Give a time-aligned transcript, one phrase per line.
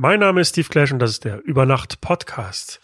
[0.00, 2.80] Mein Name ist Steve Clash und das ist der Übernacht Podcast.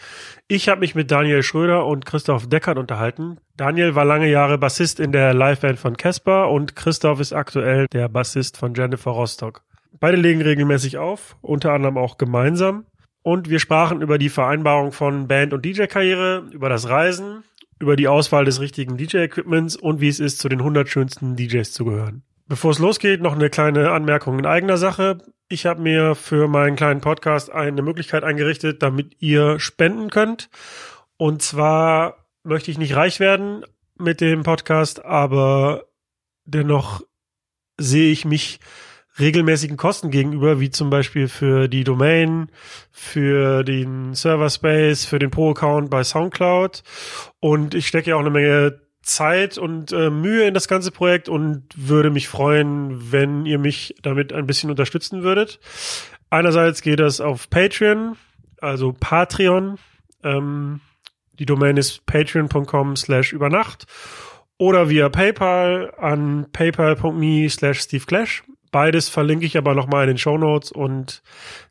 [0.49, 3.39] Ich habe mich mit Daniel Schröder und Christoph Deckert unterhalten.
[3.57, 8.09] Daniel war lange Jahre Bassist in der Liveband von Casper und Christoph ist aktuell der
[8.09, 9.63] Bassist von Jennifer Rostock.
[10.01, 12.85] Beide legen regelmäßig auf, unter anderem auch gemeinsam.
[13.23, 17.45] Und wir sprachen über die Vereinbarung von Band- und DJ-Karriere, über das Reisen,
[17.79, 21.73] über die Auswahl des richtigen DJ-Equipments und wie es ist, zu den 100 schönsten DJs
[21.73, 22.25] zu gehören.
[22.47, 25.19] Bevor es losgeht, noch eine kleine Anmerkung in eigener Sache.
[25.49, 30.51] Ich habe mir für meinen kleinen Podcast eine Möglichkeit eingerichtet, damit ihr spenden könnt.
[31.17, 33.65] Und zwar möchte ich nicht reich werden
[33.99, 35.85] mit dem Podcast, aber
[36.45, 37.01] dennoch
[37.79, 38.61] sehe ich mich
[39.19, 42.51] regelmäßigen Kosten gegenüber, wie zum Beispiel für die Domain,
[42.91, 46.83] für den Server Space, für den Pro-Account bei SoundCloud.
[47.41, 51.29] Und ich stecke ja auch eine Menge Zeit und äh, Mühe in das ganze Projekt
[51.29, 55.61] und würde mich freuen, wenn ihr mich damit ein bisschen unterstützen würdet.
[56.31, 58.17] Einerseits geht das auf Patreon,
[58.61, 59.79] also Patreon.
[60.23, 60.81] Ähm,
[61.39, 63.87] die Domain ist patreon.com slash übernacht
[64.59, 68.45] oder via PayPal an paypal.me slash Steve Clash.
[68.71, 71.23] Beides verlinke ich aber nochmal in den Show Notes und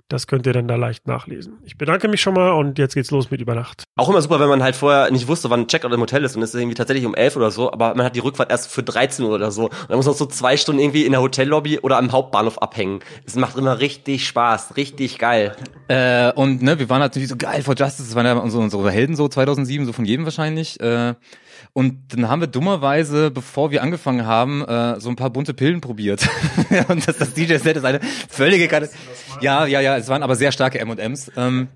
[0.09, 1.57] das könnt ihr dann da leicht nachlesen.
[1.63, 3.83] Ich bedanke mich schon mal und jetzt geht's los mit Übernacht.
[3.95, 6.35] Auch immer super, wenn man halt vorher nicht wusste, wann ein Checkout im Hotel ist
[6.35, 8.71] und es ist irgendwie tatsächlich um 11 oder so, aber man hat die Rückfahrt erst
[8.71, 9.65] für 13 Uhr oder so.
[9.65, 12.99] Und dann muss man so zwei Stunden irgendwie in der Hotellobby oder am Hauptbahnhof abhängen.
[13.25, 15.55] Es macht immer richtig Spaß, richtig geil.
[15.87, 18.91] Äh, und ne, wir waren natürlich so geil for Justice, das waren ja unsere, unsere
[18.91, 20.79] Helden so 2007, so von jedem wahrscheinlich.
[20.79, 21.15] Äh,
[21.75, 25.81] und dann haben wir dummerweise, bevor wir angefangen haben, äh, so ein paar bunte Pillen
[25.81, 26.27] probiert.
[26.87, 28.91] und das, das DJ-Set ist eine völlige Karte.
[29.41, 31.31] Ja, ja, ja, es waren aber sehr starke M&Ms.
[31.35, 31.69] Ähm,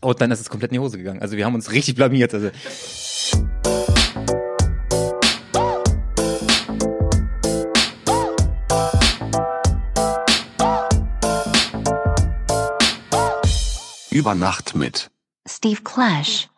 [0.00, 1.22] und dann ist es komplett in die Hose gegangen.
[1.22, 2.34] Also wir haben uns richtig blamiert.
[2.34, 2.50] Also.
[14.10, 15.10] Über Nacht mit
[15.48, 16.48] Steve Clash.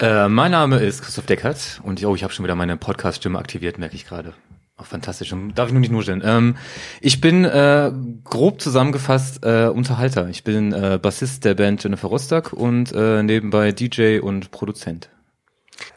[0.00, 3.78] Äh, mein Name ist Christoph Deckert und oh, ich habe schon wieder meine Podcast-Stimme aktiviert,
[3.78, 4.34] merke ich gerade.
[4.78, 5.34] Oh, fantastisch.
[5.54, 6.22] Darf ich nur nicht nur stellen.
[6.22, 6.56] Ähm,
[7.00, 7.90] ich bin äh,
[8.24, 10.28] grob zusammengefasst äh, Unterhalter.
[10.28, 15.08] Ich bin äh, Bassist der Band Jennifer Rostock und äh, nebenbei DJ und Produzent.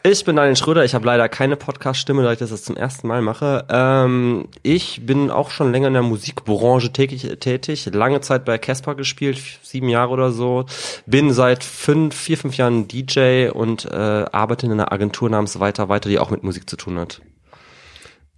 [0.02, 3.06] Ich bin Daniel Schröder, ich habe leider keine Podcast-Stimme, da ich das jetzt zum ersten
[3.06, 3.66] Mal mache.
[3.68, 8.94] Ähm, ich bin auch schon länger in der Musikbranche tätig, tätig lange Zeit bei Casper
[8.94, 10.64] gespielt, sieben Jahre oder so.
[11.04, 15.90] Bin seit fünf, vier, fünf Jahren DJ und äh, arbeite in einer Agentur namens Weiter
[15.90, 17.20] Weiter, die auch mit Musik zu tun hat.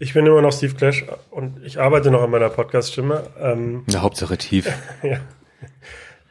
[0.00, 3.22] Ich bin immer noch Steve Clash und ich arbeite noch an meiner Podcast-Stimme.
[3.38, 4.68] Ähm, ja, Hauptsache tief.
[5.04, 5.18] ja.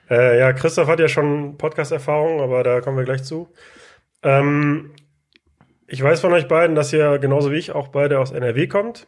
[0.10, 3.48] Äh, ja, Christoph hat ja schon Podcast-Erfahrung, aber da kommen wir gleich zu.
[4.24, 4.92] Ähm,
[5.92, 9.08] ich weiß von euch beiden, dass ihr genauso wie ich auch beide aus NRW kommt.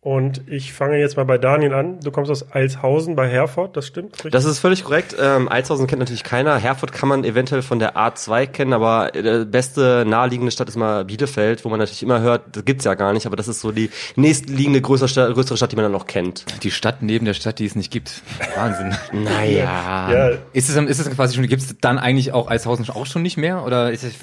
[0.00, 2.00] Und ich fange jetzt mal bei Daniel an.
[2.00, 4.12] Du kommst aus Eilshausen bei Herford, das stimmt?
[4.16, 4.32] Richtig?
[4.32, 5.16] Das ist völlig korrekt.
[5.18, 6.58] Ähm, Eilshausen kennt natürlich keiner.
[6.58, 11.06] Herford kann man eventuell von der A2 kennen, aber die beste naheliegende Stadt ist mal
[11.06, 13.72] Bielefeld, wo man natürlich immer hört, das gibt's ja gar nicht, aber das ist so
[13.72, 16.44] die nächstliegende größere Stadt, größere Stadt die man dann noch kennt.
[16.64, 18.20] Die Stadt neben der Stadt, die es nicht gibt.
[18.56, 18.94] Wahnsinn.
[19.24, 20.12] naja.
[20.12, 20.28] Ja.
[20.52, 23.64] Ist es, ist es quasi schon, gibt's dann eigentlich auch Eilshausen auch schon nicht mehr?
[23.64, 24.16] Oder ist es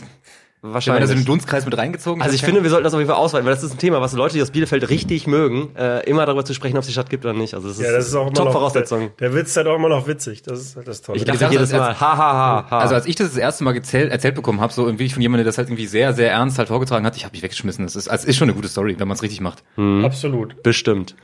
[0.63, 0.85] Wahrscheinlich.
[0.85, 2.99] Wenn man das in den Dunstkreis mit reingezogen Also ich finde, wir sollten das auf
[2.99, 5.75] jeden Fall ausweiten, weil das ist ein Thema, was Leute, die aus Bielefeld richtig mögen,
[5.75, 7.55] äh, immer darüber zu sprechen, ob es die Stadt gibt oder nicht.
[7.55, 9.11] Also das ist, ja, das ist auch immer Top-Voraussetzung.
[9.19, 10.43] Der, der Witz ist halt auch immer noch witzig.
[10.43, 11.17] Das ist halt das Tolle.
[11.17, 12.79] Ich dachte jedes Mal, ha, ha, ha, ha.
[12.79, 15.45] Also als ich das das erste Mal erzählt, erzählt bekommen habe, so irgendwie von jemandem,
[15.45, 17.83] der das halt irgendwie sehr, sehr ernst halt vorgetragen hat, ich habe mich weggeschmissen.
[17.83, 19.63] Das ist, also ist schon eine gute Story, wenn man es richtig macht.
[19.77, 20.05] Mhm.
[20.05, 20.61] Absolut.
[20.61, 21.15] Bestimmt.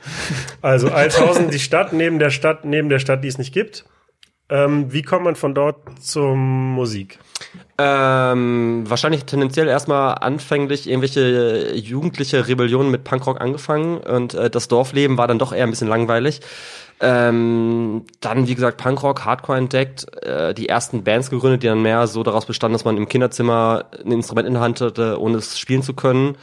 [0.62, 3.84] Also Altshausen, die Stadt neben der Stadt, neben der Stadt, die es nicht gibt.
[4.50, 7.18] Ähm, wie kommt man von dort zur Musik?
[7.80, 15.16] Ähm, wahrscheinlich tendenziell erstmal anfänglich irgendwelche jugendliche Rebellionen mit Punkrock angefangen und äh, das Dorfleben
[15.16, 16.40] war dann doch eher ein bisschen langweilig.
[17.00, 22.08] Ähm, dann, wie gesagt, Punkrock, Hardcore entdeckt, äh, die ersten Bands gegründet, die dann mehr
[22.08, 25.56] so daraus bestanden, dass man im Kinderzimmer ein Instrument in der Hand hatte, ohne es
[25.56, 26.36] spielen zu können.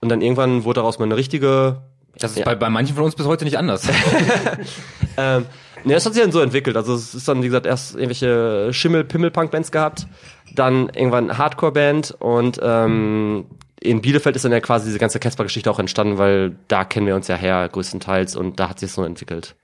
[0.00, 1.82] Und dann irgendwann wurde daraus mal eine richtige.
[2.16, 2.44] Das ist ja.
[2.44, 3.88] bei, bei manchen von uns bis heute nicht anders.
[5.16, 5.46] ähm,
[5.86, 6.76] Ne, es hat sich dann so entwickelt.
[6.76, 10.08] Also es ist dann, wie gesagt, erst irgendwelche Schimmel-Pimmel-Punk-Bands gehabt,
[10.52, 13.46] dann irgendwann Hardcore-Band und ähm,
[13.80, 17.14] in Bielefeld ist dann ja quasi diese ganze Casper-Geschichte auch entstanden, weil da kennen wir
[17.14, 19.54] uns ja her größtenteils und da hat sich so entwickelt.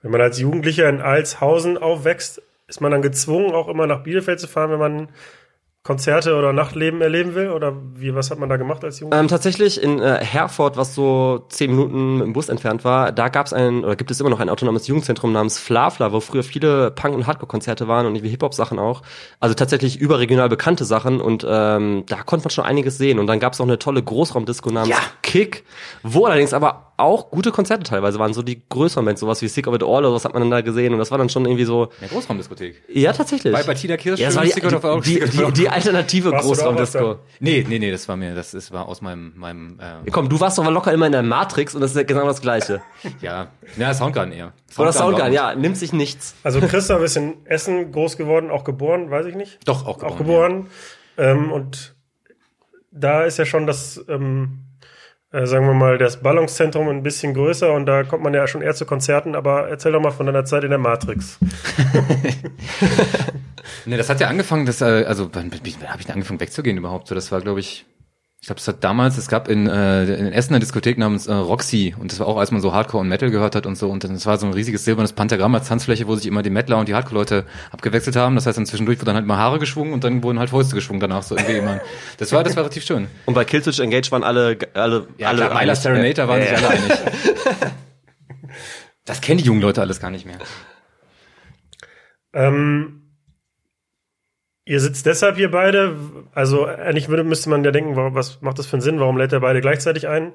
[0.00, 4.38] Wenn man als Jugendlicher in Alshausen aufwächst, ist man dann gezwungen, auch immer nach Bielefeld
[4.38, 5.08] zu fahren, wenn man
[5.86, 7.50] Konzerte oder Nachtleben erleben will?
[7.50, 9.20] Oder wie, was hat man da gemacht als Jugendlicher?
[9.20, 13.44] Ähm, tatsächlich in äh, Herford, was so zehn Minuten im Bus entfernt war, da gab
[13.44, 16.90] es ein, oder gibt es immer noch ein autonomes Jugendzentrum namens Flafla, wo früher viele
[16.90, 19.02] Punk- und Hardcore-Konzerte waren und Hip-Hop-Sachen auch.
[19.40, 23.18] Also tatsächlich überregional bekannte Sachen und ähm, da konnte man schon einiges sehen.
[23.18, 25.02] Und dann gab es auch eine tolle Großraumdisco namens Ja.
[25.20, 25.64] Kick,
[26.02, 29.66] wo allerdings aber auch gute Konzerte teilweise waren, so die größeren Bands, sowas wie Sick
[29.66, 31.44] of It All oder was hat man dann da gesehen und das war dann schon
[31.44, 32.82] irgendwie so, Ja, Großraumdiskothek.
[32.88, 33.52] ja tatsächlich.
[33.52, 36.30] Bei, bei Tina Kirsch, ja, das war die, Sick of die, die, die, die alternative
[36.30, 37.16] Großraumdisco.
[37.40, 40.38] Nee, nee, nee, das war mir, das ist, war aus meinem, meinem, äh, Komm, du
[40.40, 42.80] warst doch locker immer in der Matrix und das ist ja genau das Gleiche.
[43.20, 44.52] ja, ja, Soundgarden eher.
[44.76, 46.34] Oder Soundgarden Soundgarden, war- ja, nimmt sich nichts.
[46.42, 49.58] Also Christoph ist in Essen groß geworden, auch geboren, weiß ich nicht.
[49.66, 50.12] Doch, auch geboren.
[50.12, 50.66] auch geboren.
[51.16, 51.94] Ähm, und
[52.90, 54.60] da ist ja schon das, ähm,
[55.34, 58.62] äh, sagen wir mal, das Ballungszentrum ein bisschen größer und da kommt man ja schon
[58.62, 59.34] eher zu Konzerten.
[59.34, 61.38] Aber erzähl doch mal von deiner Zeit in der Matrix.
[63.86, 66.76] Nee, das hat ja angefangen, das, äh, also wann, wann habe ich denn angefangen wegzugehen
[66.76, 67.08] überhaupt?
[67.08, 67.86] So, das war, glaube ich,
[68.44, 71.32] ich glaube, es hat damals, es gab in, äh, in Essen eine Diskothek namens äh,
[71.32, 73.88] Roxy und das war auch, als man so Hardcore und Metal gehört hat und so
[73.88, 76.50] und dann das war so ein riesiges silbernes Pentagramm als Tanzfläche, wo sich immer die
[76.50, 78.34] Metaler und die Hardcore-Leute abgewechselt haben.
[78.34, 80.74] Das heißt, dann zwischendurch wurden dann halt mal Haare geschwungen und dann wurden halt Fäuste
[80.74, 81.80] geschwungen danach so irgendwie immer.
[82.18, 83.06] Das war, das war relativ schön.
[83.24, 86.56] Und bei Killswitch Engage waren alle, alle, Ja, alle, klar, Myla Serenator waren Ja, sich
[86.58, 86.92] alle einig.
[89.06, 90.38] Das kennen die jungen Leute alles gar nicht mehr.
[92.34, 93.03] Ähm,
[94.64, 95.96] ihr sitzt deshalb hier beide.
[96.32, 99.00] Also eigentlich würde, müsste man ja denken, was macht das für einen Sinn?
[99.00, 100.32] Warum lädt er beide gleichzeitig ein?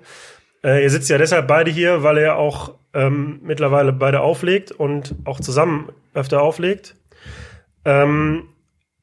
[0.63, 5.15] Äh, ihr sitzt ja deshalb beide hier, weil ihr auch ähm, mittlerweile beide auflegt und
[5.25, 6.95] auch zusammen öfter auflegt.
[7.85, 8.49] Ähm,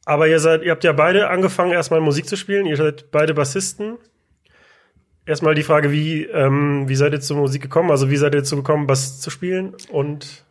[0.04, 2.66] aber ihr seid, ihr habt ja beide angefangen, erstmal Musik zu spielen.
[2.66, 3.98] Ihr seid beide Bassisten.
[5.24, 7.90] Erstmal die Frage, wie, ähm, wie seid ihr zur Musik gekommen?
[7.90, 9.74] Also wie seid ihr dazu gekommen, Bass zu spielen?
[9.90, 10.45] Und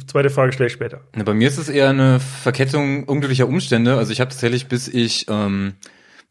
[0.00, 1.02] die zweite Frage stelle ich später.
[1.14, 3.96] Na, bei mir ist es eher eine Verkettung unglücklicher Umstände.
[3.96, 5.74] Also ich habe tatsächlich, bis ich, ähm,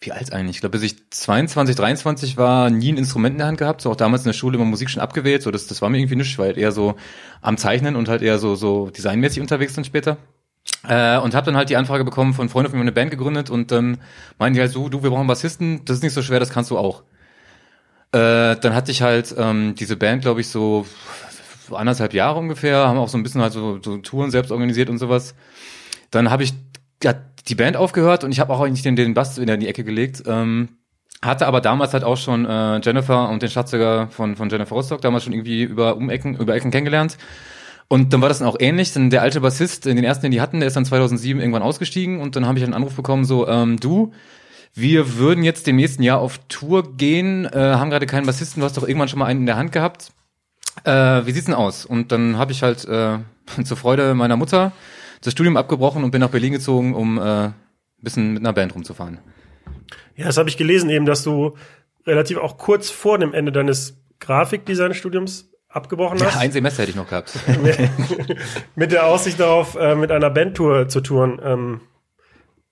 [0.02, 0.58] wie alt eigentlich?
[0.58, 3.82] Ich glaube, bis ich 22, 23 war, nie ein Instrument in der Hand gehabt.
[3.82, 5.44] So auch damals in der Schule immer Musik schon abgewählt.
[5.44, 6.96] So das, das war mir irgendwie nichts, weil eher so
[7.42, 10.18] am Zeichnen und halt eher so so designmäßig unterwegs dann später.
[10.86, 13.50] Äh, und habe dann halt die Anfrage bekommen von Freunden von mir eine Band gegründet
[13.50, 14.00] und dann
[14.40, 16.72] meinen die halt so, du, wir brauchen Bassisten, das ist nicht so schwer, das kannst
[16.72, 17.04] du auch.
[18.12, 20.86] Äh, dann hatte ich halt ähm, diese Band, glaube ich, so
[21.72, 24.98] anderthalb Jahre ungefähr, haben auch so ein bisschen halt so, so Touren selbst organisiert und
[24.98, 25.36] sowas.
[26.12, 26.54] Dann habe ich
[27.06, 29.84] hat die Band aufgehört und ich habe auch eigentlich den, den Bass in die Ecke
[29.84, 30.24] gelegt.
[30.26, 30.70] Ähm,
[31.22, 35.02] hatte aber damals halt auch schon äh, Jennifer und den Schlagzeuger von, von Jennifer Rostock
[35.02, 37.18] damals schon irgendwie über Umecken, über Ecken kennengelernt.
[37.88, 40.42] Und dann war das dann auch ähnlich, denn der alte Bassist, den ersten, den die
[40.42, 43.48] hatten, der ist dann 2007 irgendwann ausgestiegen und dann habe ich einen Anruf bekommen, so,
[43.48, 44.12] ähm, du,
[44.74, 48.66] wir würden jetzt im nächsten Jahr auf Tour gehen, äh, haben gerade keinen Bassisten, du
[48.66, 50.12] hast doch irgendwann schon mal einen in der Hand gehabt.
[50.84, 51.86] Äh, wie sieht's denn aus?
[51.86, 53.20] Und dann habe ich halt äh,
[53.64, 54.72] zur Freude meiner Mutter
[55.22, 57.54] das Studium abgebrochen und bin nach Berlin gezogen, um äh, ein
[58.02, 59.20] bisschen mit einer Band rumzufahren.
[60.16, 61.56] Ja, das habe ich gelesen eben, dass du
[62.06, 66.38] relativ auch kurz vor dem Ende deines Grafikdesign-Studiums abgebrochen Ja, hast.
[66.38, 67.34] ein Semester hätte ich noch gehabt.
[68.76, 71.40] mit der Aussicht darauf, äh, mit einer Bandtour zu touren.
[71.44, 71.82] Ähm,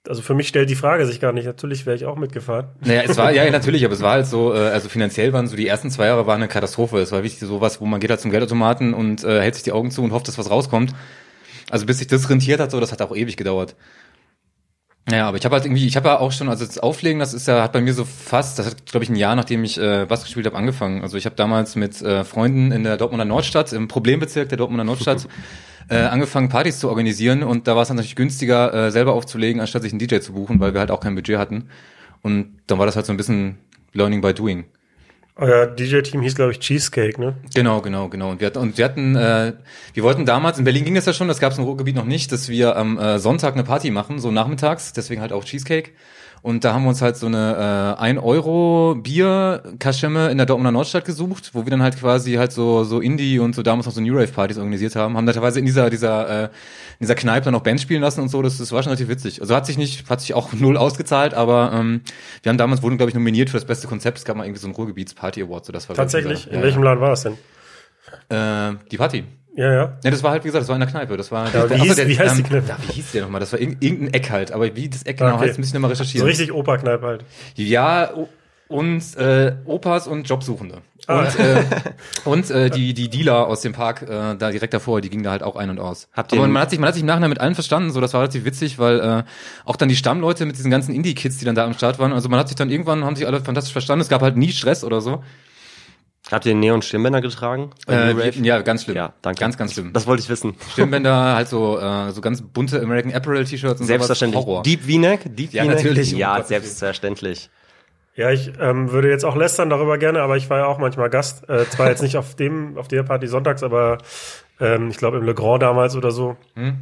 [0.07, 1.45] also für mich stellt die Frage sich gar nicht.
[1.45, 2.67] Natürlich wäre ich auch mitgefahren.
[2.83, 5.55] Naja, es war, ja, natürlich, aber es war halt so, äh, also finanziell waren so
[5.55, 6.99] die ersten zwei Jahre waren eine Katastrophe.
[6.99, 9.71] Es war wichtig sowas, wo man geht halt zum Geldautomaten und äh, hält sich die
[9.71, 10.93] Augen zu und hofft, dass was rauskommt.
[11.69, 13.75] Also bis sich das rentiert hat, so, das hat auch ewig gedauert.
[15.09, 17.33] Ja, aber ich habe halt irgendwie, ich habe ja auch schon, also das Auflegen, das
[17.33, 19.79] ist ja, hat bei mir so fast, das hat, glaube ich, ein Jahr, nachdem ich
[19.79, 21.01] äh, Bass gespielt habe, angefangen.
[21.01, 24.83] Also ich habe damals mit äh, Freunden in der Dortmunder Nordstadt, im Problembezirk der Dortmunder
[24.83, 25.27] Nordstadt,
[25.89, 29.59] äh, angefangen, Partys zu organisieren und da war es dann natürlich günstiger, äh, selber aufzulegen,
[29.59, 31.69] anstatt sich einen DJ zu buchen, weil wir halt auch kein Budget hatten.
[32.21, 33.57] Und dann war das halt so ein bisschen
[33.93, 34.65] Learning by Doing.
[35.41, 37.33] Euer DJ-Team hieß, glaube ich, Cheesecake, ne?
[37.55, 38.29] Genau, genau, genau.
[38.29, 39.53] Und wir hatten, und wir hatten, äh,
[39.91, 42.05] wir wollten damals, in Berlin ging das ja schon, das gab es im Ruhrgebiet noch
[42.05, 45.93] nicht, dass wir am äh, Sonntag eine Party machen, so nachmittags, deswegen halt auch Cheesecake.
[46.43, 50.47] Und da haben wir uns halt so eine äh, 1 Euro Bier Kaschemme in der
[50.47, 53.85] Dortmunder Nordstadt gesucht, wo wir dann halt quasi halt so so Indie und so damals
[53.85, 57.01] noch so New Rave Partys organisiert haben, haben da teilweise in dieser dieser äh, in
[57.01, 59.41] dieser Kneipe dann noch Bands spielen lassen und so, das, das war schon relativ witzig.
[59.41, 62.01] Also hat sich nicht hat sich auch null ausgezahlt, aber ähm,
[62.41, 64.61] wir haben damals wurden glaube ich nominiert für das beste Konzept, es gab mal irgendwie
[64.61, 66.51] so ein Ruhrgebiets Party Award, so das war Tatsächlich.
[66.51, 67.37] In welchem Laden war das denn?
[68.29, 69.25] äh, die Party.
[69.55, 69.97] Ja, ja.
[70.03, 71.17] Ja, das war halt, wie gesagt, das war in der Kneipe.
[71.17, 72.67] Das war, Ja, wie Achso, hieß- der- wie heißt die ähm, Kneipe?
[72.69, 73.39] Ja, wie hieß der nochmal?
[73.41, 74.51] Das war irg- irgendein Eck halt.
[74.53, 75.47] Aber wie das Eck genau Okay.
[75.49, 76.27] heißt, müssen wir mal So recherchieren.
[76.27, 77.25] richtig Operkneipe halt.
[77.55, 78.11] Ja,
[78.69, 80.77] und äh, Opas und Jobsuchende.
[81.07, 81.19] Ah.
[81.19, 81.63] Und, äh,
[82.25, 85.31] und äh, die, die Dealer aus dem Park äh, da direkt davor, die gingen da
[85.31, 86.07] halt auch ein und aus.
[86.13, 87.99] Habt ihr Aber man hat sich, man hat sich im Nachhinein mit allen verstanden, so
[87.99, 89.23] das war relativ witzig, weil äh,
[89.65, 92.29] auch dann die Stammleute mit diesen ganzen Indie-Kids, die dann da am Start waren, also
[92.29, 94.85] man hat sich dann irgendwann, haben sich alle fantastisch verstanden, es gab halt nie Stress
[94.85, 95.21] oder so.
[96.29, 97.71] Habt ihr den Neon-Stirnbänder getragen?
[97.89, 98.95] Äh, ja, ganz schlimm.
[98.95, 99.39] Ja, danke.
[99.39, 99.91] Ganz, ganz schlimm.
[99.91, 100.55] Das wollte ich wissen.
[100.71, 104.39] Stirnbänder, halt so, äh, so ganz bunte American Apparel T-Shirts und Selbstverständlich.
[104.41, 104.47] sowas.
[104.53, 104.63] Horror.
[104.63, 105.21] Deep V-Neck?
[105.35, 105.77] Deep Ja, V-Neck?
[105.77, 106.11] natürlich.
[106.11, 107.49] Ja, Um Gottes selbstverständlich.
[108.15, 111.09] Ja, ich ähm, würde jetzt auch lästern darüber gerne, aber ich war ja auch manchmal
[111.09, 111.49] Gast.
[111.49, 113.97] Äh, zwar jetzt nicht auf dem, auf der Party sonntags, aber
[114.59, 116.37] ähm, ich glaube im Le Grand damals oder so.
[116.55, 116.75] Hm?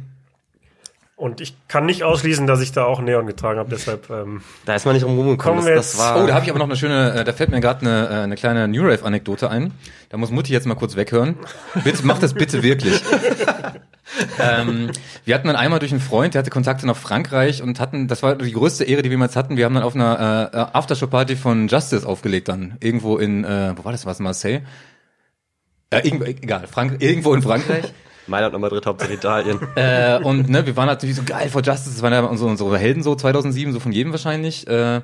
[1.20, 3.68] Und ich kann nicht ausschließen, dass ich da auch Neon getragen habe.
[3.68, 5.36] Deshalb ähm, Da ist man nicht rumgekommen.
[5.36, 7.50] Kommen Das, das war, Oh, da habe ich aber noch eine schöne, äh, da fällt
[7.50, 9.74] mir gerade eine, äh, eine kleine New Rave Anekdote ein.
[10.08, 11.36] Da muss Mutti jetzt mal kurz weghören.
[11.84, 13.02] Bitte, mach das bitte wirklich.
[14.40, 14.92] ähm,
[15.26, 18.22] wir hatten dann einmal durch einen Freund, der hatte Kontakte nach Frankreich und hatten, das
[18.22, 19.58] war die größte Ehre, die wir jemals hatten.
[19.58, 22.78] Wir haben dann auf einer äh, Aftershow-Party von Justice aufgelegt dann.
[22.80, 24.62] Irgendwo in, äh, wo war das, was Marseille?
[25.90, 27.92] Äh, irgendwo, egal, Frank irgendwo in Frankreich.
[28.26, 29.58] Mailand und Madrid, Hauptsache Italien.
[29.76, 32.78] Äh, und ne, wir waren natürlich so geil vor Justice, das waren ja unsere, unsere
[32.78, 34.66] Helden so 2007, so von jedem wahrscheinlich.
[34.66, 35.00] Äh,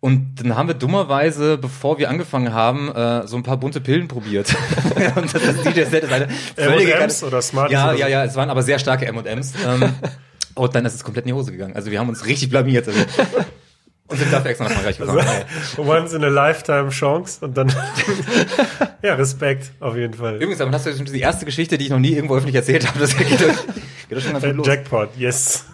[0.00, 4.08] und dann haben wir dummerweise, bevor wir angefangen haben, äh, so ein paar bunte Pillen
[4.08, 4.54] probiert.
[5.16, 8.00] und das, das DJ-Set ist eine völlige M&M's oder Smarties Ja, oder so?
[8.00, 9.52] ja, ja, es waren aber sehr starke M&M's.
[9.66, 9.92] Ähm,
[10.54, 11.76] und dann ist es komplett in die Hose gegangen.
[11.76, 12.88] Also wir haben uns richtig blamiert.
[12.88, 13.00] Also,
[14.10, 15.44] und sind dafür extra nach Frankreich gefahren.
[15.78, 17.72] once in a lifetime Chance und dann
[19.02, 20.36] ja Respekt auf jeden Fall.
[20.36, 22.98] Übrigens, aber das ist die erste Geschichte, die ich noch nie irgendwo öffentlich erzählt habe.
[22.98, 24.66] Das geht doch, geht doch schon ganz gut los.
[24.66, 25.64] Jackpot, yes.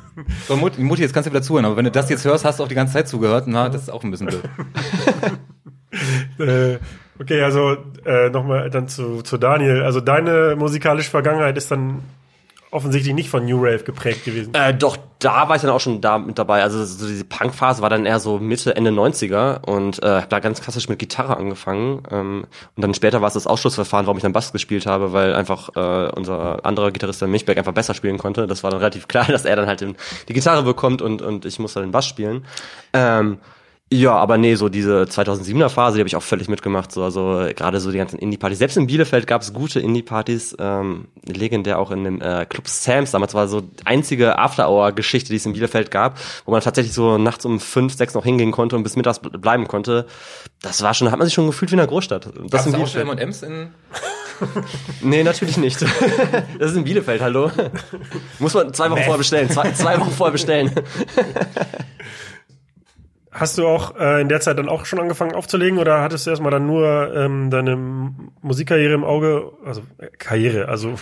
[0.47, 2.59] So, Mutti, Mutti, jetzt kannst du wieder zuhören, aber wenn du das jetzt hörst, hast
[2.59, 3.45] du auch die ganze Zeit zugehört.
[3.47, 4.43] Na, das ist auch ein bisschen blöd.
[6.39, 6.79] Äh,
[7.19, 9.83] okay, also äh, nochmal dann zu, zu Daniel.
[9.83, 12.03] Also deine musikalische Vergangenheit ist dann
[12.71, 14.53] offensichtlich nicht von New Rave geprägt gewesen.
[14.55, 16.63] Äh, doch, da war ich dann auch schon da mit dabei.
[16.63, 20.41] Also so diese Punk-Phase war dann eher so Mitte, Ende 90er und äh, hab da
[20.41, 22.03] ganz klassisch mit Gitarre angefangen.
[22.11, 25.35] Ähm, und dann später war es das Ausschlussverfahren, warum ich dann Bass gespielt habe, weil
[25.35, 28.47] einfach äh, unser anderer Gitarrist, der Milchberg, einfach besser spielen konnte.
[28.47, 29.97] Das war dann relativ klar, dass er dann halt den,
[30.29, 32.45] die Gitarre bekommt und, und ich muss dann den Bass spielen.
[32.93, 33.39] Ähm,
[33.93, 36.91] ja, aber nee, so diese 2007er Phase, die habe ich auch völlig mitgemacht.
[36.91, 38.59] So, also gerade so die ganzen Indie-Partys.
[38.59, 43.13] Selbst in Bielefeld gab es gute Indie-Partys, ähm, legendär auch in dem äh, Club Sam's.
[43.13, 47.17] Damals war so die einzige After-Hour-Geschichte, die es in Bielefeld gab, wo man tatsächlich so
[47.17, 50.07] nachts um fünf, sechs noch hingehen konnte und bis mittags ble- bleiben konnte.
[50.63, 52.29] Das war schon, hat man sich schon gefühlt wie in einer Großstadt.
[52.51, 53.21] Das Hast in du auch schon Bielefeld.
[53.21, 53.69] M&M's in...
[55.01, 55.81] Nee, natürlich nicht.
[56.59, 57.51] das ist in Bielefeld, hallo.
[58.41, 59.49] Muss man zwei Wochen vorher bestellen.
[59.49, 60.73] Zwei, zwei Wochen vorher bestellen.
[63.39, 66.31] Hast du auch äh, in der Zeit dann auch schon angefangen aufzulegen oder hattest du
[66.31, 67.77] erstmal dann nur ähm, deine
[68.41, 70.95] Musikkarriere im Auge, also äh, Karriere, also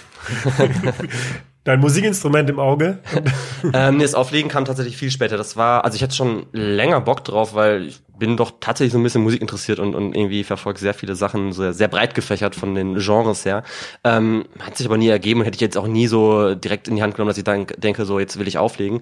[1.62, 2.98] dein Musikinstrument im Auge?
[3.72, 5.36] ähm, nee, das Auflegen kam tatsächlich viel später.
[5.36, 8.98] Das war, also ich hatte schon länger Bock drauf, weil ich bin doch tatsächlich so
[8.98, 12.56] ein bisschen Musik interessiert und, und irgendwie verfolge sehr viele Sachen, sehr, sehr breit gefächert
[12.56, 13.62] von den Genres her.
[14.02, 16.96] Ähm, hat sich aber nie ergeben und hätte ich jetzt auch nie so direkt in
[16.96, 19.00] die Hand genommen, dass ich dann denke, so jetzt will ich auflegen.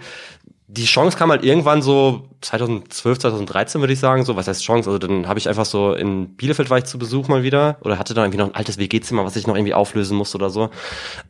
[0.75, 4.89] Die Chance kam halt irgendwann so 2012, 2013 würde ich sagen, so was heißt Chance?
[4.89, 7.99] Also dann habe ich einfach so in Bielefeld war ich zu Besuch mal wieder oder
[7.99, 10.71] hatte dann irgendwie noch ein altes WG-Zimmer, was ich noch irgendwie auflösen musste oder so.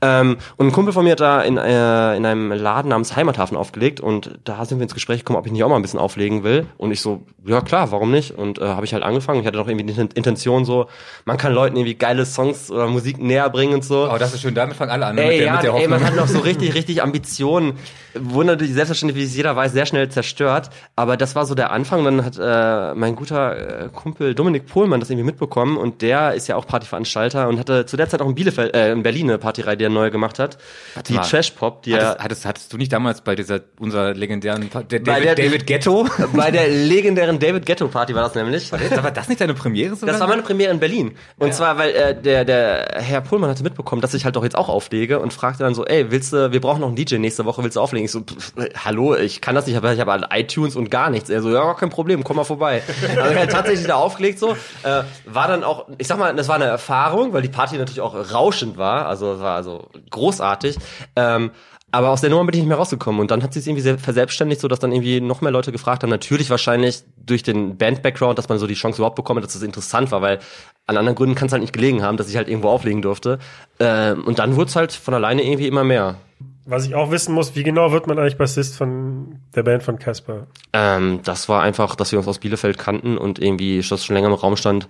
[0.00, 3.56] Ähm, und ein Kumpel von mir hat da in, äh, in einem Laden namens Heimathafen
[3.56, 5.98] aufgelegt und da sind wir ins Gespräch gekommen, ob ich nicht auch mal ein bisschen
[5.98, 6.66] auflegen will.
[6.78, 8.30] Und ich so, ja klar, warum nicht?
[8.38, 9.40] Und äh, habe ich halt angefangen.
[9.40, 10.86] Ich hatte noch irgendwie die Inten- Intention so,
[11.24, 14.08] man kann Leuten irgendwie geile Songs oder Musik näher bringen und so.
[14.08, 15.16] Oh, das ist schön, damit fangen alle an.
[15.16, 15.22] ne?
[15.24, 16.08] Ey, mit der, ja, mit der ey, man Hoffnung.
[16.20, 17.72] hat noch so richtig, richtig Ambitionen.
[18.14, 20.70] Wurde natürlich selbstverständlich, wie es jeder weiß, sehr schnell zerstört.
[20.96, 22.04] Aber das war so der Anfang.
[22.04, 26.46] Dann hat äh, mein guter äh, Kumpel Dominik Pohlmann das irgendwie mitbekommen und der ist
[26.48, 29.38] ja auch Partyveranstalter und hatte zu der Zeit auch in Bielefeld, äh, in Berlin eine
[29.38, 30.58] Partyreihe, die er neu gemacht hat.
[31.06, 31.22] die mal.
[31.22, 34.82] Trash Pop, die er Hattest, hattest, hattest du nicht damals bei dieser, unserer legendären, Pa-
[34.82, 36.06] der David, der- David Ghetto?
[36.34, 38.70] bei der legendären David Ghetto Party war das nämlich.
[38.72, 40.12] War das nicht deine Premiere sogar?
[40.12, 41.12] Das war meine Premiere in Berlin.
[41.38, 44.56] Und zwar, weil äh, der, der Herr Pohlmann hatte mitbekommen, dass ich halt doch jetzt
[44.56, 47.44] auch auflege und fragte dann so, ey, willst du, wir brauchen noch einen DJ nächste
[47.44, 48.01] Woche, willst du auflegen?
[48.04, 48.52] Ich so, pff,
[48.84, 51.30] hallo, ich kann das nicht, aber ich habe halt iTunes und gar nichts.
[51.30, 52.82] Er so, ja, kein Problem, komm mal vorbei.
[53.16, 54.52] Also halt tatsächlich da aufgelegt so.
[54.82, 58.00] Äh, war dann auch, ich sag mal, das war eine Erfahrung, weil die Party natürlich
[58.00, 60.76] auch rauschend war, also es war also großartig.
[61.16, 61.50] Ähm,
[61.94, 63.98] aber aus der Nummer bin ich nicht mehr rausgekommen und dann hat sich irgendwie sehr
[63.98, 66.08] verselbstständigt, so dass dann irgendwie noch mehr Leute gefragt haben.
[66.08, 69.62] Natürlich wahrscheinlich durch den Band-Background, dass man so die Chance überhaupt bekommen, hat, dass das
[69.62, 70.38] interessant war, weil
[70.86, 73.38] an anderen Gründen kann es halt nicht gelegen haben, dass ich halt irgendwo auflegen durfte.
[73.78, 76.16] Ähm, und dann wurde es halt von alleine irgendwie immer mehr.
[76.64, 79.98] Was ich auch wissen muss, wie genau wird man eigentlich Bassist von der Band von
[79.98, 80.46] Casper?
[80.72, 84.28] Ähm, das war einfach, dass wir uns aus Bielefeld kannten und irgendwie das schon länger
[84.28, 84.86] im Raum stand,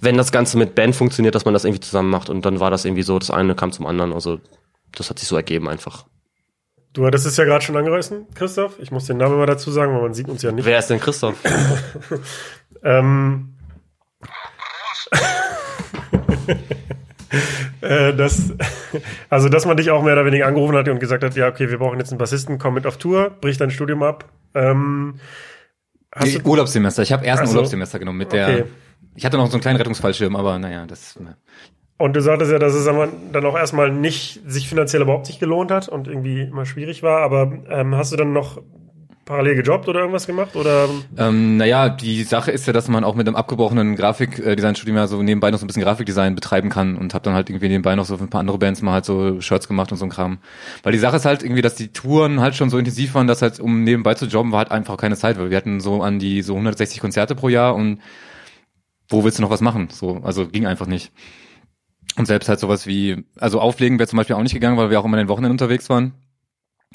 [0.00, 2.28] wenn das Ganze mit Band funktioniert, dass man das irgendwie zusammen macht.
[2.28, 4.12] Und dann war das irgendwie so, das eine kam zum anderen.
[4.12, 4.38] Also
[4.92, 6.04] das hat sich so ergeben einfach.
[6.92, 8.78] Du hattest es ja gerade schon angerissen, Christoph.
[8.78, 10.64] Ich muss den Namen mal dazu sagen, weil man sieht uns ja nicht.
[10.64, 11.36] Wer ist denn Christoph?
[12.86, 13.54] Ähm,
[17.80, 18.52] äh, das,
[19.30, 21.70] also, dass man dich auch mehr oder weniger angerufen hat und gesagt hat, ja, okay,
[21.70, 24.24] wir brauchen jetzt einen Bassisten, komm mit auf Tour, brich dein Studium ab.
[24.54, 25.14] Ähm,
[26.14, 27.02] hast Nee, du, Urlaubssemester.
[27.02, 27.56] Ich habe erst ein Ach so.
[27.58, 28.48] Urlaubssemester genommen mit der.
[28.48, 28.64] Okay.
[29.16, 31.18] Ich hatte noch so einen kleinen Rettungsfallschirm, aber naja, das.
[31.20, 31.36] ne.
[31.98, 35.70] und du sagtest ja, dass es dann auch erstmal nicht sich finanziell überhaupt nicht gelohnt
[35.70, 38.60] hat und irgendwie immer schwierig war, aber ähm, hast du dann noch
[39.24, 40.56] parallel gejobbt oder irgendwas gemacht?
[40.56, 45.06] Oder Ähm, naja, die Sache ist ja, dass man auch mit einem abgebrochenen Grafikdesignstudium ja
[45.06, 47.94] so nebenbei noch so ein bisschen Grafikdesign betreiben kann und habe dann halt irgendwie nebenbei
[47.94, 50.38] noch so ein paar andere Bands mal halt so Shirts gemacht und so ein Kram.
[50.82, 53.42] Weil die Sache ist halt irgendwie, dass die Touren halt schon so intensiv waren, dass
[53.42, 56.18] halt um nebenbei zu jobben war halt einfach keine Zeit, weil wir hatten so an
[56.18, 58.00] die so 160 Konzerte pro Jahr und
[59.08, 59.88] wo willst du noch was machen?
[59.90, 61.12] So, also ging einfach nicht.
[62.16, 65.00] Und selbst halt sowas wie, also auflegen wäre zum Beispiel auch nicht gegangen, weil wir
[65.00, 66.14] auch immer in den Wochenenden unterwegs waren.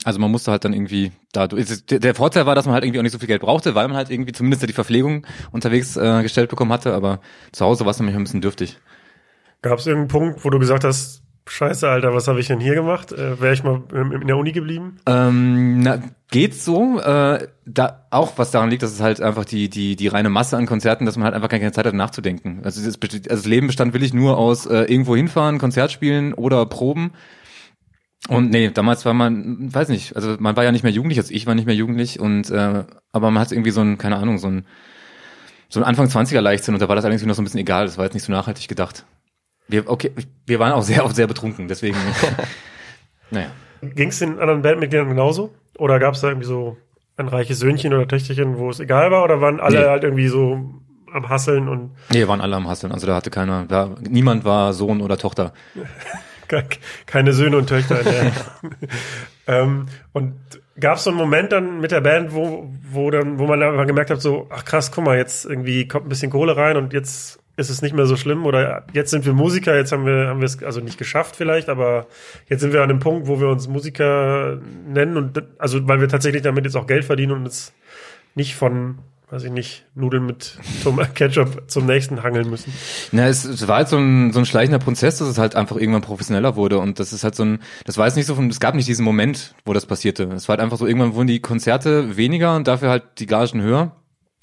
[0.05, 2.99] Also man musste halt dann irgendwie da der der Vorteil war, dass man halt irgendwie
[2.99, 6.21] auch nicht so viel Geld brauchte, weil man halt irgendwie zumindest die Verpflegung unterwegs äh,
[6.21, 7.19] gestellt bekommen hatte, aber
[7.51, 8.77] zu Hause war es nämlich ein bisschen dürftig.
[9.61, 12.75] gab es irgendeinen Punkt, wo du gesagt hast, Scheiße, Alter, was habe ich denn hier
[12.75, 13.11] gemacht?
[13.11, 14.97] Äh, Wäre ich mal in, der Uni geblieben?
[15.07, 16.99] Ähm, na, geht's so.
[16.99, 20.57] Äh, da auch was daran liegt, dass es halt einfach die die die reine Masse
[20.57, 22.61] an Konzerten, dass man halt einfach keine Zeit hat nachzudenken.
[22.63, 26.65] Also das, also das Leben bestand wirklich nur aus äh, irgendwo hinfahren, Konzert spielen oder
[26.67, 27.13] Proben.
[28.27, 31.33] Und nee, damals war man, weiß nicht, also man war ja nicht mehr jugendlich, also
[31.33, 32.83] ich war nicht mehr jugendlich und äh,
[33.13, 34.65] aber man hat irgendwie so ein, keine Ahnung, so ein
[35.69, 37.85] so ein Anfang 20er Leichtsinn und da war das allerdings noch so ein bisschen egal,
[37.85, 39.05] das war jetzt nicht so nachhaltig gedacht.
[39.67, 40.11] Wir, okay,
[40.47, 41.95] wir waren auch sehr oft sehr betrunken, deswegen.
[43.29, 43.51] naja.
[43.81, 45.53] Ging es den anderen Bandmitgliedern genauso?
[45.77, 46.75] Oder gab es da irgendwie so
[47.17, 49.23] ein reiches Söhnchen oder Töchterchen, wo es egal war?
[49.23, 49.85] Oder waren alle Nee.
[49.85, 50.73] halt irgendwie so
[51.13, 52.91] am Hasseln und Nee, wir waren alle am Hasseln.
[52.91, 55.53] Also da hatte keiner, da, niemand war Sohn oder Tochter.
[56.49, 56.65] ke-
[57.05, 58.31] keine Söhne und Töchter in der.
[59.47, 60.33] ähm, und
[60.79, 63.85] gab es so einen Moment dann mit der Band, wo, wo dann, wo man einfach
[63.87, 66.93] gemerkt hat, so, ach krass, guck mal, jetzt irgendwie kommt ein bisschen Kohle rein und
[66.93, 70.27] jetzt ist es nicht mehr so schlimm oder jetzt sind wir Musiker, jetzt haben wir,
[70.27, 72.07] haben wir es also nicht geschafft vielleicht, aber
[72.47, 76.07] jetzt sind wir an dem Punkt, wo wir uns Musiker nennen und also weil wir
[76.07, 77.73] tatsächlich damit jetzt auch Geld verdienen und uns
[78.33, 78.99] nicht von,
[79.31, 82.73] weiß ich nicht, Nudeln mit Tom Ketchup zum nächsten hangeln müssen.
[83.11, 85.75] Na, es, es war halt so ein, so ein schleichender Prozess, dass es halt einfach
[85.75, 88.49] irgendwann professioneller wurde und das ist halt so ein, das war jetzt nicht so von,
[88.49, 90.23] es gab nicht diesen Moment, wo das passierte.
[90.35, 93.61] Es war halt einfach so, irgendwann wurden die Konzerte weniger und dafür halt die Gagen
[93.61, 93.95] höher.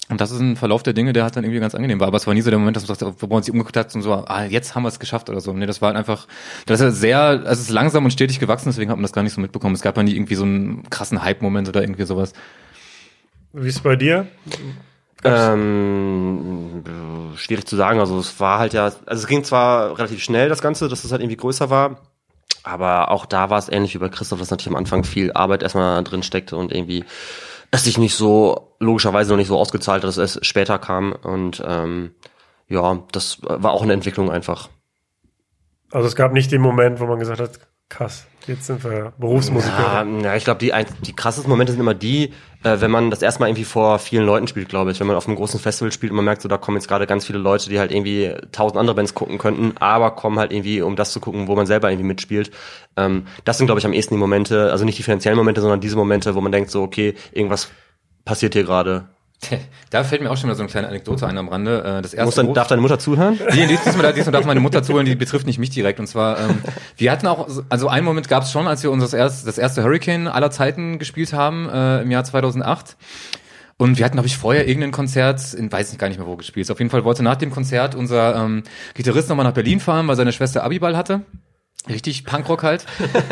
[0.09, 2.07] Und das ist ein Verlauf der Dinge, der halt dann irgendwie ganz angenehm war.
[2.07, 3.93] Aber es war nie so der Moment, dass man sagt, wo man sich umgeguckt hat
[3.93, 5.51] und so, ah, jetzt haben wir es geschafft oder so.
[5.51, 6.27] Nee, das war halt einfach,
[6.65, 9.23] das ist sehr, also es ist langsam und stetig gewachsen, deswegen hat man das gar
[9.23, 9.75] nicht so mitbekommen.
[9.75, 12.31] Es gab ja nie irgendwie so einen krassen Hype-Moment oder irgendwie sowas.
[13.59, 14.27] Wie ist es bei dir?
[15.23, 17.99] Ähm, äh, schwierig zu sagen.
[17.99, 21.11] Also es war halt ja, also es ging zwar relativ schnell das Ganze, dass es
[21.11, 22.01] halt irgendwie größer war,
[22.61, 25.63] aber auch da war es ähnlich wie bei Christoph, dass natürlich am Anfang viel Arbeit
[25.63, 27.03] erstmal drin steckte und irgendwie
[27.71, 31.63] es sich nicht so logischerweise noch nicht so ausgezahlt hat, dass es später kam und
[31.65, 32.11] ähm,
[32.67, 34.69] ja, das war auch eine Entwicklung einfach.
[35.91, 39.79] Also es gab nicht den Moment, wo man gesagt hat, krass, jetzt sind wir Berufsmusiker.
[39.81, 40.73] Ja, ja ich glaube, die,
[41.05, 42.33] die krassesten Momente sind immer die,
[42.67, 44.99] äh, wenn man das erstmal irgendwie vor vielen Leuten spielt, glaube ich.
[44.99, 47.07] Wenn man auf einem großen Festival spielt und man merkt, so da kommen jetzt gerade
[47.07, 50.81] ganz viele Leute, die halt irgendwie tausend andere Bands gucken könnten, aber kommen halt irgendwie,
[50.81, 52.51] um das zu gucken, wo man selber irgendwie mitspielt.
[52.97, 55.79] Ähm, das sind, glaube ich, am ehesten die Momente, also nicht die finanziellen Momente, sondern
[55.79, 57.69] diese Momente, wo man denkt, so, okay, irgendwas
[58.25, 59.07] passiert hier gerade.
[59.89, 61.79] Da fällt mir auch schon mal so eine kleine Anekdote ein am Rande.
[61.99, 63.39] Äh, Das erste Muss dann, darf deine Mutter zuhören?
[63.53, 65.99] Nee, dies- diesmal, diesmal darf meine Mutter zuhören, die betrifft nicht mich direkt.
[65.99, 66.57] Und zwar, ähm,
[66.97, 69.57] wir hatten auch, so- also einen Moment gab es schon, als wir unser erst, das
[69.57, 72.97] erste Hurricane aller Zeiten gespielt haben, äh, im Jahr 2008.
[73.79, 76.35] Und wir hatten, glaube ich, vorher irgendein Konzert, in, weiß ich gar nicht mehr wo
[76.35, 76.69] gespielt.
[76.71, 78.63] Auf jeden Fall wollte nach dem Konzert unser ähm,
[78.95, 81.21] Gitarrist nochmal nach Berlin fahren, weil seine Schwester Abiball hatte.
[81.89, 82.85] Richtig Punkrock halt.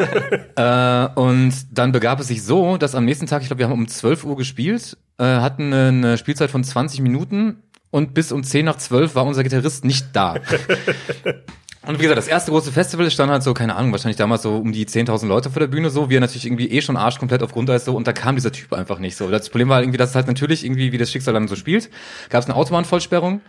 [0.55, 3.73] äh, und dann begab es sich so, dass am nächsten Tag, ich glaube, wir haben
[3.73, 8.65] um 12 Uhr gespielt, äh, hatten eine Spielzeit von 20 Minuten und bis um 10
[8.65, 10.35] nach 12 war unser Gitarrist nicht da.
[11.87, 14.57] Und wie gesagt, das erste große Festival stand halt so, keine Ahnung, wahrscheinlich damals so
[14.57, 16.09] um die 10.000 Leute vor der Bühne so.
[16.09, 18.73] Wir natürlich irgendwie eh schon Arsch komplett auf Grundeis so und da kam dieser Typ
[18.73, 19.29] einfach nicht so.
[19.29, 21.89] Das Problem war irgendwie, dass es halt natürlich irgendwie, wie das Schicksal dann so spielt,
[22.29, 23.41] gab es eine Autobahnvollsperrung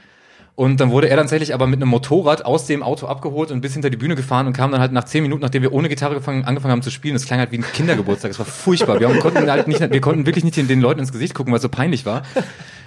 [0.56, 3.74] und dann wurde er tatsächlich aber mit einem Motorrad aus dem Auto abgeholt und bis
[3.74, 6.14] hinter die Bühne gefahren und kam dann halt nach 10 Minuten, nachdem wir ohne Gitarre
[6.14, 7.14] gefangen, angefangen haben zu spielen.
[7.14, 8.30] Das klang halt wie ein Kindergeburtstag.
[8.30, 8.98] Es war furchtbar.
[8.98, 11.62] Wir konnten halt nicht, wir konnten wirklich nicht den Leuten ins Gesicht gucken, weil es
[11.62, 12.22] so peinlich war.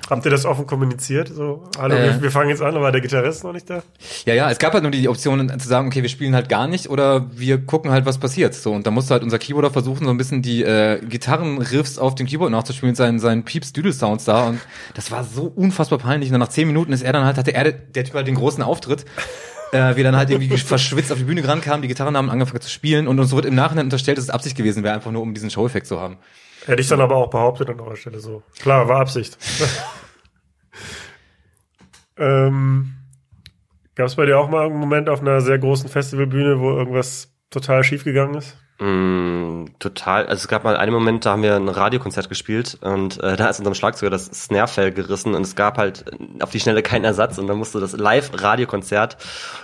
[0.09, 1.27] Habt ihr das offen kommuniziert?
[1.27, 2.15] So, hallo, Äh.
[2.15, 3.83] wir, wir fangen jetzt an, aber der Gitarrist noch nicht da?
[4.25, 6.67] Ja, ja, es gab halt nur die Option zu sagen, okay, wir spielen halt gar
[6.67, 8.55] nicht oder wir gucken halt, was passiert.
[8.55, 12.15] So, und da musste halt unser Keyboarder versuchen, so ein bisschen die äh, Gitarrenriffs auf
[12.15, 14.47] dem Keyboard nachzuspielen, seinen, seinen Pieps-Düdel-Sounds da.
[14.47, 14.59] Und
[14.95, 16.29] das war so unfassbar peinlich.
[16.29, 18.35] Und dann nach zehn Minuten ist er dann halt, hatte er, der Typ halt den
[18.35, 19.05] großen Auftritt.
[19.71, 22.71] Äh, wir dann halt irgendwie verschwitzt auf die Bühne rankamen, die Gitarren haben angefangen zu
[22.71, 25.35] spielen und uns wird im Nachhinein unterstellt, dass es Absicht gewesen wäre, einfach nur um
[25.35, 26.17] diesen Show-Effekt zu haben.
[26.65, 28.43] Hätte ich dann aber auch behauptet an eurer Stelle so.
[28.59, 29.37] Klar, war Absicht.
[32.17, 32.99] ähm,
[33.99, 37.35] Gab es bei dir auch mal einen Moment auf einer sehr großen Festivalbühne, wo irgendwas
[37.49, 38.55] total schief gegangen ist?
[38.81, 40.25] Mm, total.
[40.27, 43.47] Also es gab mal einen Moment, da haben wir ein Radiokonzert gespielt und äh, da
[43.49, 46.05] ist unserem Schlagzeuger das Snarefell gerissen und es gab halt
[46.39, 49.17] auf die Schnelle keinen Ersatz und dann musste das Live-Radiokonzert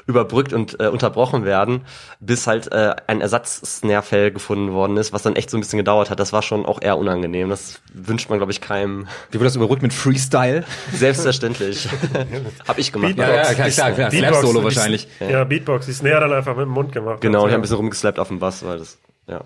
[0.05, 1.85] überbrückt und äh, unterbrochen werden,
[2.19, 6.09] bis halt äh, ein Ersatz-Snarefell gefunden worden ist, was dann echt so ein bisschen gedauert
[6.09, 6.19] hat.
[6.19, 7.49] Das war schon auch eher unangenehm.
[7.49, 9.07] Das wünscht man, glaube ich, keinem.
[9.31, 10.65] Wie wurde das überbrückt mit Freestyle?
[10.93, 11.87] Selbstverständlich.
[12.67, 13.15] Hab ich gemacht.
[13.15, 13.29] Beatbox.
[13.29, 14.09] Ja, ja, klar, klar, klar.
[14.09, 15.07] Beatbox, Slap-Solo die- wahrscheinlich.
[15.21, 17.21] Ja, Beatbox, die Snare dann einfach mit dem Mund gemacht.
[17.21, 17.45] Genau, hat.
[17.47, 19.43] ich habe ein bisschen rumgeslappt auf dem Bass, weil das, ja.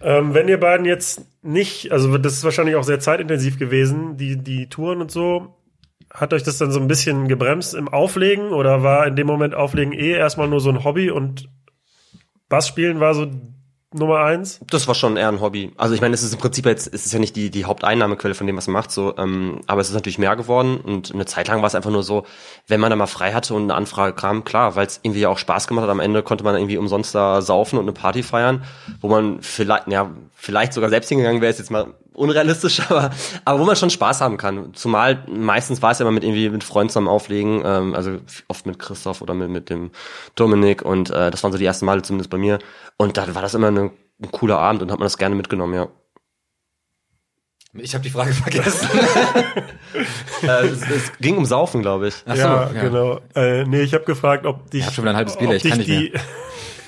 [0.00, 4.36] Ähm, wenn ihr beiden jetzt nicht, also das ist wahrscheinlich auch sehr zeitintensiv gewesen, die,
[4.36, 5.56] die Touren und so,
[6.12, 9.54] hat euch das dann so ein bisschen gebremst im Auflegen oder war in dem Moment
[9.54, 11.48] Auflegen eh erstmal nur so ein Hobby und
[12.48, 13.26] Bassspielen war so
[13.94, 14.60] Nummer eins?
[14.70, 15.72] Das war schon eher ein Hobby.
[15.78, 18.34] Also ich meine, es ist im Prinzip jetzt, es ist ja nicht die, die Haupteinnahmequelle
[18.34, 21.24] von dem, was man macht, so, ähm, aber es ist natürlich mehr geworden und eine
[21.24, 22.26] Zeit lang war es einfach nur so,
[22.66, 25.38] wenn man da mal frei hatte und eine Anfrage kam, klar, weil es irgendwie auch
[25.38, 28.62] Spaß gemacht hat, am Ende konnte man irgendwie umsonst da saufen und eine Party feiern,
[29.00, 33.10] wo man vielleicht, ja, vielleicht sogar selbst hingegangen wäre, ist jetzt mal unrealistisch, aber,
[33.44, 34.74] aber wo man schon Spaß haben kann.
[34.74, 38.66] Zumal meistens war es ja immer mit irgendwie mit Freunden zusammen auflegen, ähm, also oft
[38.66, 39.90] mit Christoph oder mit, mit dem
[40.34, 42.58] Dominik und äh, das waren so die ersten Male zumindest bei mir.
[42.96, 43.90] Und dann war das immer eine,
[44.22, 45.88] ein cooler Abend und hat man das gerne mitgenommen, ja.
[47.74, 48.88] Ich habe die Frage vergessen.
[50.42, 52.14] äh, es, es ging um Saufen, glaube ich.
[52.26, 53.20] Ach so, ja, genau.
[53.34, 54.80] Äh, nee, ich habe gefragt, ob dich.
[54.80, 56.14] Ich hab schon wieder ein halbes Bier, ob ich kann dich nicht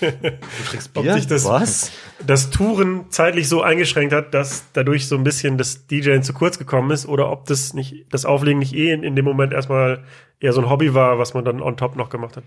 [0.00, 1.14] die, ob Bier?
[1.14, 1.90] dich das, Was?
[2.26, 6.58] das Touren zeitlich so eingeschränkt hat, dass dadurch so ein bisschen das DJing zu kurz
[6.58, 10.04] gekommen ist oder ob das nicht, das Auflegen nicht eh in, in dem Moment erstmal
[10.42, 12.44] eher so ein Hobby war, was man dann on top noch gemacht hat.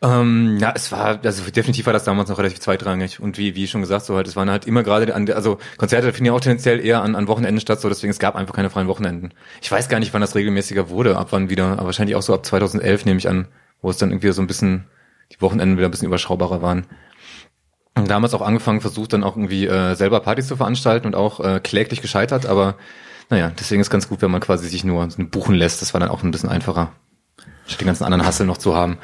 [0.00, 3.20] Ähm, ja, es war, also definitiv war das damals noch relativ zweitrangig.
[3.20, 5.58] Und wie, wie schon gesagt, so halt, es waren halt immer gerade an, der- also
[5.76, 8.54] Konzerte finden ja auch tendenziell eher an, an Wochenenden statt, so deswegen es gab einfach
[8.54, 9.34] keine freien Wochenenden.
[9.60, 12.32] Ich weiß gar nicht, wann das regelmäßiger wurde, ab wann wieder, aber wahrscheinlich auch so
[12.32, 13.48] ab 2011 nehme ich an,
[13.82, 14.84] wo es dann irgendwie so ein bisschen,
[15.32, 16.86] die Wochenenden wieder ein bisschen überschaubarer waren.
[17.94, 21.40] Und damals auch angefangen, versucht dann auch irgendwie äh, selber Partys zu veranstalten und auch
[21.40, 22.76] äh, kläglich gescheitert, aber
[23.30, 25.82] naja, deswegen ist ganz gut, wenn man quasi sich nur buchen lässt.
[25.82, 26.92] Das war dann auch ein bisschen einfacher,
[27.66, 28.98] statt den ganzen anderen Hassel noch zu haben.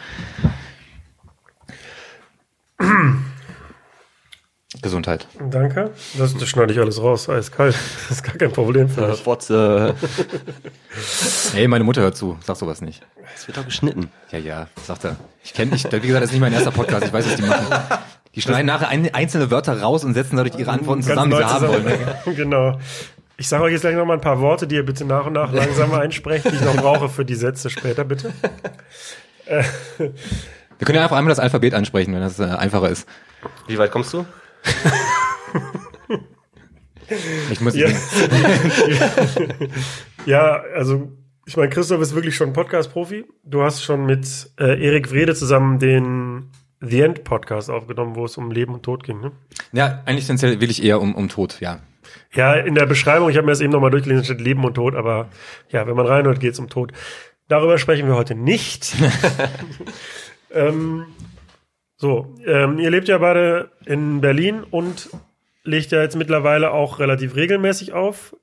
[4.82, 5.26] Gesundheit.
[5.50, 5.90] Danke.
[6.18, 7.74] Das, das schneide ich alles raus, eiskalt.
[8.08, 9.50] Das ist gar kein Problem für mich.
[9.50, 9.92] Äh,
[11.54, 12.36] Hey, meine Mutter hört zu.
[12.44, 13.02] Sag sowas nicht.
[13.34, 14.10] es wird doch geschnitten.
[14.30, 15.16] Ja, ja, sagt er.
[15.44, 15.84] Ich kenne dich.
[15.84, 17.06] Wie gesagt, das ist nicht mein erster Podcast.
[17.06, 17.66] Ich weiß, was die machen.
[18.34, 21.44] Die schneiden nachher ein, einzelne Wörter raus und setzen dadurch ihre Antworten zusammen, die sie
[21.44, 21.86] haben wollen.
[22.36, 22.78] genau.
[23.36, 25.32] Ich sage euch jetzt gleich noch mal ein paar Worte, die ihr bitte nach und
[25.34, 28.32] nach langsam einsprecht, die ich noch brauche für die Sätze später, bitte.
[29.46, 33.06] Wir können ja einfach einmal das Alphabet ansprechen, wenn das äh, einfacher ist.
[33.66, 34.24] Wie weit kommst du?
[37.50, 37.88] Ich muss Ja,
[40.26, 41.12] ja also
[41.44, 43.24] ich meine, Christoph ist wirklich schon Podcast-Profi.
[43.44, 48.36] Du hast schon mit äh, Erik Wrede zusammen den The End Podcast aufgenommen, wo es
[48.36, 49.20] um Leben und Tod ging.
[49.20, 49.32] Ne?
[49.72, 51.80] ja, eigentlich essentiell will ich eher um, um Tod, ja.
[52.34, 54.94] Ja, in der Beschreibung, ich habe mir das eben nochmal durchgelesen, steht Leben und Tod,
[54.94, 55.28] aber
[55.70, 56.92] ja, wenn man reinhört, geht es um Tod.
[57.48, 58.94] Darüber sprechen wir heute nicht.
[60.54, 61.06] ähm,
[62.02, 65.08] so, ähm, ihr lebt ja beide in Berlin und
[65.62, 68.34] legt ja jetzt mittlerweile auch relativ regelmäßig auf.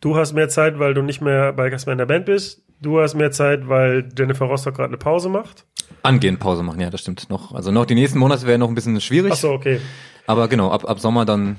[0.00, 2.64] Du hast mehr Zeit, weil du nicht mehr bei Casper in der Band bist.
[2.82, 5.66] Du hast mehr Zeit, weil Jennifer Rostock gerade eine Pause macht.
[6.02, 7.54] Angehend Pause machen, ja, das stimmt noch.
[7.54, 9.30] Also noch die nächsten Monate wären noch ein bisschen schwierig.
[9.32, 9.80] Ach so, okay.
[10.26, 11.58] Aber genau, ab, ab Sommer dann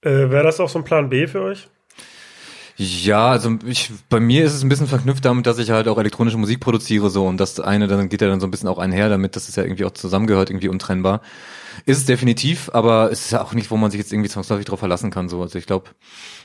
[0.00, 1.68] Äh, Wäre das auch so ein Plan B für euch?
[2.76, 5.96] Ja, also ich, bei mir ist es ein bisschen verknüpft damit, dass ich halt auch
[5.96, 8.78] elektronische Musik produziere so und das eine dann geht ja dann so ein bisschen auch
[8.78, 11.20] einher damit, dass es ja irgendwie auch zusammengehört, irgendwie untrennbar.
[11.86, 14.66] Ist es definitiv, aber es ist ja auch nicht, wo man sich jetzt irgendwie zwangsläufig
[14.66, 15.40] drauf verlassen kann so.
[15.40, 15.90] Also ich glaube,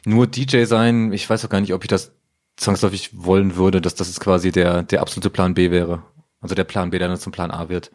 [0.06, 2.12] nur DJ sein, ich weiß auch gar nicht, ob ich das
[2.58, 6.04] zwangsläufig wollen würde, dass das jetzt quasi der der absolute Plan B wäre.
[6.42, 7.92] Also der Plan B, der dann zum Plan A wird.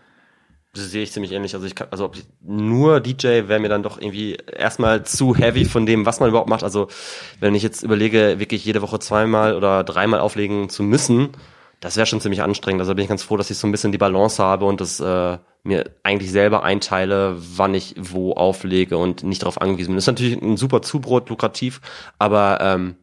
[0.75, 1.55] Das sehe ich ziemlich ähnlich.
[1.55, 2.11] Also ich kann, also
[2.43, 6.49] nur DJ wäre mir dann doch irgendwie erstmal zu heavy von dem, was man überhaupt
[6.49, 6.65] macht.
[6.65, 6.89] Also
[7.39, 11.31] wenn ich jetzt überlege, wirklich jede Woche zweimal oder dreimal auflegen zu müssen,
[11.79, 12.81] das wäre schon ziemlich anstrengend.
[12.81, 14.99] Also bin ich ganz froh, dass ich so ein bisschen die Balance habe und das
[14.99, 19.97] äh, mir eigentlich selber einteile, wann ich wo auflege und nicht darauf angewiesen bin.
[19.97, 21.81] Das ist natürlich ein super Zubrot, lukrativ,
[22.19, 22.97] aber ähm,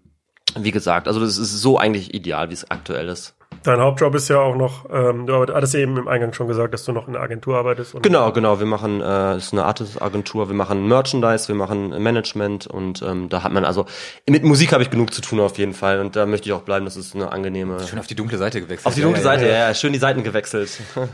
[0.58, 3.36] wie gesagt, also das ist so eigentlich ideal, wie es aktuell ist.
[3.64, 6.84] Dein Hauptjob ist ja auch noch, ähm, du hattest eben im Eingang schon gesagt, dass
[6.84, 7.94] du noch in der Agentur arbeitest.
[7.94, 8.60] Und Genau, genau.
[8.60, 13.30] Wir machen, äh, es ist eine Artist-Agentur, wir machen Merchandise, wir machen Management und ähm,
[13.30, 13.86] da hat man also
[14.28, 16.64] mit Musik habe ich genug zu tun auf jeden Fall und da möchte ich auch
[16.64, 16.86] bleiben.
[16.86, 17.78] Das ist eine angenehme.
[17.88, 18.88] Schön auf die dunkle Seite gewechselt.
[18.88, 19.38] Auf die Ja, dunkle ja, ja.
[19.40, 20.72] Seite, ja, ja, schön die Seiten gewechselt.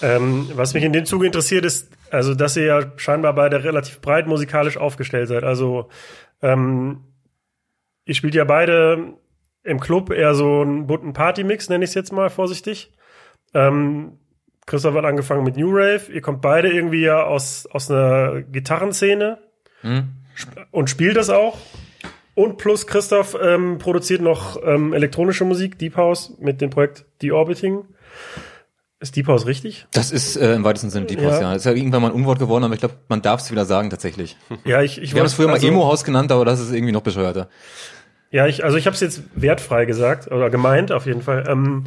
[0.00, 4.00] Ähm, was mich in dem Zuge interessiert ist, also dass ihr ja scheinbar beide relativ
[4.00, 5.42] breit musikalisch aufgestellt seid.
[5.42, 5.88] Also
[6.40, 7.02] ähm,
[8.04, 9.14] ihr spielt ja beide
[9.68, 12.92] im Club eher so einen bunten Partymix, nenne ich es jetzt mal vorsichtig.
[13.54, 14.12] Ähm,
[14.66, 16.12] Christoph hat angefangen mit New Rave.
[16.12, 19.38] Ihr kommt beide irgendwie ja aus, aus einer Gitarrenszene
[19.82, 20.08] Hm?
[20.72, 21.56] und spielt das auch.
[22.34, 27.84] Und plus Christoph ähm, produziert noch ähm, elektronische Musik, Deep House, mit dem Projekt Deorbiting.
[29.00, 29.86] Ist Deep House richtig?
[29.92, 31.40] Das ist äh, im weitesten Sinne Deep House, Ja.
[31.42, 31.48] ja.
[31.52, 33.64] Das ist ja irgendwann mal ein Unwort geworden, aber ich glaube, man darf es wieder
[33.64, 34.36] sagen tatsächlich.
[34.64, 36.92] Ja, ich, ich Wir haben es früher also, mal Emo-Haus genannt, aber das ist irgendwie
[36.92, 37.48] noch bescheuerter.
[38.30, 41.44] Ja, ich, also ich habe es jetzt wertfrei gesagt oder gemeint auf jeden Fall.
[41.48, 41.84] Ähm,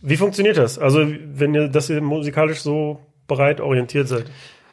[0.00, 0.78] wie funktioniert das?
[0.78, 4.26] Also wenn ihr, dass ihr musikalisch so breit orientiert seid.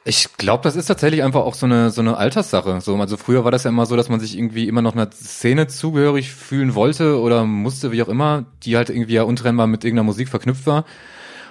[0.05, 2.81] Ich glaube, das ist tatsächlich einfach auch so eine so eine Alterssache.
[2.81, 5.09] So, also früher war das ja immer so, dass man sich irgendwie immer noch einer
[5.11, 9.85] Szene zugehörig fühlen wollte oder musste, wie auch immer, die halt irgendwie ja untrennbar mit
[9.85, 10.83] irgendeiner Musik verknüpft war.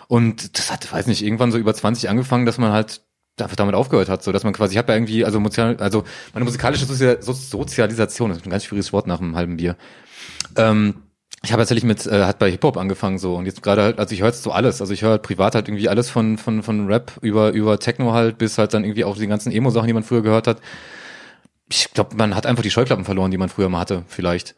[0.07, 3.01] Und das hat, weiß nicht, irgendwann so über 20 angefangen, dass man halt
[3.41, 6.05] einfach damit aufgehört hat, so dass man quasi, ich habe ja irgendwie, also, musikal, also
[6.35, 9.77] meine musikalische Sozial So- Sozialisation, das ist ein ganz schwieriges Wort nach einem halben Bier.
[10.57, 11.03] Ähm,
[11.43, 14.15] ich habe tatsächlich mit, äh, hat bei Hip-Hop angefangen so und jetzt gerade halt, also
[14.15, 16.63] ich höre jetzt so alles, also ich höre halt privat halt irgendwie alles von, von,
[16.63, 19.93] von Rap über, über Techno halt bis halt dann irgendwie auch die ganzen Emo-Sachen, die
[19.93, 20.61] man früher gehört hat.
[21.69, 24.55] Ich glaube, man hat einfach die Scheuklappen verloren, die man früher mal hatte, vielleicht.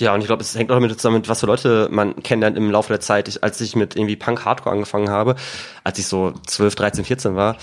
[0.00, 2.70] Ja, und ich glaube, es hängt auch damit zusammen, was für Leute man kennenlernt im
[2.70, 3.28] Laufe der Zeit.
[3.28, 5.36] Ich, als ich mit irgendwie Punk Hardcore angefangen habe,
[5.84, 7.56] als ich so 12, 13, 14 war,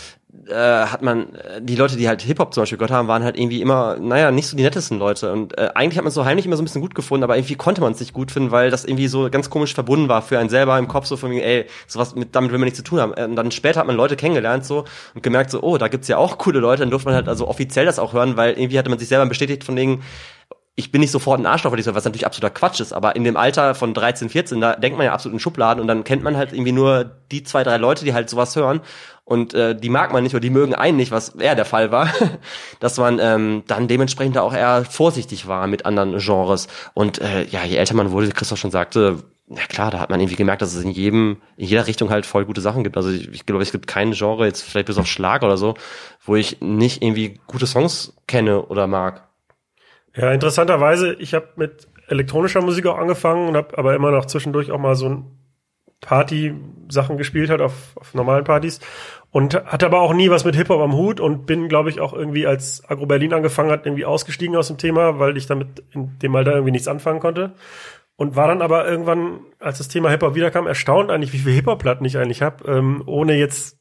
[0.47, 3.37] äh, hat man, äh, die Leute, die halt Hip-Hop zum Beispiel gehört haben, waren halt
[3.37, 5.31] irgendwie immer, naja, nicht so die nettesten Leute.
[5.31, 7.35] Und äh, eigentlich hat man es so heimlich immer so ein bisschen gut gefunden, aber
[7.35, 10.21] irgendwie konnte man es nicht gut finden, weil das irgendwie so ganz komisch verbunden war
[10.21, 12.77] für einen selber im Kopf, so von wegen, ey, sowas mit, damit will man nichts
[12.77, 13.13] zu tun haben.
[13.13, 16.17] Und dann später hat man Leute kennengelernt so und gemerkt so, oh, da gibt's ja
[16.17, 18.89] auch coole Leute, dann durfte man halt also offiziell das auch hören, weil irgendwie hatte
[18.89, 20.03] man sich selber bestätigt von wegen,
[20.79, 23.17] ich bin nicht sofort ein Arschloch, weil ich so, was natürlich absoluter Quatsch ist, aber
[23.17, 26.05] in dem Alter von 13, 14, da denkt man ja absolut in Schubladen und dann
[26.05, 28.79] kennt man halt irgendwie nur die zwei, drei Leute, die halt sowas hören
[29.25, 31.91] und äh, die mag man nicht oder die mögen einen nicht, was eher der Fall
[31.91, 32.09] war,
[32.79, 37.65] dass man ähm, dann dementsprechend auch eher vorsichtig war mit anderen Genres und äh, ja,
[37.65, 39.17] je älter man wurde, wie Christoph schon sagte,
[39.49, 42.25] ja klar, da hat man irgendwie gemerkt, dass es in jedem, in jeder Richtung halt
[42.25, 42.95] voll gute Sachen gibt.
[42.97, 45.73] Also ich, ich glaube, es gibt kein Genre, jetzt vielleicht bis auf Schlag oder so,
[46.23, 49.28] wo ich nicht irgendwie gute Songs kenne oder mag.
[50.15, 54.71] Ja, interessanterweise, ich habe mit elektronischer Musik auch angefangen und habe aber immer noch zwischendurch
[54.71, 55.39] auch mal so ein
[56.01, 58.79] Party-Sachen gespielt halt auf, auf normalen Partys
[59.31, 62.13] und hatte aber auch nie was mit Hip-Hop am Hut und bin, glaube ich, auch
[62.13, 66.17] irgendwie, als Agro Berlin angefangen hat, irgendwie ausgestiegen aus dem Thema, weil ich damit in
[66.19, 67.53] dem Alter irgendwie nichts anfangen konnte.
[68.15, 72.05] Und war dann aber irgendwann, als das Thema Hip-Hop wiederkam, erstaunt eigentlich, wie viele Hip-Hop-Platten
[72.05, 73.77] ich eigentlich habe, ähm, ohne jetzt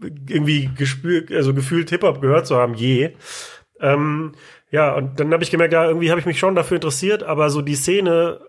[0.00, 3.14] irgendwie gespürt, also gefühlt Hip-Hop gehört zu haben, je.
[3.80, 4.32] Ähm,
[4.70, 7.50] ja, und dann habe ich gemerkt, ja, irgendwie habe ich mich schon dafür interessiert, aber
[7.50, 8.40] so die Szene,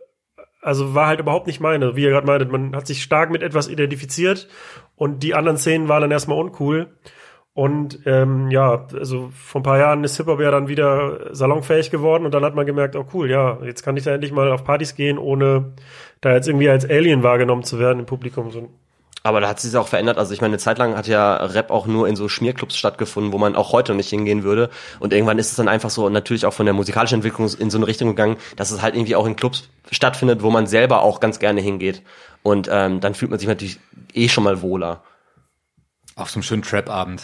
[0.61, 1.95] also war halt überhaupt nicht meine.
[1.95, 4.47] Wie ihr gerade meintet, man hat sich stark mit etwas identifiziert
[4.95, 6.95] und die anderen Szenen waren dann erstmal uncool.
[7.53, 12.25] Und ähm, ja, also vor ein paar Jahren ist Hip-Hop ja dann wieder salonfähig geworden
[12.25, 14.63] und dann hat man gemerkt, oh cool, ja, jetzt kann ich da endlich mal auf
[14.63, 15.73] Partys gehen, ohne
[16.21, 18.51] da jetzt irgendwie als Alien wahrgenommen zu werden im Publikum.
[18.51, 18.69] So,
[19.23, 20.17] Aber da hat sich auch verändert.
[20.17, 23.31] Also ich meine, eine Zeit lang hat ja Rap auch nur in so Schmierclubs stattgefunden,
[23.31, 24.69] wo man auch heute nicht hingehen würde.
[24.99, 27.77] Und irgendwann ist es dann einfach so natürlich auch von der musikalischen Entwicklung in so
[27.77, 31.19] eine Richtung gegangen, dass es halt irgendwie auch in Clubs stattfindet, wo man selber auch
[31.19, 32.01] ganz gerne hingeht.
[32.41, 33.79] Und ähm, dann fühlt man sich natürlich
[34.13, 35.03] eh schon mal wohler.
[36.15, 37.21] Auf so einem schönen Trap-Abend.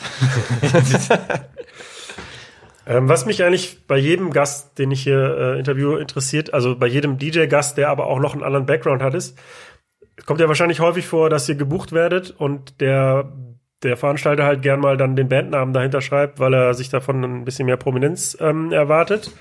[2.89, 6.87] Ähm, was mich eigentlich bei jedem Gast, den ich hier äh, interviewe, interessiert, also bei
[6.87, 9.37] jedem DJ-Gast, der aber auch noch einen anderen Background hat, ist,
[10.17, 13.31] es kommt ja wahrscheinlich häufig vor, dass ihr gebucht werdet und der,
[13.83, 17.45] der Veranstalter halt gern mal dann den Bandnamen dahinter schreibt, weil er sich davon ein
[17.45, 19.31] bisschen mehr Prominenz ähm, erwartet.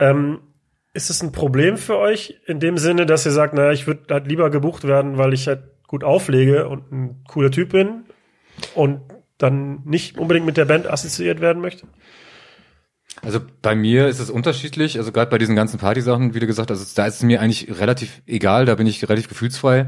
[0.00, 0.40] Ähm,
[0.94, 4.12] ist es ein Problem für euch in dem Sinne, dass ihr sagt, naja, ich würde
[4.12, 8.04] halt lieber gebucht werden, weil ich halt gut auflege und ein cooler Typ bin
[8.74, 9.02] und
[9.36, 11.86] dann nicht unbedingt mit der Band assoziiert werden möchte?
[13.22, 16.70] Also bei mir ist es unterschiedlich, also gerade bei diesen ganzen Partysachen, wie du gesagt
[16.70, 19.86] hast, also da ist es mir eigentlich relativ egal, da bin ich relativ gefühlsfrei.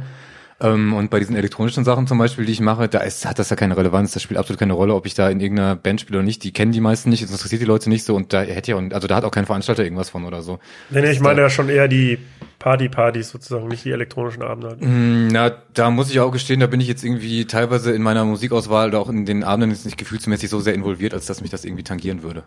[0.62, 3.49] Ähm, und bei diesen elektronischen Sachen zum Beispiel, die ich mache, da ist, hat das
[3.49, 6.19] ja keine Relevanz, das spielt absolut keine Rolle, ob ich da in irgendeiner Band spiele
[6.19, 8.43] oder nicht, die kennen die meisten nicht, das interessiert die Leute nicht so und da
[8.43, 10.59] hätte ja, also da hat auch kein Veranstalter irgendwas von oder so.
[10.90, 12.19] Nee, nee, ich meine ja schon eher die
[12.59, 14.69] Party-Partys sozusagen, nicht die elektronischen Abende.
[14.69, 14.83] Halt.
[14.83, 18.27] Mm, Na, da muss ich auch gestehen, da bin ich jetzt irgendwie teilweise in meiner
[18.27, 21.51] Musikauswahl oder auch in den Abenden jetzt nicht gefühlsmäßig so sehr involviert, als dass mich
[21.51, 22.45] das irgendwie tangieren würde.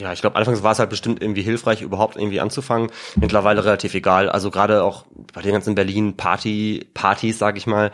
[0.00, 2.90] Ja, ich glaube, anfangs war es halt bestimmt irgendwie hilfreich, überhaupt irgendwie anzufangen.
[3.16, 4.28] Mittlerweile relativ egal.
[4.28, 7.90] Also gerade auch bei den ganzen Berlin Party Partys, sage ich mal,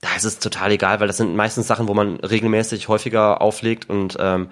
[0.00, 3.90] da ist es total egal, weil das sind meistens Sachen, wo man regelmäßig häufiger auflegt
[3.90, 4.50] und ähm,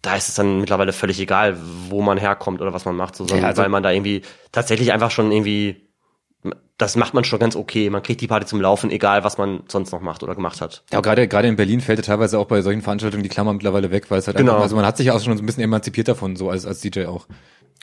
[0.00, 1.58] da ist es dann mittlerweile völlig egal,
[1.88, 4.22] wo man herkommt oder was man macht, so, sondern Ja, also- weil man da irgendwie
[4.52, 5.87] tatsächlich einfach schon irgendwie
[6.78, 7.90] das macht man schon ganz okay.
[7.90, 10.84] Man kriegt die Party zum Laufen, egal was man sonst noch macht oder gemacht hat.
[10.92, 13.90] Ja, gerade gerade in Berlin fällt ja teilweise auch bei solchen Veranstaltungen die Klammer mittlerweile
[13.90, 14.52] weg, weil es halt Genau.
[14.52, 16.80] einfach, also man hat sich auch schon so ein bisschen emanzipiert davon, so als als
[16.80, 17.26] DJ auch.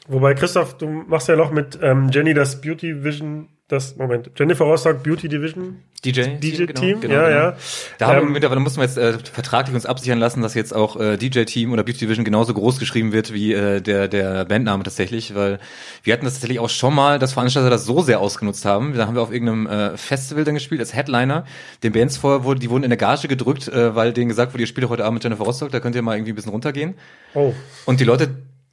[0.08, 4.66] Wobei, Christoph, du machst ja noch mit ähm, Jenny das Beauty Vision das, Moment, Jennifer
[4.66, 5.82] Rostock Beauty Division.
[6.04, 7.36] DJ, DJ-Team, genau, ja, genau.
[7.36, 7.58] ja.
[7.98, 10.76] Da haben Ähm, wir mittlerweile mussten wir jetzt äh, vertraglich uns absichern lassen, dass jetzt
[10.76, 14.84] auch äh, DJ-Team oder Beauty Division genauso groß geschrieben wird wie äh, der der Bandname
[14.84, 15.58] tatsächlich, weil
[16.04, 18.94] wir hatten das tatsächlich auch schon mal, dass Veranstalter das so sehr ausgenutzt haben.
[18.94, 21.46] Da haben wir auf irgendeinem äh, Festival dann gespielt als Headliner.
[21.82, 24.62] Den Bands vorher wurde, die wurden in der Gage gedrückt, äh, weil denen gesagt wurde,
[24.62, 26.94] ihr spielt heute Abend mit Jennifer Rostock, da könnt ihr mal irgendwie ein bisschen runtergehen.
[27.34, 27.52] Oh,
[27.86, 28.30] Und die Leute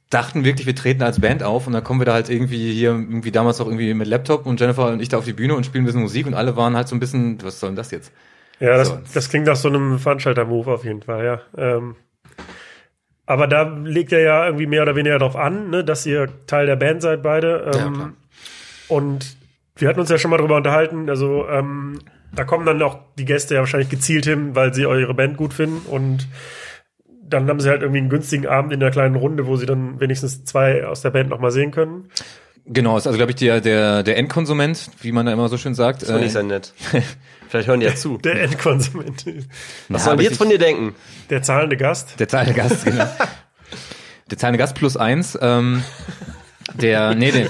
[0.09, 2.91] dachten wirklich, wir treten als Band auf und dann kommen wir da halt irgendwie hier,
[2.91, 5.65] irgendwie damals auch irgendwie mit Laptop und Jennifer und ich da auf die Bühne und
[5.65, 7.91] spielen ein bisschen Musik und alle waren halt so ein bisschen, was soll denn das
[7.91, 8.11] jetzt?
[8.59, 8.99] ja, das, So.
[9.13, 11.41] das klingt nach so einem Veranstalter-Move auf jeden Fall, ja.
[11.57, 11.95] Ähm,
[13.25, 16.65] aber da legt er ja irgendwie mehr oder weniger darauf an, ne, dass ihr Teil
[16.67, 17.71] der Band seid beide.
[17.73, 18.13] Ja, Ähm, klar.
[18.89, 19.37] und
[19.75, 21.99] wir hatten uns ja schon mal drüber unterhalten, also ähm,
[22.35, 25.53] da kommen dann auch die Gäste ja wahrscheinlich gezielt hin, weil sie eure Band gut
[25.53, 26.27] finden und
[27.27, 29.99] dann haben sie halt irgendwie einen günstigen Abend in der kleinen Runde, wo sie dann
[29.99, 32.09] wenigstens zwei aus der Band noch mal sehen können.
[32.65, 35.75] Genau, ist also glaube ich der, der, der Endkonsument, wie man da immer so schön
[35.75, 36.01] sagt.
[36.01, 36.73] Das ich Äh, sehr nett.
[37.49, 38.17] Vielleicht hören die ja zu.
[38.23, 39.25] Der Endkonsument,
[39.89, 40.95] Was sollen die jetzt ich- von dir denken?
[41.29, 42.19] der zahlende Gast.
[42.19, 43.05] Der zahlende Gast, genau.
[44.31, 45.37] Der zahlende Gast plus eins.
[45.41, 45.83] Ähm,
[46.75, 47.49] der, nee, der,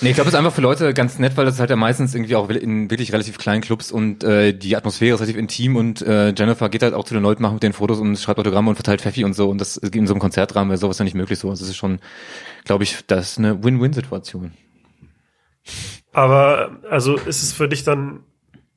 [0.00, 2.14] nee, ich glaube, es ist einfach für Leute ganz nett, weil das halt ja meistens
[2.14, 6.02] irgendwie auch in wirklich relativ kleinen Clubs und äh, die Atmosphäre ist relativ intim und
[6.02, 8.70] äh, Jennifer geht halt auch zu den Leuten, macht mit den Fotos und schreibt Autogramme
[8.70, 11.14] und verteilt Pfeffi und so und das in so einem Konzertrahmen wäre sowas ja nicht
[11.14, 11.50] möglich so.
[11.50, 12.00] Also es ist schon,
[12.64, 14.52] glaube ich, das ist eine Win-Win-Situation.
[16.12, 18.20] Aber also ist es für dich dann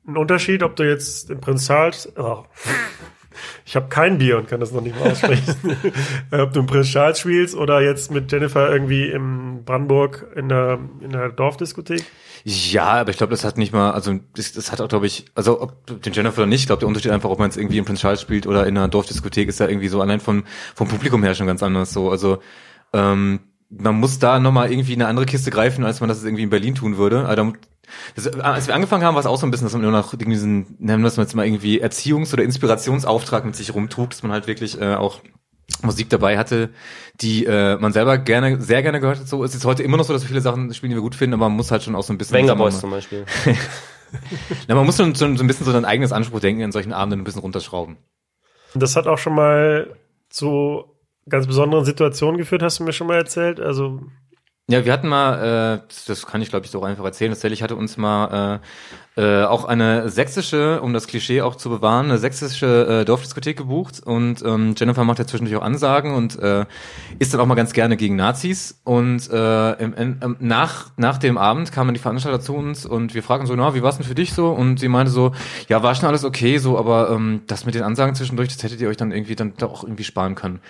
[0.06, 2.44] ein Unterschied, ob du jetzt im Prinz Charles, oh,
[3.64, 5.54] ich habe kein Bier und kann das noch nicht mal aussprechen,
[6.30, 10.78] ob du im Prinz Charles spielst oder jetzt mit Jennifer irgendwie im Brandenburg in der,
[11.00, 12.04] in der Dorfdiskothek?
[12.44, 15.26] Ja, aber ich glaube, das hat nicht mal, also das, das hat auch, glaube ich,
[15.34, 17.78] also ob den Jennifer oder nicht, ich glaube, der Unterschied einfach, ob man es irgendwie
[17.78, 20.44] in Prince Charles spielt oder in einer Dorfdiskothek, ist ja irgendwie so allein vom,
[20.74, 22.10] vom Publikum her schon ganz anders so.
[22.10, 22.38] Also
[22.92, 23.40] ähm,
[23.78, 26.74] man muss da nochmal irgendwie eine andere Kiste greifen, als man das irgendwie in Berlin
[26.74, 27.26] tun würde.
[27.26, 27.52] Also,
[28.14, 30.12] das, als wir angefangen haben, war es auch so ein bisschen, dass man nur noch
[30.12, 34.22] irgendwie diesen, nennen wir es jetzt mal irgendwie Erziehungs- oder Inspirationsauftrag mit sich rumtrug, dass
[34.22, 35.20] man halt wirklich äh, auch
[35.82, 36.70] Musik dabei hatte,
[37.20, 39.28] die äh, man selber gerne, sehr gerne gehört hat.
[39.28, 41.14] So es ist heute immer noch so, dass wir viele Sachen spielen, die wir gut
[41.14, 43.24] finden, aber man muss halt schon auch so ein bisschen Wenger Boys zum Beispiel.
[44.68, 46.92] na, man muss schon, schon so ein bisschen so dein eigenes Anspruch denken, in solchen
[46.92, 47.96] Abenden ein bisschen runterschrauben.
[48.74, 49.96] Das hat auch schon mal
[50.28, 50.84] zu
[51.28, 53.60] ganz besonderen Situationen geführt, hast du mir schon mal erzählt.
[53.60, 54.00] Also
[54.70, 57.74] Ja, wir hatten mal, äh, das kann ich glaube ich so einfach erzählen, tatsächlich hatte
[57.74, 58.60] uns mal
[59.16, 63.58] äh, äh, auch eine sächsische, um das Klischee auch zu bewahren, eine sächsische äh, Dorfdiskothek
[63.58, 66.64] gebucht und ähm, Jennifer macht ja zwischendurch auch Ansagen und äh,
[67.18, 71.38] ist dann auch mal ganz gerne gegen Nazis und äh, im, im, nach, nach dem
[71.38, 74.14] Abend kamen die Veranstalter zu uns und wir fragen so, na, wie war's denn für
[74.14, 74.50] dich so?
[74.50, 75.32] Und sie meinte so,
[75.68, 78.80] ja, war schon alles okay, so, aber ähm, das mit den Ansagen zwischendurch, das hättet
[78.80, 80.60] ihr euch dann irgendwie dann doch irgendwie sparen können.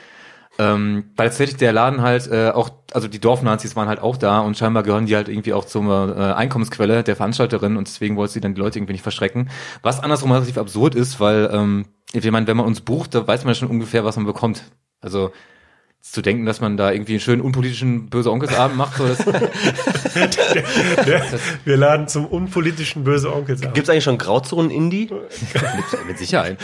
[0.63, 4.41] Ähm, weil tatsächlich der Laden halt äh, auch, also die Dorfnazis waren halt auch da
[4.41, 8.35] und scheinbar gehören die halt irgendwie auch zur äh, Einkommensquelle der Veranstalterin und deswegen wollte
[8.35, 9.51] sie dann die Leute irgendwie nicht verschrecken.
[9.83, 13.45] Was andersrum relativ absurd ist, weil ähm, ich meine, wenn man uns bucht, da weiß
[13.45, 14.63] man schon ungefähr, was man bekommt.
[15.01, 15.33] Also
[16.03, 19.25] zu denken, dass man da irgendwie einen schönen unpolitischen böse Onkelsabend macht, so das,
[21.65, 23.73] wir laden zum unpolitischen böse Onkels ab.
[23.73, 25.09] Gibt's eigentlich schon Grauzonen-Indie?
[25.13, 26.59] mit, mit Sicherheit.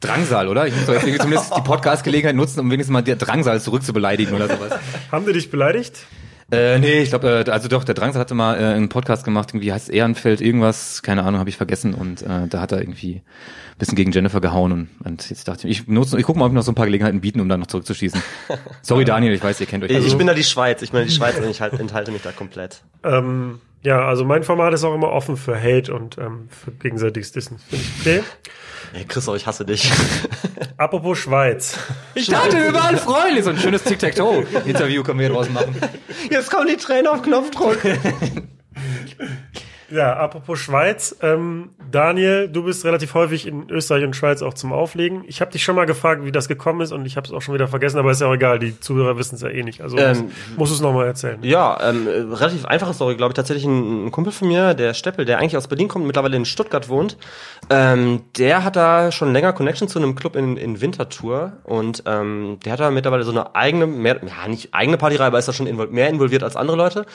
[0.00, 0.66] Drangsal, oder?
[0.66, 4.48] Ich muss doch jetzt zumindest die Podcast-Gelegenheit nutzen, um wenigstens mal der Drangsal zurückzubeleidigen oder
[4.48, 4.72] sowas.
[5.12, 6.06] Haben die dich beleidigt?
[6.50, 9.50] Äh, nee, ich glaube, äh, also doch, der Drangsal hatte mal äh, einen Podcast gemacht,
[9.50, 11.92] irgendwie heißt es Ehrenfeld, irgendwas, keine Ahnung, habe ich vergessen.
[11.92, 15.68] Und äh, da hat er irgendwie ein bisschen gegen Jennifer gehauen und, und jetzt dachte
[15.68, 17.48] ich, ich nutze, ich gucke mal, ob ich noch so ein paar Gelegenheiten bieten, um
[17.48, 18.22] dann noch zurückzuschießen.
[18.82, 19.90] Sorry, Daniel, ich weiß, ihr kennt euch.
[19.90, 20.80] ich Also, bin da die Schweiz.
[20.80, 22.82] Ich meine die Schweiz und ich halt, enthalte mich da komplett.
[23.04, 27.32] Ähm, ja, also mein Format ist auch immer offen für Hate und ähm, für gegenseitiges
[27.32, 27.58] Dissen.
[27.58, 28.22] Finde ich okay.
[28.92, 29.90] Hey, Christoph, ich hasse dich.
[30.76, 31.76] Apropos Schweiz.
[32.14, 35.76] ich dachte überall freundlich, so ein schönes Tic-Tac-Toe-Interview können wir hier draus machen.
[36.30, 37.78] Jetzt kommen die Tränen auf Knopfdruck.
[39.90, 41.16] Ja, apropos Schweiz.
[41.22, 45.24] Ähm, Daniel, du bist relativ häufig in Österreich und Schweiz auch zum Auflegen.
[45.26, 47.40] Ich habe dich schon mal gefragt, wie das gekommen ist und ich habe es auch
[47.40, 49.80] schon wieder vergessen, aber ist ja auch egal, die Zuhörer wissen es ja eh nicht.
[49.80, 51.38] Also Ähm, musst du es nochmal erzählen.
[51.42, 53.36] Ja, ähm, äh, relativ einfache Story, glaube ich.
[53.36, 56.44] Tatsächlich ein, ein Kumpel von mir, der Steppel, der eigentlich aus Berlin kommt, mittlerweile in
[56.44, 57.16] Stuttgart wohnt.
[57.70, 62.58] Ähm, der hat da schon länger Connection zu einem Club in, in Winterthur und ähm,
[62.62, 65.54] der hat da mittlerweile so eine eigene, mehr, ja nicht eigene Partyreihe, aber ist da
[65.54, 67.06] schon invol mehr involviert als andere Leute.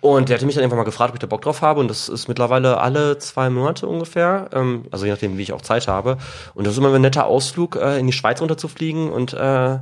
[0.00, 1.88] Und der hatte mich dann einfach mal gefragt, ob ich da Bock drauf habe und
[1.88, 5.88] das ist mittlerweile alle zwei Monate ungefähr, ähm, also je nachdem, wie ich auch Zeit
[5.88, 6.18] habe.
[6.54, 9.78] Und das ist immer ein netter Ausflug, äh, in die Schweiz runterzufliegen und äh,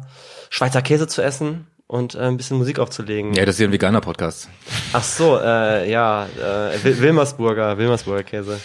[0.48, 3.34] Schweizer Käse zu essen und äh, ein bisschen Musik aufzulegen.
[3.34, 4.48] Ja, das ist ja ein veganer Podcast.
[4.92, 8.58] Ach so, äh, ja, äh, Wil- Wilmersburger, Wilmersburger Käse.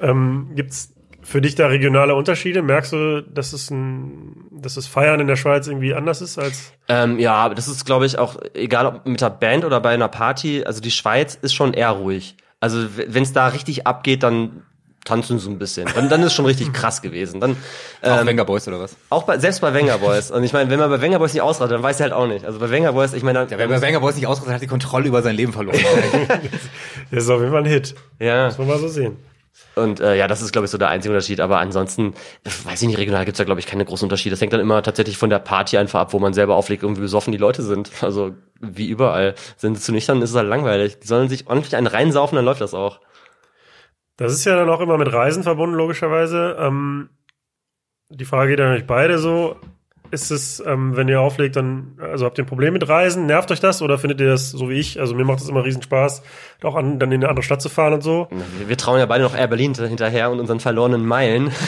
[0.00, 0.92] Ähm, gibt's
[1.22, 2.62] für dich da regionale Unterschiede?
[2.62, 6.72] Merkst du, dass es ein, dass das Feiern in der Schweiz irgendwie anders ist als?
[6.88, 9.90] Ähm, ja, aber das ist, glaube ich, auch egal ob mit der Band oder bei
[9.90, 10.64] einer Party.
[10.64, 12.36] Also die Schweiz ist schon eher ruhig.
[12.60, 14.62] Also wenn es da richtig abgeht, dann
[15.06, 15.88] tanzen sie ein bisschen.
[15.94, 17.40] Dann, dann ist schon richtig krass gewesen.
[17.40, 17.56] Dann
[18.02, 18.96] Auch ähm, Wenger Boys oder was?
[19.08, 20.30] auch bei, selbst bei Wenger Boys.
[20.30, 22.26] Und ich meine, wenn man bei Wenger Boys nicht ausratet, dann weiß er halt auch
[22.26, 22.44] nicht.
[22.44, 24.62] Also bei Wenger Boys, ich meine, Ja, wer bei Wenger Boys nicht ausgerastet hat, hat
[24.62, 25.78] die Kontrolle über sein Leben verloren.
[27.10, 27.94] Das ist auf jeden Fall ein Hit.
[28.18, 28.46] ja.
[28.46, 29.16] Muss man mal so sehen.
[29.74, 31.40] Und äh, ja, das ist, glaube ich, so der einzige Unterschied.
[31.40, 32.14] Aber ansonsten,
[32.64, 34.32] weiß ich nicht, regional gibt's da, glaube ich, keine großen Unterschiede.
[34.32, 36.96] Das hängt dann immer tatsächlich von der Party einfach ab, wo man selber auflegt und
[36.96, 37.90] wie besoffen die Leute sind.
[38.02, 39.34] Also wie überall.
[39.56, 40.98] Sind sie zu nüchtern, ist es halt langweilig.
[41.00, 43.00] Die sollen sich ordentlich einen reinsaufen, dann läuft das auch.
[44.16, 46.56] Das ist ja dann auch immer mit Reisen verbunden, logischerweise.
[46.58, 47.08] Ähm,
[48.10, 49.56] die Frage geht an euch beide so.
[50.10, 53.26] Ist es, ähm, wenn ihr auflegt, dann, also habt ihr ein Problem mit Reisen?
[53.26, 54.98] Nervt euch das oder findet ihr das so wie ich?
[54.98, 56.22] Also mir macht es immer riesen Spaß,
[56.64, 58.28] auch an, dann in eine andere Stadt zu fahren und so.
[58.58, 61.50] Wir, wir trauen ja beide noch Air Berlin hinterher und unseren verlorenen Meilen.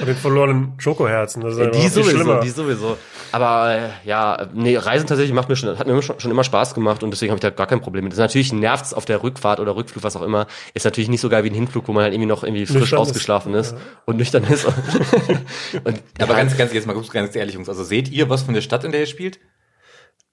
[0.00, 1.42] Und den verlorenen Schokoherzen.
[1.42, 2.40] Das ist einfach die sowieso, schlimmer.
[2.40, 2.96] die sowieso.
[3.30, 6.74] Aber äh, ja, nee, Reisen tatsächlich macht mir schon, hat mir schon, schon immer Spaß
[6.74, 8.12] gemacht und deswegen habe ich da gar kein Problem mit.
[8.12, 10.46] Das ist natürlich nervt's auf der Rückfahrt oder Rückflug, was auch immer.
[10.74, 12.80] Ist natürlich nicht so geil wie ein Hinflug, wo man halt irgendwie noch irgendwie frisch
[12.80, 13.08] Nüchtern ist.
[13.08, 14.64] ausgeschlafen ist, und nüchtern ist.
[15.84, 17.68] und Aber ganz, ganz, jetzt mal ganz ehrlich, Jungs.
[17.68, 19.38] Also seht ihr was von der Stadt, in der ihr spielt?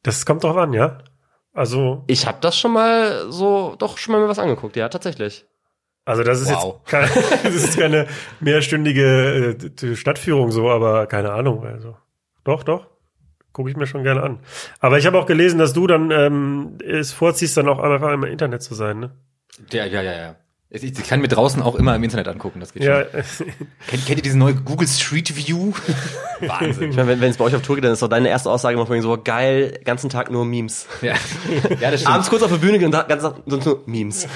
[0.02, 1.00] Das kommt drauf an, ja.
[1.54, 5.46] Also, ich habe das schon mal so, doch schon mal mir was angeguckt, ja, tatsächlich.
[6.06, 6.76] also das ist Wow.
[6.82, 7.08] jetzt keine,
[7.44, 8.08] das ist keine
[8.40, 11.66] mehrstündige äh, Stadtführung so, aber keine Ahnung.
[11.66, 11.98] Also
[12.44, 12.88] doch, doch.
[13.52, 14.40] Gucke ich mir schon gerne an.
[14.80, 18.24] Aber ich habe auch gelesen, dass du dann ähm, es vorziehst, dann auch einfach im
[18.24, 19.12] Internet zu sein, ne?
[19.72, 20.36] Ja, ja, ja, ja.
[20.72, 23.48] Ich, ich kann mir draußen auch immer im Internet angucken, das geht Ja, schon.
[23.88, 25.74] Kennt, kennt ihr diese neue Google Street View?
[26.42, 26.92] Wahnsinn.
[26.92, 28.52] Ich meine, wenn wenn es bei euch auf Tour geht, dann ist doch deine erste
[28.52, 30.86] Aussage immer von so, geil, ganzen Tag nur Memes.
[31.02, 31.16] ja.
[31.80, 32.14] ja, das stimmt.
[32.14, 34.28] Abends kurz auf der Bühne gehen und den ganzen Tag sonst nur Memes.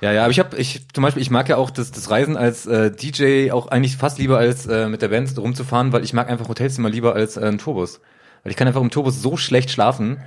[0.00, 2.36] Ja, ja, aber ich habe, ich zum Beispiel, ich mag ja auch das, das Reisen
[2.36, 6.12] als äh, DJ auch eigentlich fast lieber als äh, mit der Band rumzufahren, weil ich
[6.12, 8.00] mag einfach Hotelzimmer lieber als äh, ein Tourbus.
[8.42, 10.18] Weil ich kann einfach im Tourbus so schlecht schlafen,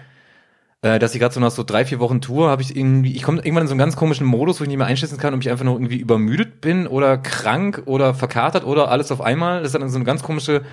[0.82, 3.24] äh, dass ich gerade so nach so drei, vier Wochen Tour habe ich irgendwie, ich
[3.24, 5.42] komme irgendwann in so einen ganz komischen Modus, wo ich nicht mehr einschätzen kann, ob
[5.42, 9.60] ich einfach nur irgendwie übermüdet bin oder krank oder verkatert oder alles auf einmal.
[9.60, 10.64] Das ist dann so eine ganz komische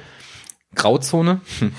[0.77, 1.41] Grauzone.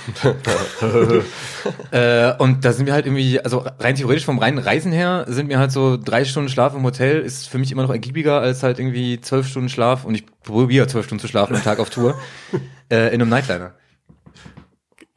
[1.91, 5.49] äh, und da sind wir halt irgendwie, also rein theoretisch vom reinen Reisen her, sind
[5.49, 8.63] wir halt so drei Stunden Schlaf im Hotel, ist für mich immer noch ergiebiger als
[8.63, 11.89] halt irgendwie zwölf Stunden Schlaf und ich probiere zwölf Stunden zu schlafen am Tag auf
[11.89, 12.15] Tour
[12.91, 13.75] äh, in einem Nightliner.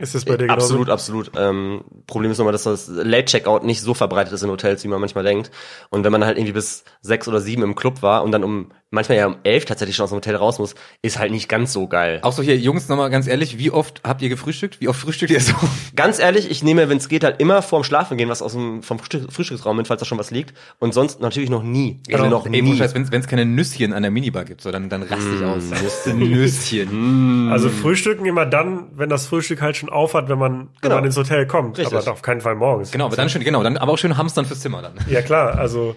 [0.00, 0.64] Ist es bei dir genauso?
[0.64, 1.30] Absolut, absolut.
[1.36, 4.98] Ähm, Problem ist nochmal, dass das Late-Checkout nicht so verbreitet ist in Hotels, wie man
[5.00, 5.50] manchmal denkt.
[5.90, 8.72] Und wenn man halt irgendwie bis sechs oder sieben im Club war und dann um
[8.90, 11.72] manchmal ja um elf tatsächlich schon aus dem Hotel raus muss, ist halt nicht ganz
[11.72, 12.18] so geil.
[12.22, 14.80] Auch so hier, Jungs, nochmal ganz ehrlich, wie oft habt ihr gefrühstückt?
[14.80, 15.54] Wie oft frühstückt ihr so?
[15.96, 18.82] Ganz ehrlich, ich nehme, wenn es geht, halt immer vorm Schlafen gehen, was aus dem
[18.82, 20.54] vom Frühstück, Frühstücksraum mit, falls da schon was liegt.
[20.78, 22.00] Und sonst natürlich noch nie.
[22.12, 22.78] Also noch Ey, nie.
[22.78, 26.06] Wenn es keine Nüsschen an der Minibar gibt, so, dann, dann raste ich aus.
[26.06, 27.48] Nüsschen.
[27.50, 30.94] Also frühstücken immer dann, wenn das Frühstück halt schon aufhat, wenn man, wenn Genau.
[30.96, 31.78] man ins Hotel kommt.
[31.78, 31.96] Richtig.
[31.96, 32.90] Aber auf keinen Fall morgens.
[32.90, 34.94] Genau, aber dann schön, genau, dann aber auch schön hamstern fürs Zimmer dann.
[35.08, 35.96] Ja klar, also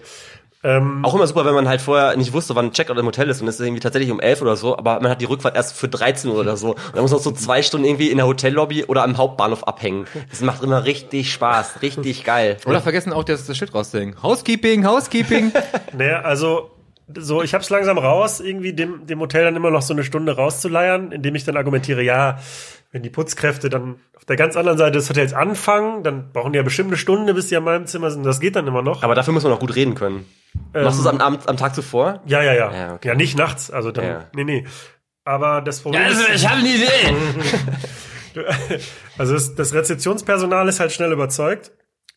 [0.64, 3.42] ähm, Auch immer super, wenn man halt vorher nicht wusste, wann Checkout im Hotel ist
[3.42, 5.76] und es ist irgendwie tatsächlich um 11 oder so, aber man hat die Rückfahrt erst
[5.76, 6.70] für 13 Uhr oder so.
[6.70, 10.06] Und dann muss man so zwei Stunden irgendwie in der Hotellobby oder am Hauptbahnhof abhängen.
[10.30, 12.56] Das macht immer richtig Spaß, richtig geil.
[12.64, 14.22] Oder vergessen auch das, das Schild rauszuhängen.
[14.22, 15.52] Housekeeping, Housekeeping.
[15.96, 16.70] Naja, also
[17.14, 20.34] so, ich hab's langsam raus, irgendwie dem, dem Hotel dann immer noch so eine Stunde
[20.36, 22.38] rauszuleiern, indem ich dann argumentiere, ja,
[22.94, 26.58] wenn die Putzkräfte dann auf der ganz anderen Seite des Hotels anfangen, dann brauchen die
[26.58, 28.22] ja bestimmt eine Stunde, bis sie an meinem Zimmer sind.
[28.24, 29.02] Das geht dann immer noch.
[29.02, 30.24] Aber dafür muss man auch gut reden können.
[30.72, 32.22] Machst du es am, Abend, am Tag zuvor?
[32.24, 32.70] ja, ja, ja.
[32.70, 33.16] Ja, Ja, okay.
[33.16, 34.24] nicht nachts, also dann, Ja.
[34.36, 34.64] nee, nee.
[35.24, 38.44] Aber das Problem ist, also, habe eine Idee.
[39.18, 41.72] also das, das Rezeptionspersonal ist halt schnell überzeugt.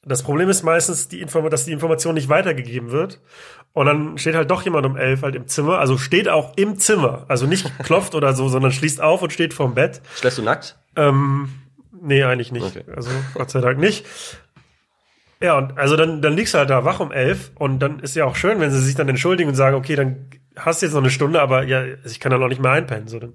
[0.06, 3.20] Das Problem ist meistens, die Inform dass die Information nicht weitergegeben wird.
[3.74, 5.80] Und dann steht halt doch jemand um elf halt im Zimmer.
[5.80, 7.26] Also steht auch im Zimmer.
[7.28, 10.02] Also nicht klopft oder so, sondern schließt auf und steht vorm Bett.
[10.16, 10.78] Schläfst du nackt?
[10.96, 11.50] Ähm,
[12.02, 12.66] nee, eigentlich nicht.
[12.66, 12.84] Okay.
[12.96, 14.06] Also Gott sei Dank nicht.
[15.40, 18.16] Ja, und also dann, dann liegst du halt da wach um elf und dann ist
[18.16, 20.94] ja auch schön, wenn sie sich dann entschuldigen und sagen, okay, dann hast du jetzt
[20.94, 23.08] noch eine Stunde, aber ja, ich kann dann auch nicht mehr einpennen.
[23.08, 23.34] So, dann.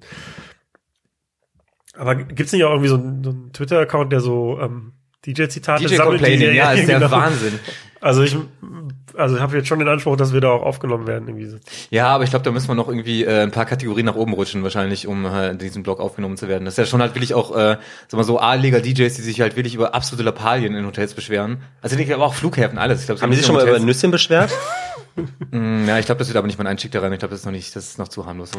[1.95, 5.97] Aber gibt's nicht auch irgendwie so einen, so einen Twitter-Account, der so ähm, DJ-Zitate DJ
[5.97, 6.19] sammelt?
[6.19, 7.11] Complaining, ja, ist der genau.
[7.11, 7.61] Wahnsinn.
[8.03, 8.37] Also ich
[9.17, 11.29] also ich habe jetzt schon den Anspruch, dass wir da auch aufgenommen werden.
[11.29, 11.57] Irgendwie so.
[11.91, 14.33] Ja, aber ich glaube, da müssen wir noch irgendwie äh, ein paar Kategorien nach oben
[14.33, 16.65] rutschen, wahrscheinlich, um äh, in diesem Blog aufgenommen zu werden.
[16.65, 17.77] Das ist ja schon halt wirklich auch, äh,
[18.09, 21.63] sag mal so, A-Liga DJs, die sich halt wirklich über absolute Lappalien in Hotels beschweren.
[21.81, 23.01] Also ich glaube auch Flughäfen, alles.
[23.01, 24.51] Ich glaub, Haben die sich schon mal über Nüsschen beschwert?
[25.51, 27.13] Mm, Ja, ich glaube, das wird aber nicht mein Einstieg da rein.
[27.13, 28.53] Ich glaube, das ist noch nicht, das ist noch zu harmlos.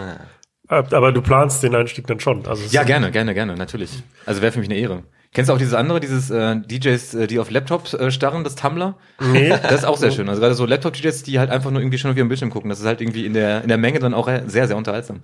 [0.67, 2.45] Aber du planst den Einstieg dann schon.
[2.47, 4.03] Also Ja, gerne, gerne, gerne, natürlich.
[4.25, 5.03] Also wäre für mich eine Ehre.
[5.33, 8.55] Kennst du auch dieses andere, dieses äh, DJs, äh, die auf Laptops äh, starren, das
[8.55, 8.95] Tumblr?
[9.19, 9.49] Nee.
[9.63, 10.29] Das ist auch sehr schön.
[10.29, 12.69] Also gerade so Laptop-DJs, die halt einfach nur irgendwie schon auf ihrem Bildschirm gucken.
[12.69, 15.21] Das ist halt irgendwie in der, in der Menge dann auch sehr, sehr unterhaltsam.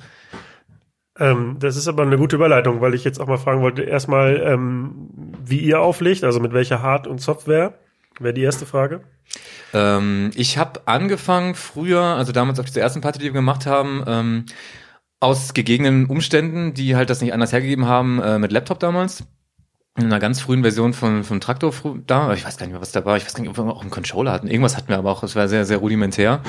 [1.19, 4.41] Ähm, das ist aber eine gute Überleitung, weil ich jetzt auch mal fragen wollte, erstmal,
[4.43, 5.09] ähm,
[5.45, 7.73] wie ihr auflegt, also mit welcher Hard- und Software,
[8.19, 9.01] wäre die erste Frage.
[9.73, 14.03] Ähm, ich habe angefangen früher, also damals auf dieser ersten Party, die wir gemacht haben,
[14.07, 14.45] ähm,
[15.19, 19.25] aus gegebenen Umständen, die halt das nicht anders hergegeben haben, äh, mit Laptop damals.
[19.99, 21.73] In einer ganz frühen Version von, von Traktor
[22.07, 23.65] da, ich weiß gar nicht mehr, was da war, ich weiß gar nicht, ob wir
[23.65, 24.47] auch einen Controller hatten.
[24.47, 26.41] Irgendwas hatten wir aber auch, es war sehr, sehr rudimentär.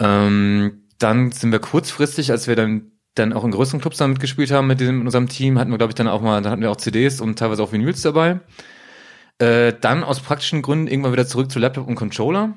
[0.00, 4.50] Ähm, dann sind wir kurzfristig, als wir dann dann auch in größeren Clubs damit gespielt
[4.50, 6.62] haben mit, dem, mit unserem Team, hatten wir, glaube ich, dann auch mal, da hatten
[6.62, 8.40] wir auch CDs und teilweise auch Vinyls dabei.
[9.38, 12.54] Äh, dann aus praktischen Gründen irgendwann wieder zurück zu Laptop und Controller.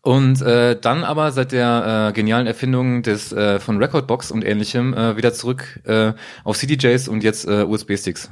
[0.00, 4.94] Und äh, dann aber seit der äh, genialen Erfindung des äh, von Recordbox und ähnlichem
[4.94, 6.12] äh, wieder zurück äh,
[6.44, 8.30] auf CDJs und jetzt äh, USB-Sticks.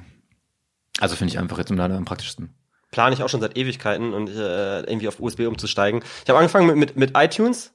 [0.98, 2.54] Also finde ich einfach jetzt im leider am praktischsten.
[2.90, 6.02] plane ich auch schon seit Ewigkeiten und äh, irgendwie auf USB umzusteigen.
[6.24, 7.72] Ich habe angefangen mit, mit, mit iTunes.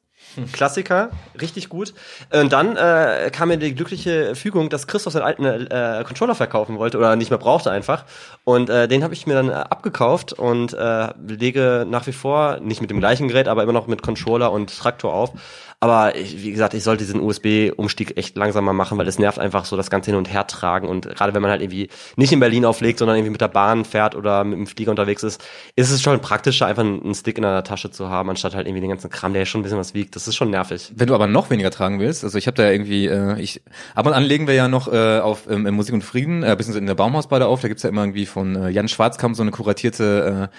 [0.52, 1.94] Klassiker, richtig gut.
[2.32, 6.78] Und dann äh, kam mir die glückliche Fügung, dass Christoph seinen alten äh, Controller verkaufen
[6.78, 8.06] wollte oder nicht mehr brauchte einfach.
[8.44, 12.60] Und äh, den habe ich mir dann äh, abgekauft und äh, lege nach wie vor,
[12.60, 15.32] nicht mit dem gleichen Gerät, aber immer noch mit Controller und Traktor auf.
[15.80, 19.66] Aber ich, wie gesagt, ich sollte diesen USB-Umstieg echt langsamer machen, weil es nervt einfach
[19.66, 20.88] so das Ganze hin und her tragen.
[20.88, 23.86] Und gerade wenn man halt irgendwie nicht in Berlin auflegt, sondern irgendwie mit der Bahn
[23.86, 25.44] fährt oder mit dem Flieger unterwegs ist,
[25.76, 28.82] ist es schon praktischer, einfach einen Stick in der Tasche zu haben, anstatt halt irgendwie
[28.82, 30.16] den ganzen Kram, der ja schon ein bisschen was wiegt.
[30.16, 30.92] Das ist schon nervig.
[30.96, 33.62] Wenn du aber noch weniger tragen willst, also ich habe da ja irgendwie, äh, ich
[33.94, 36.76] ab und an legen wir ja noch äh, auf ähm, Musik und Frieden, äh, bisschen
[36.76, 39.52] in der Baumhausbade auf, da gibt's ja immer irgendwie von äh, Jan Schwarzkamp so eine
[39.52, 40.56] kuratierte äh,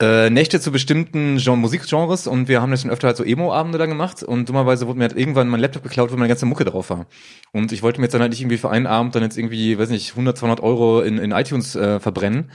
[0.00, 3.78] äh, Nächte zu bestimmten Gen Musikgenres und wir haben das schon öfter halt so Emo-Abende
[3.78, 6.64] da gemacht und dummerweise wurde mir halt irgendwann mein Laptop geklaut, wo meine ganze Mucke
[6.64, 7.06] drauf war.
[7.52, 9.76] Und ich wollte mir jetzt dann halt nicht irgendwie für einen Abend dann jetzt irgendwie,
[9.78, 12.50] weiß nicht, 100, 200 Euro in, in iTunes äh, verbrennen.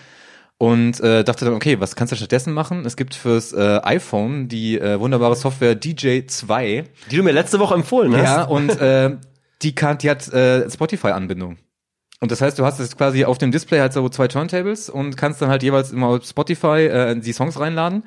[0.58, 2.86] Und äh, dachte dann, okay, was kannst du stattdessen machen?
[2.86, 6.86] Es gibt fürs äh, iPhone die äh, wunderbare Software DJ2.
[7.12, 8.24] Die du mir letzte Woche empfohlen hast.
[8.24, 9.18] Ja, und äh,
[9.62, 11.58] die, kann, die hat äh, Spotify-Anbindung.
[12.24, 15.18] Und das heißt, du hast jetzt quasi auf dem Display halt so zwei Turntables und
[15.18, 18.04] kannst dann halt jeweils immer auf Spotify äh, die Songs reinladen.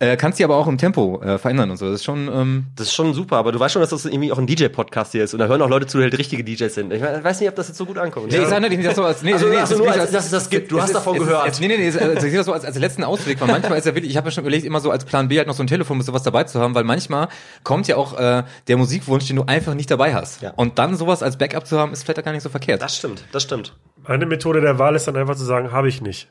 [0.00, 1.86] Äh, kannst die aber auch im Tempo äh, verändern und so.
[1.86, 4.30] Das ist schon, ähm, Das ist schon super, aber du weißt schon, dass das irgendwie
[4.30, 6.72] auch ein DJ-Podcast hier ist und da hören auch Leute zu, die halt richtige DJs
[6.72, 6.92] sind.
[6.92, 8.30] Ich weiß nicht, ob das jetzt so gut ankommt.
[8.30, 10.12] Nee, ich sage nicht, nicht so als, nee, Also- nee, also ist nur nicht als-
[10.12, 10.70] dass es das gibt.
[10.70, 11.48] Du hast ist- davon ist- gehört.
[11.48, 13.48] Ist, nee, nee, nee, ist- also ich sehe das so als, als letzten Ausweg, weil
[13.48, 15.48] manchmal ist ja wirklich, ich habe mir schon überlegt, immer so als Plan B halt
[15.48, 17.26] noch so ein Telefon mit sowas dabei zu haben, weil manchmal
[17.64, 20.42] kommt ja auch äh, der Musikwunsch, den du einfach nicht dabei hast.
[20.42, 20.52] Ja.
[20.54, 22.80] Und dann sowas als Backup zu haben, ist vielleicht auch gar nicht so verkehrt.
[22.82, 23.74] Das stimmt, das stimmt.
[24.06, 26.28] Meine Methode der Wahl ist dann einfach zu sagen, habe ich nicht.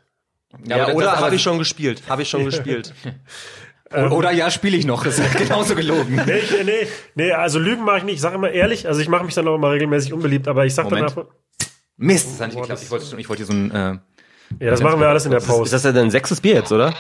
[0.65, 2.03] Ja, aber das- oder habe ich schon gespielt?
[2.09, 2.93] Habe ich schon gespielt.
[3.89, 5.05] Oder, oder ja, spiele ich noch.
[5.05, 6.21] Das ist halt genauso gelogen.
[6.25, 8.15] Nee, nee, nee, also Lügen mache ich nicht.
[8.15, 10.75] Ich sage immer ehrlich, also ich mache mich dann auch immer regelmäßig unbeliebt, aber ich
[10.75, 11.23] sage dann einfach,
[11.95, 12.69] Mist, das hat nicht Boah, geklappt.
[12.81, 15.31] das- Ich wollte, ich wollte hier so ein, äh, ja, das machen wir alles in
[15.31, 15.71] der Ist Pause.
[15.71, 16.93] das ja dein sechstes Bier jetzt, oder?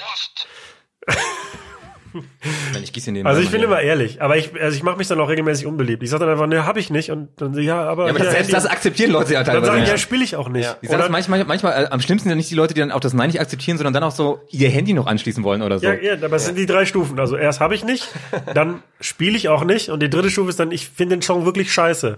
[2.73, 5.07] Wenn ich gieße neben Also ich bin immer ehrlich, aber ich, also ich mache mich
[5.07, 6.03] dann auch regelmäßig unbeliebt.
[6.03, 8.31] Ich sage dann einfach, ne, habe ich nicht und dann ja, aber, Ja, aber hier,
[8.31, 9.65] selbst das akzeptieren Leute ja dann teilweise.
[9.65, 9.91] sage ich, nicht.
[9.91, 10.65] ja, spiele ich auch nicht.
[10.65, 10.77] Ja.
[10.81, 12.99] Ich sag das manchmal, manchmal äh, am schlimmsten sind nicht die Leute, die dann auch
[12.99, 15.85] das Nein nicht akzeptieren, sondern dann auch so ihr Handy noch anschließen wollen oder so.
[15.87, 17.19] Ja, ja, aber es sind die drei Stufen.
[17.19, 18.07] Also erst habe ich nicht,
[18.53, 21.45] dann spiele ich auch nicht und die dritte Stufe ist dann, ich finde den Song
[21.45, 22.17] wirklich scheiße.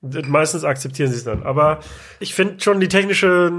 [0.00, 1.42] Meistens akzeptieren sie es dann.
[1.42, 1.80] Aber
[2.20, 3.50] ich finde schon die technische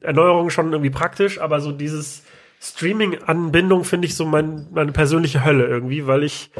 [0.00, 2.22] Erneuerung schon irgendwie praktisch, aber so dieses
[2.60, 6.50] Streaming-Anbindung finde ich so mein, meine persönliche Hölle irgendwie, weil ich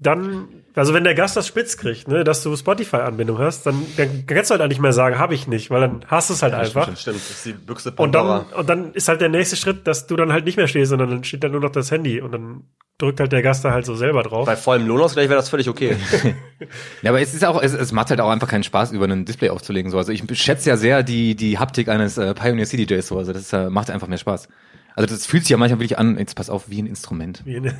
[0.00, 4.26] dann, also wenn der Gast das spitz kriegt, ne, dass du Spotify-Anbindung hast, dann, dann
[4.26, 6.42] kannst du halt auch nicht mehr sagen, habe ich nicht, weil dann hast du es
[6.42, 6.96] halt einfach.
[6.96, 10.06] Stimmt, das ist die Büchse Und dann, und dann ist halt der nächste Schritt, dass
[10.06, 12.30] du dann halt nicht mehr stehst, sondern dann steht dann nur noch das Handy und
[12.30, 12.62] dann
[12.96, 14.46] drückt halt der Gast da halt so selber drauf.
[14.46, 15.96] Bei vollem Lohnausgleich wäre das völlig okay.
[17.02, 19.24] Ja, aber es ist auch, es, es macht halt auch einfach keinen Spaß, über ein
[19.24, 19.90] Display aufzulegen.
[19.90, 19.98] So.
[19.98, 23.18] Also ich schätze ja sehr die, die Haptik eines äh, Pioneer CDJs so.
[23.18, 24.48] Also das äh, macht einfach mehr Spaß.
[24.98, 27.40] Also das fühlt sich ja manchmal wirklich an, jetzt pass auf, wie ein Instrument.
[27.44, 27.78] Wie eine-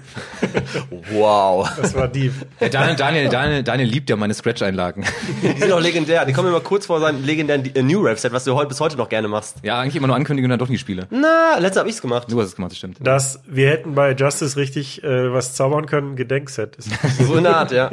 [1.11, 1.69] wow.
[1.77, 2.31] Das war die.
[2.61, 5.05] Ja, Daniel, Daniel, Daniel, Daniel liebt ja meine Scratch-Einlagen.
[5.43, 6.25] Die sind auch legendär.
[6.27, 8.79] Die kommen immer kurz vor seinem legendären äh, New Rap Set, was du heute bis
[8.81, 9.57] heute noch gerne machst.
[9.65, 11.09] Ja, eigentlich immer nur ankündigen und dann doch nie spiele.
[11.11, 12.29] Na, letztes habe ich's gemacht.
[12.31, 12.99] Du hast es gemacht, das stimmt.
[13.01, 16.77] Das, wir hätten bei Justice richtig äh, was zaubern können, Gedenkset.
[16.77, 16.89] Ist,
[17.27, 17.91] So in der Art, ja.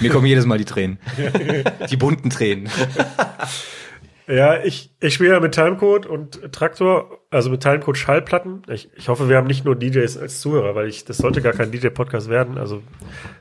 [0.00, 0.98] Mir kommen jedes Mal die Tränen.
[1.90, 2.70] Die bunten Tränen.
[4.28, 8.62] ja, ich, ich spiele ja mit Timecode und Traktor, also mit Timecode Schallplatten.
[8.68, 11.52] Ich, ich hoffe, wir haben nicht nur DJs als Zuhörer, weil ich, das sollte gar
[11.52, 12.58] kein DJ-Podcast werden.
[12.58, 12.82] Also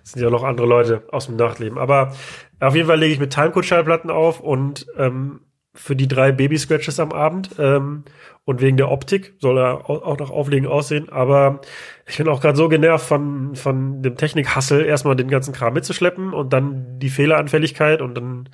[0.04, 1.78] es sind ja noch andere Leute aus dem Nachtleben.
[1.80, 2.14] Aber
[2.60, 5.42] auf jeden Fall lege ich mit Timecode Schallplatten auf und ähm,
[5.74, 7.50] für die drei Baby-Scratches am Abend.
[7.60, 8.04] Ähm,
[8.46, 11.10] und wegen der Optik soll er au- auch nach Auflegen aussehen.
[11.10, 11.62] Aber
[12.08, 16.32] ich bin auch gerade so genervt von, von dem Technik-Hassel, erstmal den ganzen Kram mitzuschleppen
[16.32, 18.50] und dann die Fehleranfälligkeit und dann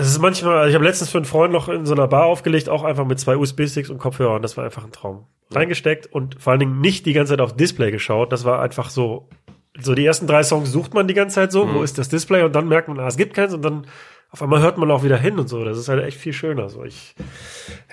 [0.00, 2.26] Es ist manchmal, also ich habe letztens für einen Freund noch in so einer Bar
[2.26, 4.42] aufgelegt, auch einfach mit zwei USB-Sticks und Kopfhörern.
[4.42, 5.26] Das war einfach ein Traum.
[5.50, 8.30] Reingesteckt und vor allen Dingen nicht die ganze Zeit auf Display geschaut.
[8.30, 9.28] Das war einfach so,
[9.76, 12.44] so die ersten drei Songs sucht man die ganze Zeit so, wo ist das Display?
[12.44, 13.88] Und dann merkt man, ah, es gibt keins und dann
[14.30, 15.64] auf einmal hört man auch wieder hin und so.
[15.64, 16.68] Das ist halt echt viel schöner.
[16.68, 17.16] So ich,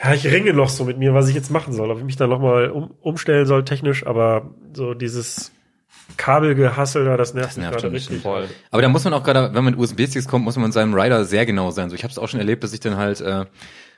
[0.04, 2.18] ja, ich ringe noch so mit mir, was ich jetzt machen soll, ob ich mich
[2.18, 5.55] dann nochmal um, umstellen soll technisch, aber so dieses
[6.18, 8.22] Kabelgehassel da, das nervt, Das mich nervt gerade schon richtig.
[8.22, 8.48] Voll.
[8.72, 10.94] Aber da muss man auch gerade, wenn man mit USB-Sticks kommt, muss man in seinem
[10.94, 11.90] Rider sehr genau sein.
[11.90, 13.46] So, ich habe es auch schon erlebt, dass ich dann halt, äh,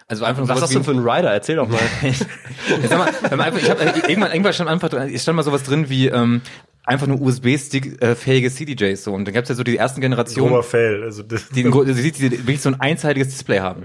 [0.07, 1.31] also einfach nur Was hast du für einen Rider?
[1.31, 1.79] Erzähl doch mal.
[2.89, 5.35] Sag mal, wenn man einfach, ich hab, äh, irgendwann, irgendwann stand einfach, drin- es stand
[5.35, 6.41] mal sowas drin wie ähm,
[6.85, 9.13] einfach nur USB-Stick-fähige CDJs so.
[9.13, 11.03] Und dann gab's ja so die ersten Generationen, Fail.
[11.03, 13.83] Also das, die, die, die, die wirklich so ein einseitiges Display haben.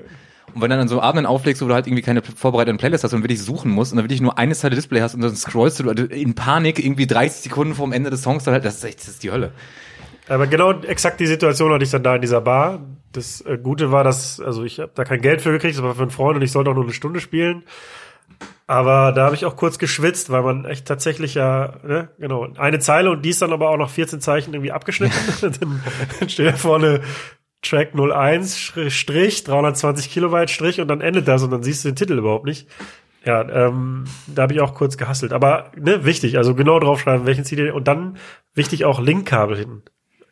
[0.54, 3.14] Und wenn du dann so Abenden auflegst, wo du halt irgendwie keine vorbereiteten Playlist hast
[3.14, 5.80] und wirklich suchen musst und dann wirklich nur eine Seite Display hast und dann scrollst
[5.80, 9.00] du in Panik irgendwie 30 Sekunden vorm Ende des Songs, dann halt, das ist echt,
[9.00, 9.52] das ist die Hölle.
[10.28, 12.80] Aber genau exakt die Situation hatte ich dann da in dieser Bar.
[13.12, 15.94] Das äh, Gute war, dass, also ich habe da kein Geld für gekriegt, das war
[15.94, 17.64] für einen Freund und ich sollte auch nur eine Stunde spielen.
[18.66, 22.78] Aber da habe ich auch kurz geschwitzt, weil man echt tatsächlich ja, ne, genau, eine
[22.78, 25.14] Zeile und die ist dann aber auch noch 14 Zeichen irgendwie abgeschnitten.
[26.20, 27.02] dann steht da vorne
[27.62, 31.88] Track 01 Sch- Strich, 320 Kilobyte Strich und dann endet das und dann siehst du
[31.90, 32.68] den Titel überhaupt nicht.
[33.24, 35.32] Ja, ähm, da habe ich auch kurz gehasselt.
[35.32, 38.16] Aber ne, wichtig, also genau draufschreiben, welchen CD und dann
[38.54, 39.82] wichtig auch Linkkabel hinten.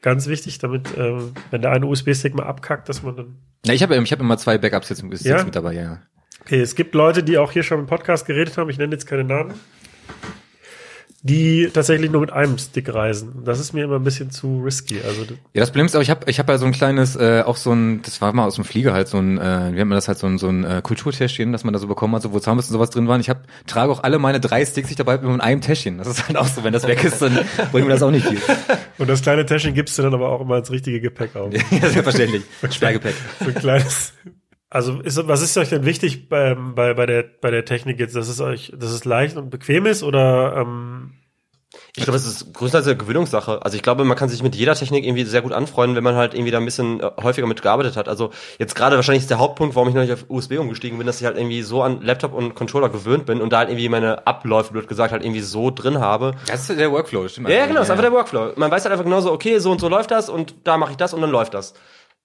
[0.02, 3.36] Ganz wichtig, damit, ähm, wenn der eine USB-Stick mal abkackt, dass man dann.
[3.64, 5.44] Ja, ich habe ich hab immer zwei Backups jetzt, jetzt Ja?
[5.44, 5.98] mit dabei, ja, ja.
[6.40, 9.06] Okay, es gibt Leute, die auch hier schon im Podcast geredet haben, ich nenne jetzt
[9.06, 9.52] keine Namen,
[11.22, 13.42] die tatsächlich nur mit einem Stick reisen.
[13.44, 15.00] Das ist mir immer ein bisschen zu risky.
[15.06, 17.42] Also Ja, das Problem ist auch, ich habe ich hab ja so ein kleines, äh,
[17.44, 19.90] auch so ein, das war mal aus dem Flieger halt so ein, äh, wie nennt
[19.90, 22.22] man das halt, so ein, so ein äh, Kulturtäschchen, das man da so bekommen hat,
[22.22, 23.20] so wo Zahnbürsten und sowas drin waren.
[23.20, 25.98] Ich hab, trage auch alle meine drei Sticks, die ich dabei mit einem Täschchen.
[25.98, 27.38] Das ist halt auch so, wenn das weg ist, dann
[27.72, 28.40] bringt mir das auch nicht viel.
[28.96, 31.52] Und das kleine Täschchen gibst du dann aber auch immer ins richtige Gepäck auf.
[31.70, 32.42] ja, selbstverständlich.
[32.70, 33.14] Sperrgepäck.
[33.40, 34.14] So ein kleines.
[34.70, 38.14] Also ist, was ist euch denn wichtig bei, bei, bei, der, bei der Technik jetzt,
[38.14, 41.14] dass es euch, dass es leicht und bequem ist oder ähm,
[41.96, 43.64] Ich glaube, es ist größtenteils eine Gewöhnungssache.
[43.64, 46.14] Also ich glaube, man kann sich mit jeder Technik irgendwie sehr gut anfreunden, wenn man
[46.14, 48.08] halt irgendwie da ein bisschen äh, häufiger mitgearbeitet hat.
[48.08, 51.06] Also jetzt gerade wahrscheinlich ist der Hauptpunkt, warum ich noch nicht auf USB umgestiegen bin,
[51.06, 53.88] dass ich halt irgendwie so an Laptop und Controller gewöhnt bin und da halt irgendwie
[53.88, 56.34] meine Abläufe, blöd gesagt, halt irgendwie so drin habe.
[56.46, 57.48] Das ist der Workflow, stimmt.
[57.48, 58.52] Ja, ja, genau, ist einfach der Workflow.
[58.54, 60.92] Man weiß halt einfach genau so, okay, so und so läuft das und da mache
[60.92, 61.74] ich das und dann läuft das.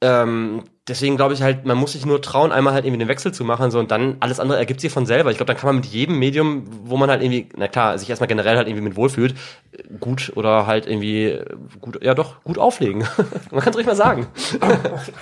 [0.01, 3.33] Ähm, deswegen glaube ich halt, man muss sich nur trauen, einmal halt irgendwie den Wechsel
[3.33, 5.31] zu machen, so und dann alles andere ergibt sich von selber.
[5.31, 8.09] Ich glaube, dann kann man mit jedem Medium, wo man halt irgendwie, na klar, sich
[8.09, 9.35] erstmal generell halt irgendwie mit wohlfühlt,
[9.99, 11.39] gut oder halt irgendwie
[11.79, 13.05] gut, ja doch, gut auflegen.
[13.51, 14.27] man kann es ruhig mal sagen.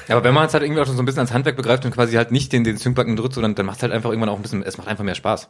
[0.07, 1.85] Ja, aber wenn man es halt irgendwie auch schon so ein bisschen ans Handwerk begreift
[1.85, 4.29] und quasi halt nicht den, den Sync-Button drückt, sondern dann macht es halt einfach irgendwann
[4.29, 5.49] auch ein bisschen, es macht einfach mehr Spaß.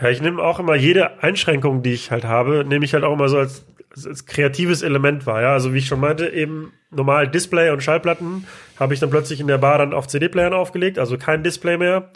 [0.00, 3.12] Ja, ich nehme auch immer jede Einschränkung, die ich halt habe, nehme ich halt auch
[3.12, 5.42] immer so als, als, kreatives Element wahr.
[5.42, 8.46] Ja, also wie ich schon meinte, eben normal Display und Schallplatten
[8.78, 12.10] habe ich dann plötzlich in der Bar dann auf CD-Playern aufgelegt, also kein Display mehr,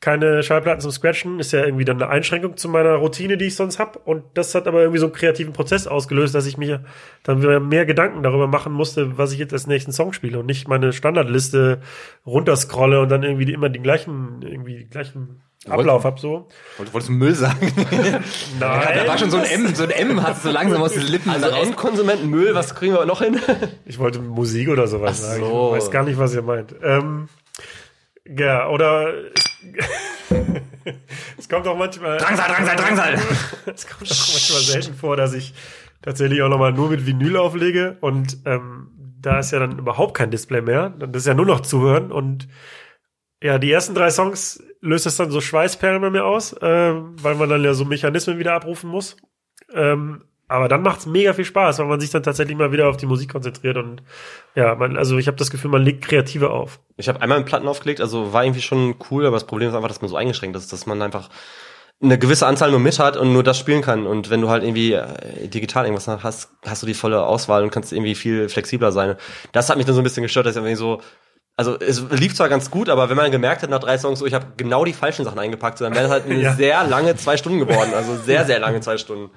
[0.00, 3.54] keine Schallplatten zum Scratchen, ist ja irgendwie dann eine Einschränkung zu meiner Routine, die ich
[3.54, 3.98] sonst habe.
[3.98, 6.84] Und das hat aber irgendwie so einen kreativen Prozess ausgelöst, dass ich mir
[7.22, 10.46] dann wieder mehr Gedanken darüber machen musste, was ich jetzt als nächsten Song spiele und
[10.46, 11.82] nicht meine Standardliste
[12.24, 16.48] runterscrolle und dann irgendwie immer die gleichen, irgendwie die gleichen Ablauf hab so.
[16.78, 17.58] Wolltest, wolltest du Müll sagen?
[18.58, 18.88] Nein.
[18.96, 21.28] Da war schon so ein M, so ein M hat so langsam aus den Lippen
[21.28, 21.66] Also raus.
[21.66, 23.38] Endkonsumenten Müll, was kriegen wir noch hin?
[23.84, 25.44] Ich wollte Musik oder sowas Ach sagen.
[25.44, 25.68] so.
[25.76, 26.74] Ich weiß gar nicht, was ihr meint.
[26.82, 27.28] Ähm,
[28.24, 29.12] ja, oder
[31.38, 32.18] es kommt auch manchmal.
[32.18, 33.14] Drangsal, Drangsal, Drangsal.
[33.74, 35.54] Es kommt auch manchmal selten vor, dass ich
[36.02, 38.90] tatsächlich auch nochmal nur mit Vinyl auflege und ähm,
[39.20, 40.90] da ist ja dann überhaupt kein Display mehr.
[40.90, 42.48] Das ist ja nur noch zuhören und
[43.42, 47.34] ja, die ersten drei Songs löst es dann so Schweißperlen bei mir aus, ähm, weil
[47.34, 49.16] man dann ja so Mechanismen wieder abrufen muss.
[49.72, 52.96] Ähm, aber dann macht's mega viel Spaß, weil man sich dann tatsächlich mal wieder auf
[52.96, 54.02] die Musik konzentriert und
[54.54, 56.80] ja, man, also ich habe das Gefühl, man legt kreativer auf.
[56.96, 59.74] Ich habe einmal mit Platten aufgelegt, also war irgendwie schon cool, aber das Problem ist
[59.74, 61.28] einfach, dass man so eingeschränkt ist, dass man einfach
[62.02, 64.06] eine gewisse Anzahl nur mit hat und nur das spielen kann.
[64.06, 67.70] Und wenn du halt irgendwie äh, digital irgendwas hast, hast du die volle Auswahl und
[67.70, 69.16] kannst irgendwie viel flexibler sein.
[69.52, 71.00] Das hat mich dann so ein bisschen gestört, dass ich irgendwie so
[71.56, 74.24] also es lief zwar ganz gut, aber wenn man gemerkt hat nach drei Songs, so
[74.24, 76.54] ich habe genau die falschen Sachen eingepackt, dann wäre das halt eine Ja.
[76.54, 77.92] sehr lange zwei Stunden geworden.
[77.94, 79.30] Also sehr, sehr lange zwei Stunden.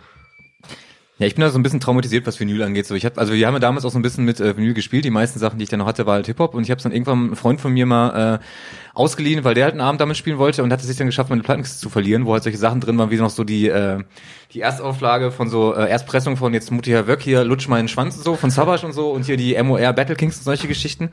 [1.23, 2.85] Ja, ich bin da so ein bisschen traumatisiert, was Vinyl angeht.
[2.85, 4.73] So, ich hab, also wir haben ja damals auch so ein bisschen mit äh, Vinyl
[4.73, 5.05] gespielt.
[5.05, 6.53] Die meisten Sachen, die ich dann noch hatte, war halt Hip-Hop.
[6.53, 8.45] Und ich habe dann irgendwann einen Freund von mir mal äh,
[8.93, 11.29] ausgeliehen, weil der halt einen Abend damit spielen wollte und hat es sich dann geschafft,
[11.29, 14.03] meine Plattenkiste zu verlieren, wo halt solche Sachen drin waren, wie noch so die äh,
[14.51, 18.17] die Erstauflage von so äh, Erstpressung von jetzt Mutti Herr Wöck hier, Lutsch meinen Schwanz
[18.17, 21.09] und so, von Savage und so und hier die MOR Battle Kings und solche Geschichten.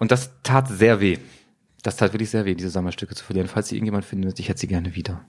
[0.00, 1.18] Und das tat sehr weh.
[1.84, 3.46] Das tat wirklich sehr weh, diese Sammlerstücke zu verlieren.
[3.46, 5.24] Falls sie irgendjemand findet, ich hätte sie gerne wieder.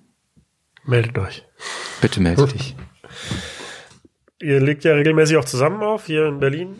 [0.86, 1.46] Meldet euch.
[2.02, 2.76] Bitte melde dich.
[4.42, 6.76] Ihr legt ja regelmäßig auch zusammen auf, hier in Berlin.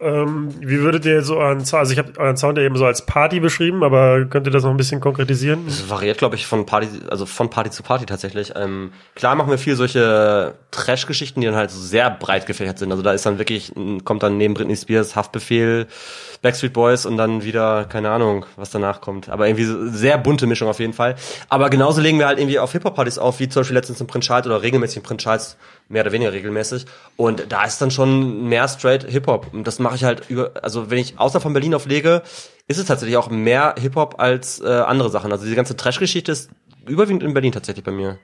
[0.00, 2.84] Ähm, wie würdet ihr so euren Sound, also ich habe euren Sound ja eben so
[2.84, 5.64] als Party beschrieben, aber könnt ihr das noch ein bisschen konkretisieren?
[5.66, 8.52] Das variiert, glaube ich, von Party, also von Party zu Party tatsächlich.
[8.54, 12.90] Ähm, klar machen wir viel solche Trash-Geschichten, die dann halt so sehr breit gefächert sind.
[12.90, 13.72] Also da ist dann wirklich,
[14.04, 15.86] kommt dann neben Britney Spears Haftbefehl,
[16.42, 19.30] Backstreet Boys und dann wieder, keine Ahnung, was danach kommt.
[19.30, 21.14] Aber irgendwie so sehr bunte Mischung auf jeden Fall.
[21.48, 24.26] Aber genauso legen wir halt irgendwie auf Hip-Hop-Partys auf, wie zum Beispiel letztens im Prince
[24.26, 25.56] Charles oder regelmäßig im Prince Charles,
[25.88, 26.86] mehr oder weniger regelmäßig.
[27.16, 29.52] Und da ist dann schon mehr straight Hip-Hop.
[29.52, 32.22] Und das mache ich halt über, also wenn ich außer von Berlin auflege,
[32.66, 35.32] ist es tatsächlich auch mehr Hip-Hop als äh, andere Sachen.
[35.32, 36.50] Also diese ganze Trash-Geschichte ist
[36.86, 38.18] überwiegend in Berlin tatsächlich bei mir.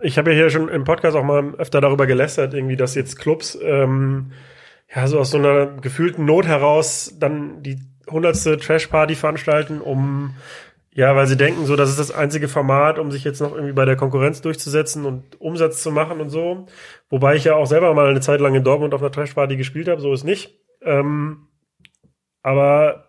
[0.00, 3.18] Ich habe ja hier schon im Podcast auch mal öfter darüber gelästert, irgendwie, dass jetzt
[3.18, 4.32] Clubs ähm,
[4.94, 10.34] ja so aus so einer gefühlten Not heraus dann die hundertste Trash-Party veranstalten, um
[10.98, 13.72] ja, weil sie denken, so, das ist das einzige Format, um sich jetzt noch irgendwie
[13.72, 16.66] bei der Konkurrenz durchzusetzen und Umsatz zu machen und so.
[17.08, 19.86] Wobei ich ja auch selber mal eine Zeit lang in Dortmund auf einer Trash-Party gespielt
[19.86, 20.58] habe, so ist nicht.
[20.82, 21.46] Ähm,
[22.42, 23.07] aber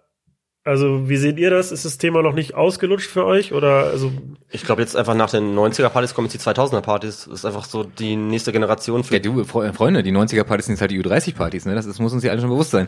[0.70, 1.72] also, wie seht ihr das?
[1.72, 3.52] Ist das Thema noch nicht ausgelutscht für euch?
[3.54, 4.12] Oder also
[4.52, 7.26] Ich glaube jetzt einfach nach den 90er-Partys kommen jetzt die 2000er-Partys.
[7.30, 9.04] Das ist einfach so die nächste Generation.
[9.04, 11.76] Für Ja, du, Fre- Freunde, die 90er-Partys sind jetzt halt die U30-Partys, ne?
[11.76, 12.88] Das, das muss uns ja alle schon bewusst sein.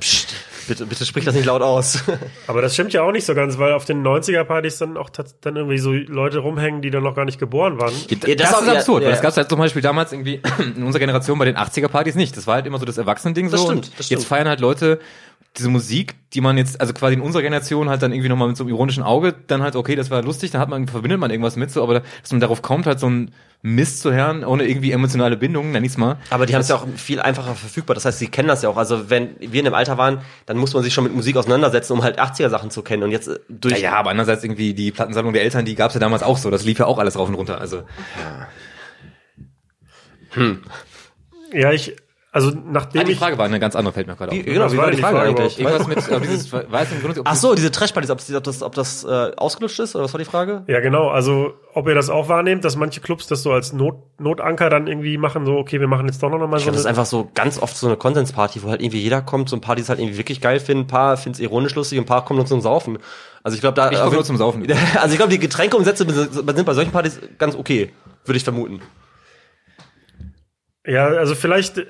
[0.68, 2.04] bitte, bitte sprich das nicht laut aus.
[2.48, 5.56] Aber das stimmt ja auch nicht so ganz, weil auf den 90er-Partys dann auch dann
[5.56, 7.94] irgendwie so Leute rumhängen, die dann noch gar nicht geboren waren.
[8.10, 9.08] Das, Ja, das das ist ja, absurd, ja.
[9.08, 10.42] weil das gab es halt zum Beispiel damals irgendwie
[10.76, 12.38] in unserer Generation bei den 80er-Partys nicht.
[12.38, 13.56] Das war halt immer so das Erwachsenen-Ding so.
[13.58, 14.22] Das stimmt, und das stimmt.
[14.22, 15.00] Jetzt feiern halt Leute
[15.58, 18.56] diese Musik, die man jetzt, also quasi in unserer Generation halt dann irgendwie nochmal mit
[18.56, 21.30] so einem ironischen Auge, dann halt, okay, das war lustig, dann hat man, verbindet man
[21.30, 23.32] irgendwas mit so, aber dass man darauf kommt, halt so ein
[23.62, 26.18] Mist zu hören, ohne irgendwie emotionale Bindung, nenn ich's mal.
[26.30, 27.94] Aber die haben es ja auch viel einfacher verfügbar.
[27.94, 28.78] Das heißt, sie kennen das ja auch.
[28.78, 31.94] Also wenn wir in dem Alter waren, dann muss man sich schon mit Musik auseinandersetzen,
[31.94, 33.04] um halt 80er-Sachen zu kennen.
[33.04, 33.76] Und jetzt äh, durch...
[33.76, 36.50] Ja, ja, aber andererseits irgendwie die Plattensammlung der Eltern, die gab's ja damals auch so,
[36.50, 37.84] das lief ja auch alles rauf und runter, also.
[41.54, 41.96] Ja, ich,
[42.34, 44.46] also Ah, nachdem die ich, Frage war eine ganz andere, fällt mir gerade auf.
[44.46, 45.60] Genau, Was wie war war die die Frage, Frage eigentlich?
[45.60, 48.74] Irgendwas mit, aber dieses, weiß nicht, ob Ach so, diese Trash-Partys, ob, ob das, ob
[48.74, 50.64] das äh, ausgelutscht ist, oder was war die Frage?
[50.68, 53.96] ja genau, also ob ihr das auch wahrnehmt, dass manche Clubs das so als Not,
[54.18, 56.72] Notanker dann irgendwie machen, so okay, wir machen jetzt doch noch mal Ich so glaube,
[56.78, 59.58] das ist einfach so ganz oft so eine Konsensparty, wo halt irgendwie jeder kommt, so
[59.58, 62.00] ein paar, die es halt irgendwie wirklich geil finden, ein paar finden es ironisch lustig,
[62.00, 62.98] ein paar kommen nur zum Saufen.
[63.44, 63.92] Also ich glaube, da...
[63.92, 64.66] Ich komme nur zum Saufen.
[64.96, 67.92] Also ich glaube, die Getränkeumsätze sind bei solchen Partys ganz okay,
[68.24, 68.82] würde ich vermuten.
[70.86, 71.86] Ja, also vielleicht, äh,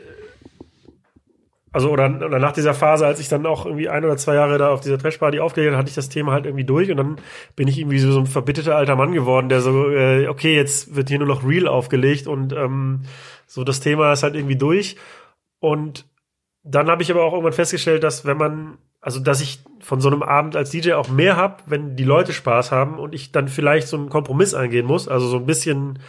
[1.73, 4.57] also oder, oder nach dieser Phase, als ich dann auch irgendwie ein oder zwei Jahre
[4.57, 7.15] da auf dieser Trashparty aufgelegt hatte ich das Thema halt irgendwie durch und dann
[7.55, 10.95] bin ich irgendwie so, so ein verbitterter alter Mann geworden, der so, äh, okay, jetzt
[10.95, 13.03] wird hier nur noch Real aufgelegt und ähm,
[13.47, 14.97] so das Thema ist halt irgendwie durch.
[15.59, 16.05] Und
[16.63, 20.09] dann habe ich aber auch irgendwann festgestellt, dass wenn man, also dass ich von so
[20.09, 23.47] einem Abend als DJ auch mehr hab, wenn die Leute Spaß haben und ich dann
[23.47, 25.99] vielleicht so einen Kompromiss eingehen muss, also so ein bisschen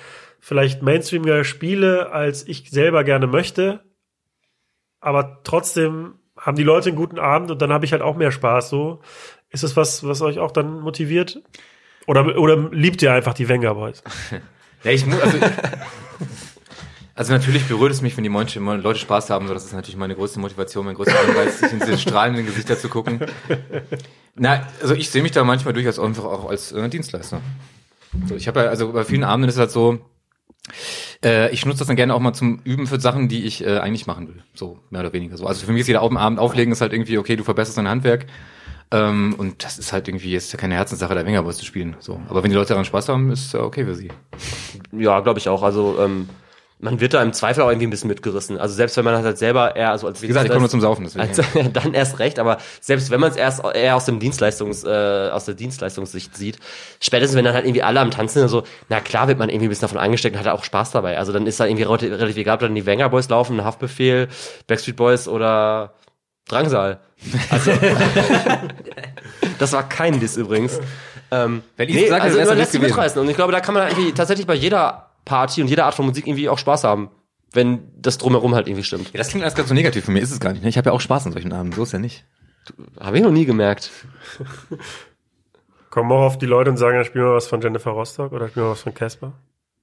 [0.41, 3.81] vielleicht mainstreamiger spiele, als ich selber gerne möchte,
[5.03, 8.33] aber trotzdem haben die Leute einen guten Abend und dann habe ich halt auch mehr
[8.33, 8.71] Spaß.
[8.71, 9.01] So
[9.51, 11.43] ist es was, was euch auch dann motiviert?
[12.07, 14.03] Oder oder liebt ihr einfach die Wenger Boys?
[14.85, 15.39] Ja, ich muss, also,
[17.15, 20.17] also natürlich berührt es mich, wenn die Leute Spaß haben, so das ist natürlich meine
[20.17, 23.21] größte Motivation, mein größter Anreiz, sich in diese strahlenden Gesichter zu gucken.
[24.35, 27.41] Na, also ich sehe mich da manchmal durchaus einfach auch als äh, Dienstleister.
[28.27, 30.01] So, ich habe ja, also bei vielen Abenden ist es halt so,
[31.25, 33.79] äh, ich nutze das dann gerne auch mal zum Üben für Sachen, die ich äh,
[33.79, 34.43] eigentlich machen will.
[34.55, 35.47] So, mehr oder weniger so.
[35.47, 38.27] Also für mich ist jeder Abend auflegen ist halt irgendwie, okay, du verbesserst dein Handwerk.
[38.91, 41.97] Ähm, und das ist halt irgendwie jetzt keine Herzenssache, der Wengerboys zu spielen.
[41.99, 42.21] So.
[42.29, 44.11] Aber wenn die Leute daran Spaß haben, ist es ja okay für sie.
[44.93, 45.63] Ja, glaube ich auch.
[45.63, 46.29] Also ähm,
[46.83, 48.59] man wird da im Zweifel auch irgendwie ein bisschen mitgerissen.
[48.59, 50.81] Also selbst wenn man halt selber eher also als Wie gesagt, ich komme nur zum
[50.81, 51.29] Saufen, deswegen.
[51.29, 55.31] Also, dann erst recht, aber selbst wenn man es erst eher aus dem Dienstleistungs, äh,
[55.33, 56.59] aus der Dienstleistungssicht sieht,
[57.01, 59.67] spätestens wenn dann halt irgendwie alle am Tanzen sind, so, na klar wird man irgendwie
[59.67, 61.19] ein bisschen davon angesteckt und hat auch Spaß dabei.
[61.19, 64.27] Also dann ist da irgendwie relativ, relativ egal, ob dann die Wenger Boys laufen, Haftbefehl,
[64.67, 65.95] Backstreet Boys oder
[66.49, 66.99] Drangsal.
[67.51, 67.71] Also,
[69.61, 70.81] das war kein Diss übrigens.
[71.31, 73.75] Ähm, Wenn ich nee, sage, also das lässt sich mitreißen und ich glaube, da kann
[73.75, 77.11] man irgendwie tatsächlich bei jeder Party und jeder Art von Musik irgendwie auch Spaß haben,
[77.53, 79.13] wenn das drumherum halt irgendwie stimmt.
[79.13, 80.63] Ja, das klingt alles ganz so negativ für mich, ist es gar nicht.
[80.63, 80.69] ne?
[80.69, 82.25] Ich habe ja auch Spaß an solchen Abenden, so ist ja nicht.
[83.01, 83.91] Habe ich noch nie gemerkt.
[85.91, 88.49] Kommen auch auf die Leute und sagen, ja, spielen wir was von Jennifer Rostock oder
[88.49, 89.33] spielen wir was von Casper?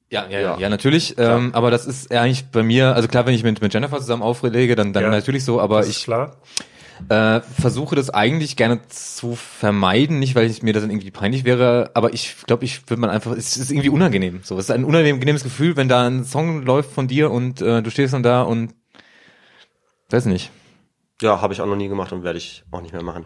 [0.10, 0.58] Ja, ja, Ja.
[0.58, 1.16] ja, natürlich.
[1.20, 4.24] Ähm, aber das ist eigentlich bei mir, also klar, wenn ich mit, mit Jennifer zusammen
[4.24, 5.10] auflege, dann, dann Ja.
[5.12, 6.38] natürlich so, aber Das ist ich klar.
[7.08, 11.45] Äh, versuche das eigentlich gerne zu vermeiden, nicht weil ich mir das dann irgendwie peinlich
[11.45, 14.41] wäre, aber ich glaube, ich würde man einfach, es ist irgendwie unangenehm.
[14.43, 17.82] So, es ist ein unangenehmes Gefühl, wenn da ein Song läuft von dir und äh,
[17.82, 18.74] du stehst dann da und
[20.10, 20.52] weiß nicht.
[21.22, 23.26] Ja, habe ich auch noch nie gemacht und werde ich auch nicht mehr machen.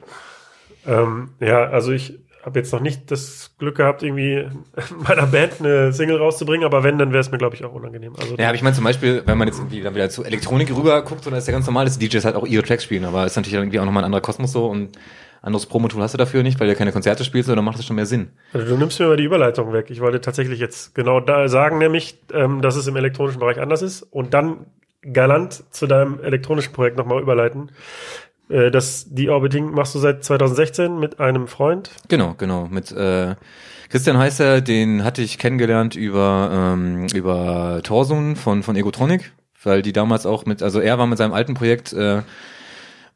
[0.85, 4.47] Ähm, ja, also ich habe jetzt noch nicht das Glück gehabt, irgendwie
[5.07, 8.13] meiner Band eine Single rauszubringen, aber wenn, dann wäre es mir, glaube ich, auch unangenehm.
[8.19, 10.75] Also Ja, aber ich meine zum Beispiel, wenn man jetzt irgendwie dann wieder zu Elektronik
[10.75, 12.83] rüber guckt, so, dann ist ja ganz normal, dass die DJs halt auch ihre Tracks
[12.83, 14.97] spielen, aber ist natürlich irgendwie auch nochmal ein anderer Kosmos so und
[15.41, 17.97] anderes Promotool hast du dafür nicht, weil du keine Konzerte spielst, dann macht das schon
[17.97, 18.29] mehr Sinn.
[18.53, 19.87] Also du nimmst mir mal die Überleitung weg.
[19.89, 23.81] Ich wollte tatsächlich jetzt genau da sagen, nämlich, ähm, dass es im elektronischen Bereich anders
[23.81, 24.65] ist und dann
[25.01, 27.71] galant zu deinem elektronischen Projekt nochmal überleiten.
[28.49, 31.91] Äh, das, die Orbiting machst du seit 2016 mit einem Freund.
[32.07, 32.67] Genau, genau.
[32.69, 33.35] Mit äh,
[33.89, 39.33] Christian heißt er, den hatte ich kennengelernt über ähm, über Torsun von von Egotronic,
[39.63, 42.21] weil die damals auch mit, also er war mit seinem alten Projekt äh,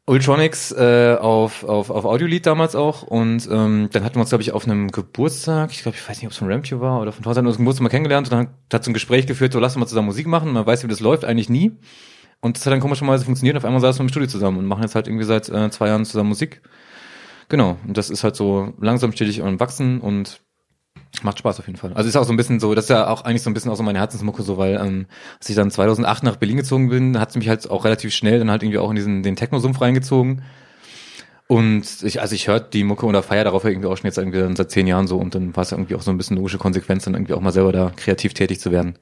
[0.08, 4.40] Ultronics äh, auf, auf, auf Audiolied damals auch und ähm, dann hatten wir uns, glaube
[4.40, 7.12] ich, auf einem Geburtstag, ich glaube, ich weiß nicht, ob es von Rampio war oder
[7.12, 9.76] von Thorsten, uns Geburtstag mal kennengelernt und dann hat so ein Gespräch geführt, so lass
[9.76, 11.72] uns mal zusammen Musik machen, man weiß, wie das läuft, eigentlich nie.
[12.40, 14.82] Und das hat dann komischerweise funktioniert, auf einmal saßen wir im Studio zusammen und machen
[14.82, 16.62] jetzt halt irgendwie seit äh, zwei Jahren zusammen Musik.
[17.48, 20.40] Genau, und das ist halt so langsam stetig am Wachsen und
[21.22, 21.92] Macht Spaß auf jeden Fall.
[21.94, 23.70] Also ist auch so ein bisschen so, das ist ja auch eigentlich so ein bisschen
[23.70, 25.06] auch so meine Herzensmucke so, weil ähm,
[25.38, 28.38] als ich dann 2008 nach Berlin gezogen bin, hat es mich halt auch relativ schnell
[28.38, 30.42] dann halt irgendwie auch in diesen den Techno-Sumpf reingezogen.
[31.48, 34.54] Und ich, also ich höre die Mucke oder feier darauf irgendwie auch schon jetzt irgendwie
[34.54, 36.58] seit zehn Jahren so und dann war es ja irgendwie auch so ein bisschen logische
[36.58, 38.98] Konsequenz, dann irgendwie auch mal selber da kreativ tätig zu werden.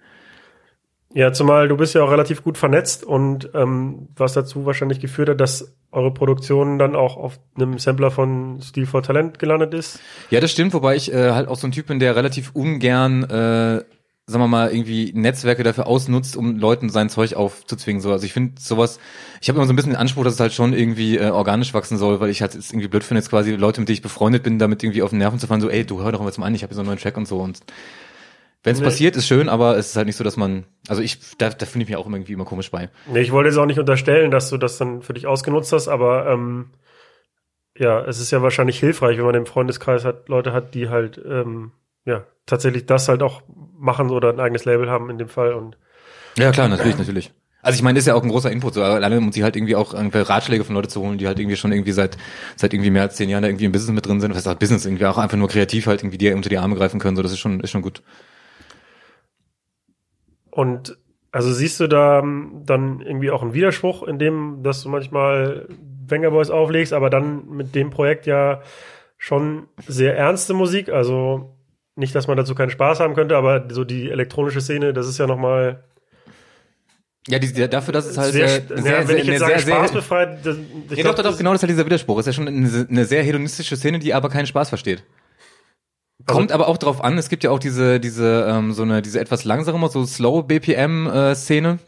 [1.17, 5.31] Ja, zumal du bist ja auch relativ gut vernetzt und ähm, was dazu wahrscheinlich geführt
[5.31, 9.99] hat, dass eure Produktion dann auch auf einem Sampler von Steel for Talent gelandet ist.
[10.29, 13.23] Ja, das stimmt, wobei ich äh, halt auch so ein Typ bin, der relativ ungern,
[13.23, 13.83] äh,
[14.27, 18.03] sagen wir mal, irgendwie Netzwerke dafür ausnutzt, um Leuten sein Zeug aufzuzwingen.
[18.03, 19.01] So, also ich finde sowas,
[19.41, 21.73] ich habe immer so ein bisschen den Anspruch, dass es halt schon irgendwie äh, organisch
[21.73, 24.03] wachsen soll, weil ich halt es irgendwie blöd finde, jetzt quasi Leute, mit denen ich
[24.03, 26.31] befreundet bin, damit irgendwie auf den Nerven zu fallen, so, ey, du hör doch mal
[26.31, 27.61] zum an, ich habe hier so einen neuen Track und so und
[28.67, 28.85] wenn es Nee.
[28.87, 31.67] passiert, ist schön, aber es ist halt nicht so, dass man, also ich, da, da
[31.67, 32.91] finde ich mich auch irgendwie immer komisch bei.
[33.07, 35.87] Nee, ich wollte jetzt auch nicht unterstellen, dass du das dann für dich ausgenutzt hast,
[35.87, 36.71] aber ähm,
[37.79, 41.21] ja, es ist ja wahrscheinlich hilfreich, wenn man im Freundeskreis hat, Leute hat, die halt
[41.25, 41.71] ähm,
[42.05, 43.43] ja tatsächlich das halt auch
[43.79, 45.77] machen oder ein eigenes Label haben in dem Fall und
[46.37, 47.33] Ja, klar, natürlich, natürlich.
[47.63, 49.55] Also ich meine, das ist ja auch ein großer Input, so alleine um sich halt
[49.55, 52.17] irgendwie auch irgendwelche Ratschläge von Leuten zu holen, die halt irgendwie schon irgendwie seit
[52.57, 54.35] seit irgendwie mehr als zehn Jahren da irgendwie im Business mit drin sind.
[54.35, 56.99] Das heißt Business irgendwie auch einfach nur kreativ halt irgendwie dir unter die Arme greifen
[56.99, 57.17] können.
[57.17, 58.03] So, das ist schon ist schon gut.
[60.57, 60.97] Und
[61.33, 65.69] also siehst du da ähm, dann irgendwie auch einen Widerspruch in dem, dass du manchmal
[66.09, 68.63] Wenger Boys auflegst, aber dann mit dem Projekt ja
[69.19, 71.59] schon sehr ernste Musik, also
[71.95, 75.19] nicht, dass man dazu keinen Spaß haben könnte, aber so die elektronische Szene, das ist
[75.19, 75.85] ja noch mal
[77.29, 79.75] Ja, die, dafür, dass es halt sehr, äh, ja, sehr, wenn ich jetzt sage sehr,
[79.75, 80.39] Spaß sehr, befreit,
[80.91, 82.19] ich ja, glaub, doch, doch, genau, das ist halt dieser Widerspruch.
[82.19, 85.05] Ist ja schon eine, eine sehr hedonistische Szene, die aber keinen Spaß versteht.
[86.27, 89.21] Kommt aber auch drauf an, es gibt ja auch diese, diese, ähm, so eine, diese
[89.21, 91.79] etwas langsamere, so Slow BPM äh, Szene,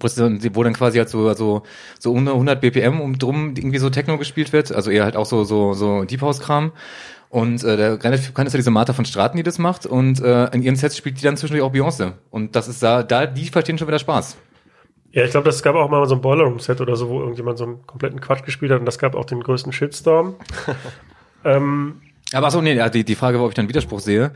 [0.00, 1.62] wo, dann, quasi halt so, so,
[1.98, 5.26] so unter 100 BPM um drum irgendwie so Techno gespielt wird, also eher halt auch
[5.26, 6.72] so, so, so Deep House Kram.
[7.28, 9.84] Und äh, der relativ bekannt ist ja diese Martha von Straten, die das macht.
[9.84, 12.12] Und äh, in ihren Sets spielt die dann zwischendurch auch Beyoncé.
[12.30, 14.36] Und das ist da, da, die verstehen schon wieder Spaß.
[15.10, 17.20] Ja, ich glaube, das gab auch mal so ein Boiler Room Set oder so, wo
[17.20, 20.36] irgendjemand so einen kompletten Quatsch gespielt hat und das gab auch den größten Shitstorm.
[21.44, 22.02] ähm,
[22.32, 24.32] Aber so, nee, die, die Frage, ob ich dann Widerspruch sehe,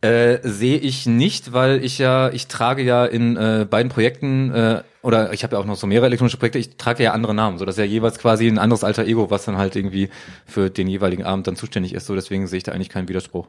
[0.00, 4.82] äh, sehe ich nicht, weil ich ja, ich trage ja in äh, beiden Projekten, äh,
[5.02, 7.58] oder ich habe ja auch noch so mehrere elektronische Projekte, ich trage ja andere Namen,
[7.58, 10.08] so dass ja jeweils quasi ein anderes alter Ego, was dann halt irgendwie
[10.46, 13.48] für den jeweiligen Abend dann zuständig ist, so deswegen sehe ich da eigentlich keinen Widerspruch.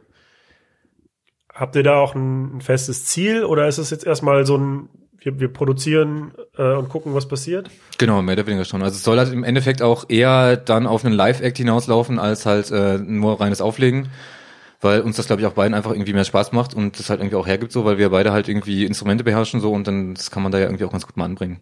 [1.53, 4.89] habt ihr da auch ein festes Ziel oder ist es jetzt erstmal so ein,
[5.23, 7.69] wir, wir produzieren äh, und gucken, was passiert?
[7.97, 8.83] Genau, mehr oder weniger schon.
[8.83, 12.71] Also es soll halt im Endeffekt auch eher dann auf einen Live-Act hinauslaufen, als halt
[12.71, 14.09] äh, nur reines Auflegen.
[14.81, 17.21] Weil uns das, glaube ich, auch beiden einfach irgendwie mehr Spaß macht und das halt
[17.21, 20.29] irgendwie auch hergibt so, weil wir beide halt irgendwie Instrumente beherrschen so und dann das
[20.29, 21.61] kann man da ja irgendwie auch ganz gut mal anbringen.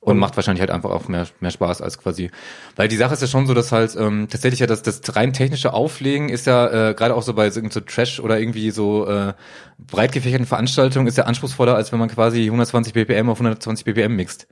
[0.00, 2.30] Und Und- macht wahrscheinlich halt einfach auch mehr, mehr Spaß als quasi.
[2.76, 5.32] Weil die Sache ist ja schon so, dass halt ähm, tatsächlich ja das, das rein
[5.32, 9.06] technische Auflegen ist ja äh, gerade auch so bei so, so Trash oder irgendwie so
[9.08, 9.32] äh,
[9.78, 14.14] breit gefächerten Veranstaltungen ist ja anspruchsvoller, als wenn man quasi 120 BPM auf 120 BPM
[14.14, 14.46] mixt.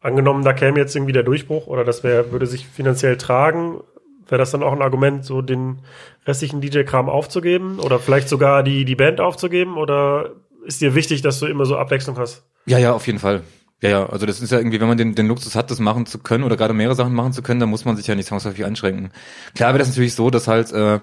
[0.00, 3.80] Angenommen, da käme jetzt irgendwie der Durchbruch oder das wäre, würde sich finanziell tragen,
[4.26, 5.80] wäre das dann auch ein Argument, so den
[6.26, 10.30] restlichen DJ-Kram aufzugeben oder vielleicht sogar die, die Band aufzugeben oder
[10.64, 12.44] ist dir wichtig, dass du immer so Abwechslung hast?
[12.66, 13.42] Ja, ja, auf jeden Fall.
[13.82, 16.06] Ja, ja, also das ist ja irgendwie, wenn man den, den Luxus hat, das machen
[16.06, 18.28] zu können oder gerade mehrere Sachen machen zu können, dann muss man sich ja nicht
[18.28, 19.10] zwangsläufig einschränken.
[19.56, 21.00] Klar wäre das natürlich so, dass halt, äh,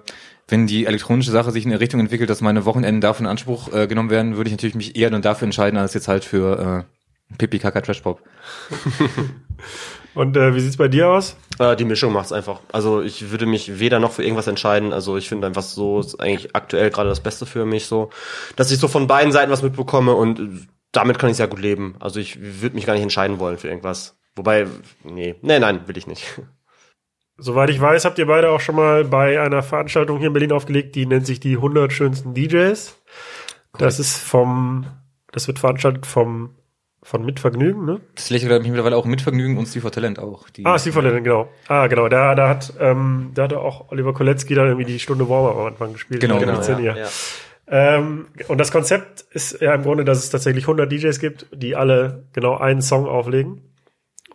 [0.47, 3.73] wenn die elektronische Sache sich in eine Richtung entwickelt, dass meine Wochenenden dafür in Anspruch
[3.73, 6.85] äh, genommen werden, würde ich natürlich mich eher dann dafür entscheiden, als jetzt halt für
[6.87, 8.21] äh, Pipi Kaka Trash Pop.
[10.15, 11.37] Und äh, wie sieht's bei dir aus?
[11.59, 12.61] Äh, die Mischung macht's einfach.
[12.71, 14.93] Also ich würde mich weder noch für irgendwas entscheiden.
[14.93, 18.09] Also ich finde einfach so ist eigentlich aktuell gerade das Beste für mich so,
[18.55, 21.95] dass ich so von beiden Seiten was mitbekomme und damit kann ich sehr gut leben.
[21.99, 24.17] Also ich würde mich gar nicht entscheiden wollen für irgendwas.
[24.35, 24.67] Wobei,
[25.03, 26.41] nee, nee, nein, will ich nicht.
[27.37, 30.51] Soweit ich weiß, habt ihr beide auch schon mal bei einer Veranstaltung hier in Berlin
[30.51, 32.97] aufgelegt, die nennt sich die 100 schönsten DJs.
[33.77, 34.87] Das ist vom,
[35.31, 36.55] das wird veranstaltet vom,
[37.01, 38.01] von Mitvergnügen, ne?
[38.15, 40.49] Das lächelt glaube ich mittlerweile auch mit Vergnügen und Steve for Talent auch.
[40.49, 41.49] Die, Ah, Steve von Lennon, genau.
[41.67, 42.09] Ah, genau.
[42.09, 45.65] Da, da hat, ähm, da hat auch Oliver Kolecki dann irgendwie die Stunde Warm-Up am
[45.67, 46.19] Anfang gespielt.
[46.19, 47.07] Genau, genau, ja, ja.
[47.71, 51.75] Ähm, und das Konzept ist ja im Grunde, dass es tatsächlich 100 DJs gibt, die
[51.75, 53.61] alle genau einen Song auflegen.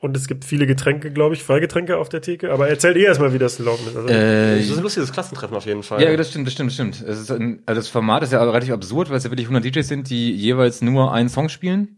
[0.00, 2.52] Und es gibt viele Getränke, glaube ich, Freigetränke auf der Theke.
[2.52, 3.96] Aber erzählt ihr erstmal, wie das gelaufen ist.
[3.96, 6.02] Also, äh, Das ist ein lustiges Klassentreffen auf jeden Fall.
[6.02, 7.04] Ja, das stimmt, das stimmt, das stimmt.
[7.30, 9.88] Ein, also das Format ist ja aber relativ absurd, weil es ja wirklich 100 DJs
[9.88, 11.96] sind, die jeweils nur einen Song spielen,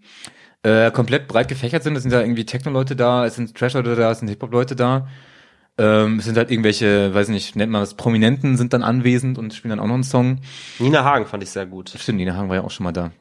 [0.67, 1.95] äh, komplett breit gefächert sind.
[1.95, 5.07] Es sind ja irgendwie Techno-Leute da, es sind Trash-Leute da, es sind Hip-Hop-Leute da.
[5.79, 9.55] Ähm, es sind halt irgendwelche, weiß nicht, nennt man was, Prominenten sind dann anwesend und
[9.55, 10.41] spielen dann auch noch einen Song.
[10.81, 11.95] Nina Hagen fand ich sehr gut.
[11.97, 13.13] Stimmt, Nina Hagen war ja auch schon mal da.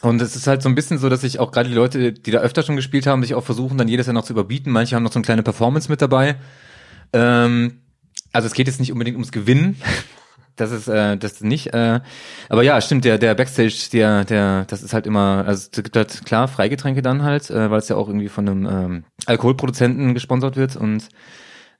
[0.00, 2.30] Und es ist halt so ein bisschen so, dass sich auch gerade die Leute, die
[2.30, 4.72] da öfter schon gespielt haben, sich auch versuchen, dann jedes Jahr noch zu überbieten.
[4.72, 6.36] Manche haben noch so eine kleine Performance mit dabei.
[7.12, 7.82] Ähm,
[8.32, 9.76] also es geht jetzt nicht unbedingt ums Gewinnen.
[10.58, 11.72] Das ist äh, das nicht.
[11.72, 12.00] Äh,
[12.48, 13.04] aber ja, stimmt.
[13.04, 15.44] Der der Backstage, der der, das ist halt immer.
[15.46, 18.48] Also es gibt halt klar Freigetränke dann halt, äh, weil es ja auch irgendwie von
[18.48, 21.08] einem ähm, Alkoholproduzenten gesponsert wird und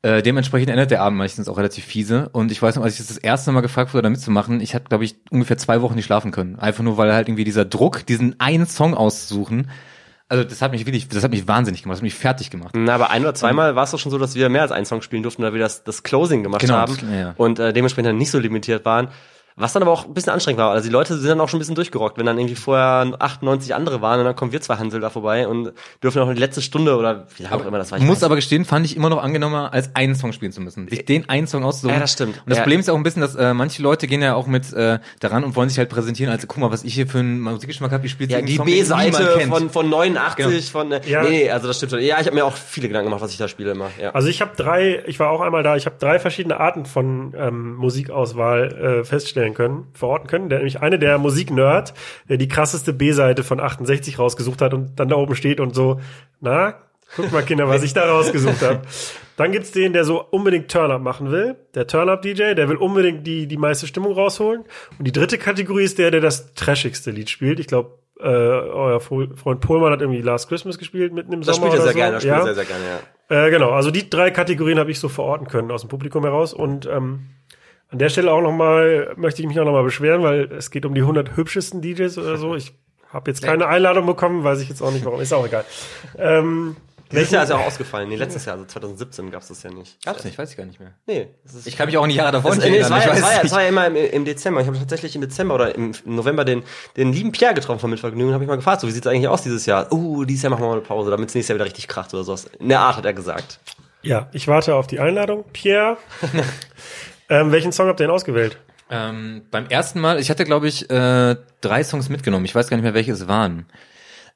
[0.02, 2.28] äh, dementsprechend endet der Abend meistens auch relativ fiese.
[2.30, 4.74] Und ich weiß noch, als ich das, das erste Mal gefragt wurde, da mitzumachen, ich
[4.74, 6.56] hatte, glaube ich, ungefähr zwei Wochen nicht schlafen können.
[6.58, 9.68] Einfach nur, weil halt irgendwie dieser Druck, diesen einen Song auszusuchen,
[10.28, 12.74] also das hat mich wirklich, das hat mich wahnsinnig gemacht, das hat mich fertig gemacht.
[12.76, 14.84] Na, aber ein oder zweimal war es doch schon so, dass wir mehr als einen
[14.84, 17.34] Song spielen durften, da wir das, das Closing gemacht Genau, haben ja.
[17.36, 19.08] und äh, dementsprechend dann nicht so limitiert waren.
[19.58, 20.70] Was dann aber auch ein bisschen anstrengend war.
[20.70, 23.74] Also die Leute sind dann auch schon ein bisschen durchgerockt, wenn dann irgendwie vorher 98
[23.74, 26.62] andere waren und dann kommen wir zwei Hansel da vorbei und dürfen auch die letzte
[26.62, 27.98] Stunde oder wie lange auch immer das war.
[27.98, 30.60] ich Muss weiß aber gestehen, fand ich immer noch angenehmer, als einen Song spielen zu
[30.60, 30.88] müssen.
[30.88, 31.94] Sich den einen Song auszusuchen.
[31.94, 32.36] Ja, das stimmt.
[32.38, 32.62] Und das Ja.
[32.64, 35.44] Problem ist auch ein bisschen, dass äh, manche Leute gehen ja auch mit äh, daran
[35.44, 38.06] und wollen sich halt präsentieren, als guck mal, was ich hier für einen Musikgeschmack habe,
[38.06, 41.22] ich spiele Ja, die B-Seite von, von 89, von äh, Ja.
[41.22, 42.00] nee, nee, also das stimmt schon.
[42.00, 43.90] Ja, ich habe mir auch viele Gedanken gemacht, was ich da spiele immer.
[44.00, 44.10] Ja.
[44.10, 47.34] Also ich habe drei, ich war auch einmal da, ich habe drei verschiedene Arten von
[47.36, 50.48] ähm, Musikauswahl äh, feststellen können, verorten können.
[50.48, 51.94] Der, nämlich eine der Musiknerd,
[52.28, 56.00] der die krasseste B-Seite von 68 rausgesucht hat und dann da oben steht und so,
[56.40, 56.74] na,
[57.16, 58.82] guck mal Kinder, was ich da rausgesucht habe.
[59.36, 61.56] Dann gibt's den, der so unbedingt Turn-Up machen will.
[61.74, 64.64] Der Turn-Up-DJ, der will unbedingt die, die meiste Stimmung rausholen.
[64.98, 67.60] Und die dritte Kategorie ist der, der das trashigste Lied spielt.
[67.60, 71.68] Ich glaube, äh, euer Freund Pohlmann hat irgendwie Last Christmas gespielt mitten im Das Sommer
[71.68, 71.98] spielt er sehr so.
[71.98, 72.40] gerne, das spielt ja.
[72.40, 73.46] er sehr, sehr gerne, ja.
[73.46, 76.52] Äh, genau, also die drei Kategorien habe ich so verorten können aus dem Publikum heraus.
[76.52, 77.26] Und ähm,
[77.90, 80.70] an der Stelle auch noch mal möchte ich mich auch noch mal beschweren, weil es
[80.70, 82.54] geht um die 100 hübschesten DJs oder so.
[82.54, 82.72] Ich
[83.12, 85.20] habe jetzt keine Einladung bekommen, weiß ich jetzt auch nicht warum.
[85.20, 85.64] Ist auch egal.
[86.18, 86.76] Ähm,
[87.10, 88.10] Dieses Jahr ist ja auch ausgefallen.
[88.10, 90.04] Nee, letztes Jahr, also 2017 gab's das ja nicht.
[90.04, 90.92] Gab's nicht, weiß ich gar nicht mehr.
[91.06, 92.90] Nee, das ist Ich kann mich auch an die Jahre davor Das, nicht nee, es,
[92.90, 93.08] erinnern.
[93.08, 94.60] war es, war ja, es war ja immer im, im Dezember.
[94.60, 96.64] Ich habe tatsächlich im Dezember oder im November den,
[96.98, 98.34] den lieben Pierre getroffen von Mitvergnügen.
[98.34, 99.90] Habe ich mal gefragt, so wie sieht's eigentlich aus dieses Jahr?
[99.90, 102.12] Uh, dieses Jahr machen wir mal eine Pause, damit es nächstes Jahr wieder richtig kracht
[102.12, 102.44] oder sowas.
[102.58, 103.58] In der Art hat er gesagt.
[104.02, 105.44] ja, ich warte auf die Einladung.
[105.54, 105.96] Pierre,
[107.28, 108.58] ähm, welchen Song habt ihr denn ausgewählt?
[108.90, 112.44] Ähm, beim ersten Mal, ich hatte glaube ich äh, drei Songs mitgenommen.
[112.44, 113.66] Ich weiß gar nicht mehr, welche es waren.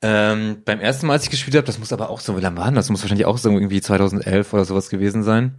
[0.03, 2.59] Ähm, beim ersten Mal, als ich gespielt habe, das muss aber auch so, wie lange
[2.59, 2.87] war denn das?
[2.87, 5.55] Das muss wahrscheinlich auch so irgendwie 2011 oder sowas gewesen sein.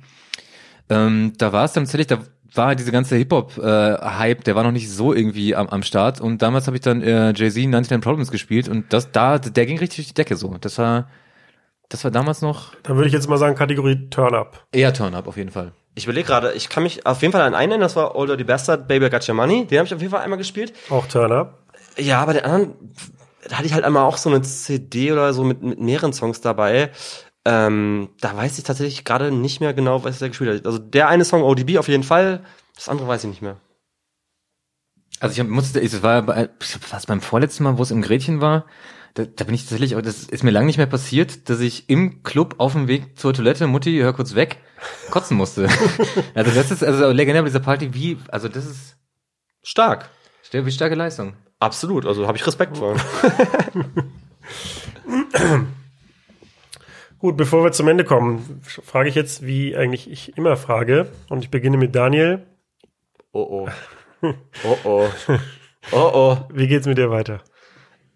[0.90, 2.20] Ähm, da war es dann tatsächlich, da
[2.54, 6.20] war diese ganze Hip-Hop-Hype, der war noch nicht so irgendwie am, am Start.
[6.20, 9.80] Und damals habe ich dann äh, Jay-Z 99 Problems gespielt und das da, der ging
[9.80, 10.56] richtig durch die Decke so.
[10.60, 11.10] Das war,
[11.88, 14.68] das war damals noch Dann würde ich jetzt mal sagen Kategorie Turn-Up.
[14.74, 15.72] eher Turn-Up auf jeden Fall.
[15.96, 18.38] Ich überlege gerade, ich kann mich auf jeden Fall an einen nennen, das war Older
[18.38, 19.68] the Bastard, Baby I Got Your Money.
[19.68, 20.74] Den habe ich auf jeden Fall einmal gespielt.
[20.90, 21.60] Auch Turn-Up.
[21.98, 22.74] Ja, aber den anderen,
[23.48, 26.42] da hatte ich halt einmal auch so eine CD oder so mit, mit mehreren Songs
[26.42, 26.92] dabei.
[27.46, 30.66] Ähm, da weiß ich tatsächlich gerade nicht mehr genau, was er gespielt hat.
[30.66, 32.44] Also der eine Song ODB auf jeden Fall,
[32.76, 33.58] das andere weiß ich nicht mehr.
[35.20, 36.50] Also ich musste, es war bei,
[36.90, 38.66] was beim vorletzten Mal, wo es im Gretchen war,
[39.16, 41.90] da, da bin ich tatsächlich, aber das ist mir lange nicht mehr passiert, dass ich
[41.90, 44.58] im Club auf dem Weg zur Toilette, Mutti, hör kurz weg,
[45.12, 45.68] kotzen musste.
[46.34, 48.98] also das ist also legendär bei dieser Party, wie, also das ist
[49.62, 50.10] Stark.
[50.52, 51.36] wie starke Leistung.
[51.60, 52.96] Absolut, also habe ich Respekt vor.
[57.20, 61.10] Gut, bevor wir zum Ende kommen, frage ich jetzt, wie eigentlich ich immer frage.
[61.30, 62.46] Und ich beginne mit Daniel.
[63.32, 63.70] Oh oh.
[64.64, 65.10] Oh oh.
[65.92, 66.38] Oh oh.
[66.54, 67.42] Wie geht's mit dir weiter?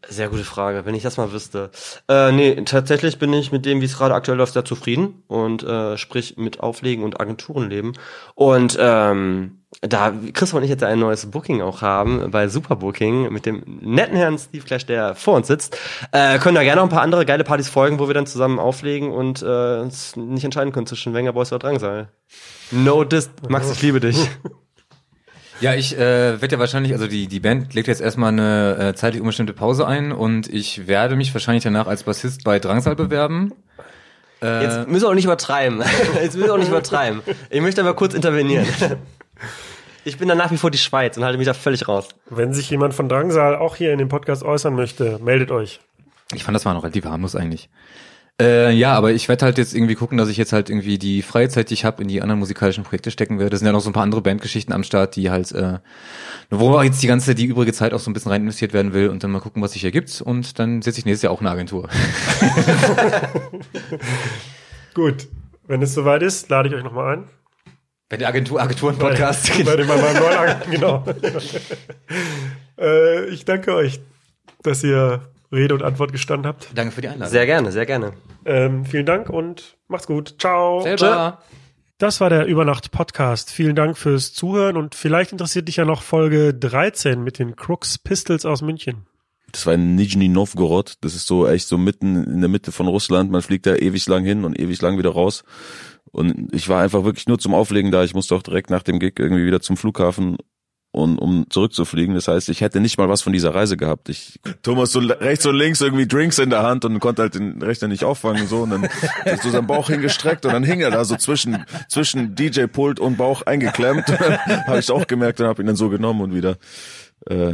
[0.10, 1.70] Sehr gute Frage, wenn ich das mal wüsste.
[2.08, 5.24] Äh, nee, tatsächlich bin ich mit dem, wie es gerade aktuell läuft, sehr zufrieden.
[5.28, 7.94] Und äh, sprich mit Auflegen und Agenturenleben.
[8.36, 13.46] Und ähm, da Christoph und ich jetzt ein neues Booking auch haben bei Superbooking mit
[13.46, 15.78] dem netten Herrn Steve Clash, der vor uns sitzt,
[16.14, 18.60] äh, können da gerne noch ein paar andere geile Partys folgen, wo wir dann zusammen
[18.60, 22.10] auflegen und äh, uns nicht entscheiden können zwischen Wenger Boys oder Drangsal.
[22.72, 24.18] No dis, Max, ich liebe dich.
[25.60, 28.94] Ja, ich äh, werde ja wahrscheinlich, also die, die Band legt jetzt erstmal eine äh,
[28.96, 33.54] zeitlich unbestimmte Pause ein und ich werde mich wahrscheinlich danach als Bassist bei Drangsal bewerben.
[34.42, 35.82] Äh, Jetzt müssen wir auch nicht übertreiben.
[36.22, 37.22] Jetzt müssen wir auch nicht übertreiben.
[37.50, 38.68] Ich möchte aber kurz intervenieren.
[40.04, 42.10] Ich bin da nach wie vor die Schweiz und halte mich da völlig raus.
[42.30, 45.80] Wenn sich jemand von Drangsal auch hier in dem Podcast äußern möchte, meldet euch.
[46.34, 47.68] Ich fand, das war noch relativ harmlos eigentlich.
[48.40, 51.24] Äh, ja, aber ich werde halt jetzt irgendwie gucken, dass ich jetzt halt irgendwie die
[51.24, 53.56] freie Zeit, die ich habe, in die anderen musikalischen Projekte stecken werde.
[53.56, 55.80] Es sind ja noch so ein paar andere Bandgeschichten am Start, die halt, äh,
[56.52, 58.94] wo auch jetzt die ganze, die übrige Zeit auch so ein bisschen rein investiert werden
[58.94, 61.42] will und dann mal gucken, was sich ergibt und dann setze ich nächstes Jahr auch
[61.42, 61.90] eine Agentur.
[64.94, 65.28] Gut.
[65.66, 67.24] Wenn es soweit ist, lade ich euch nochmal ein.
[68.08, 69.52] Bei der Agentur, Agenturen-Podcast.
[69.58, 71.04] Bei, bei dem bei meinem neuen Agenten, genau.
[72.80, 74.00] äh, ich danke euch,
[74.64, 76.70] dass ihr Rede und Antwort gestanden habt.
[76.76, 77.32] Danke für die Einladung.
[77.32, 78.14] Sehr gerne, sehr gerne.
[78.46, 80.36] Ähm, vielen Dank und macht's gut.
[80.40, 80.82] Ciao.
[80.82, 81.42] Selber.
[81.98, 83.50] Das war der Übernacht-Podcast.
[83.52, 87.98] Vielen Dank fürs Zuhören und vielleicht interessiert dich ja noch Folge 13 mit den Crooks
[87.98, 89.08] Pistols aus München.
[89.52, 90.96] Das war in Nizhny Novgorod.
[91.02, 93.32] Das ist so echt so mitten in der Mitte von Russland.
[93.32, 95.44] Man fliegt da ewig lang hin und ewig lang wieder raus.
[96.12, 98.04] Und ich war einfach wirklich nur zum Auflegen da.
[98.04, 100.38] Ich musste auch direkt nach dem Gig irgendwie wieder zum Flughafen
[100.98, 102.16] und um zurückzufliegen.
[102.16, 104.10] Das heißt, ich hätte nicht mal was von dieser Reise gehabt.
[104.10, 107.62] Ich Thomas so rechts und links irgendwie Drinks in der Hand und konnte halt den
[107.62, 110.92] Rechner nicht auffangen so und dann hat so sein Bauch hingestreckt und dann hing er
[110.92, 114.08] da so zwischen zwischen DJ Pult und Bauch eingeklemmt.
[114.68, 116.58] habe ich auch gemerkt und habe ihn dann so genommen und wieder
[117.28, 117.54] äh,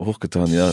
[0.00, 0.52] hochgetan.
[0.52, 0.72] Ja.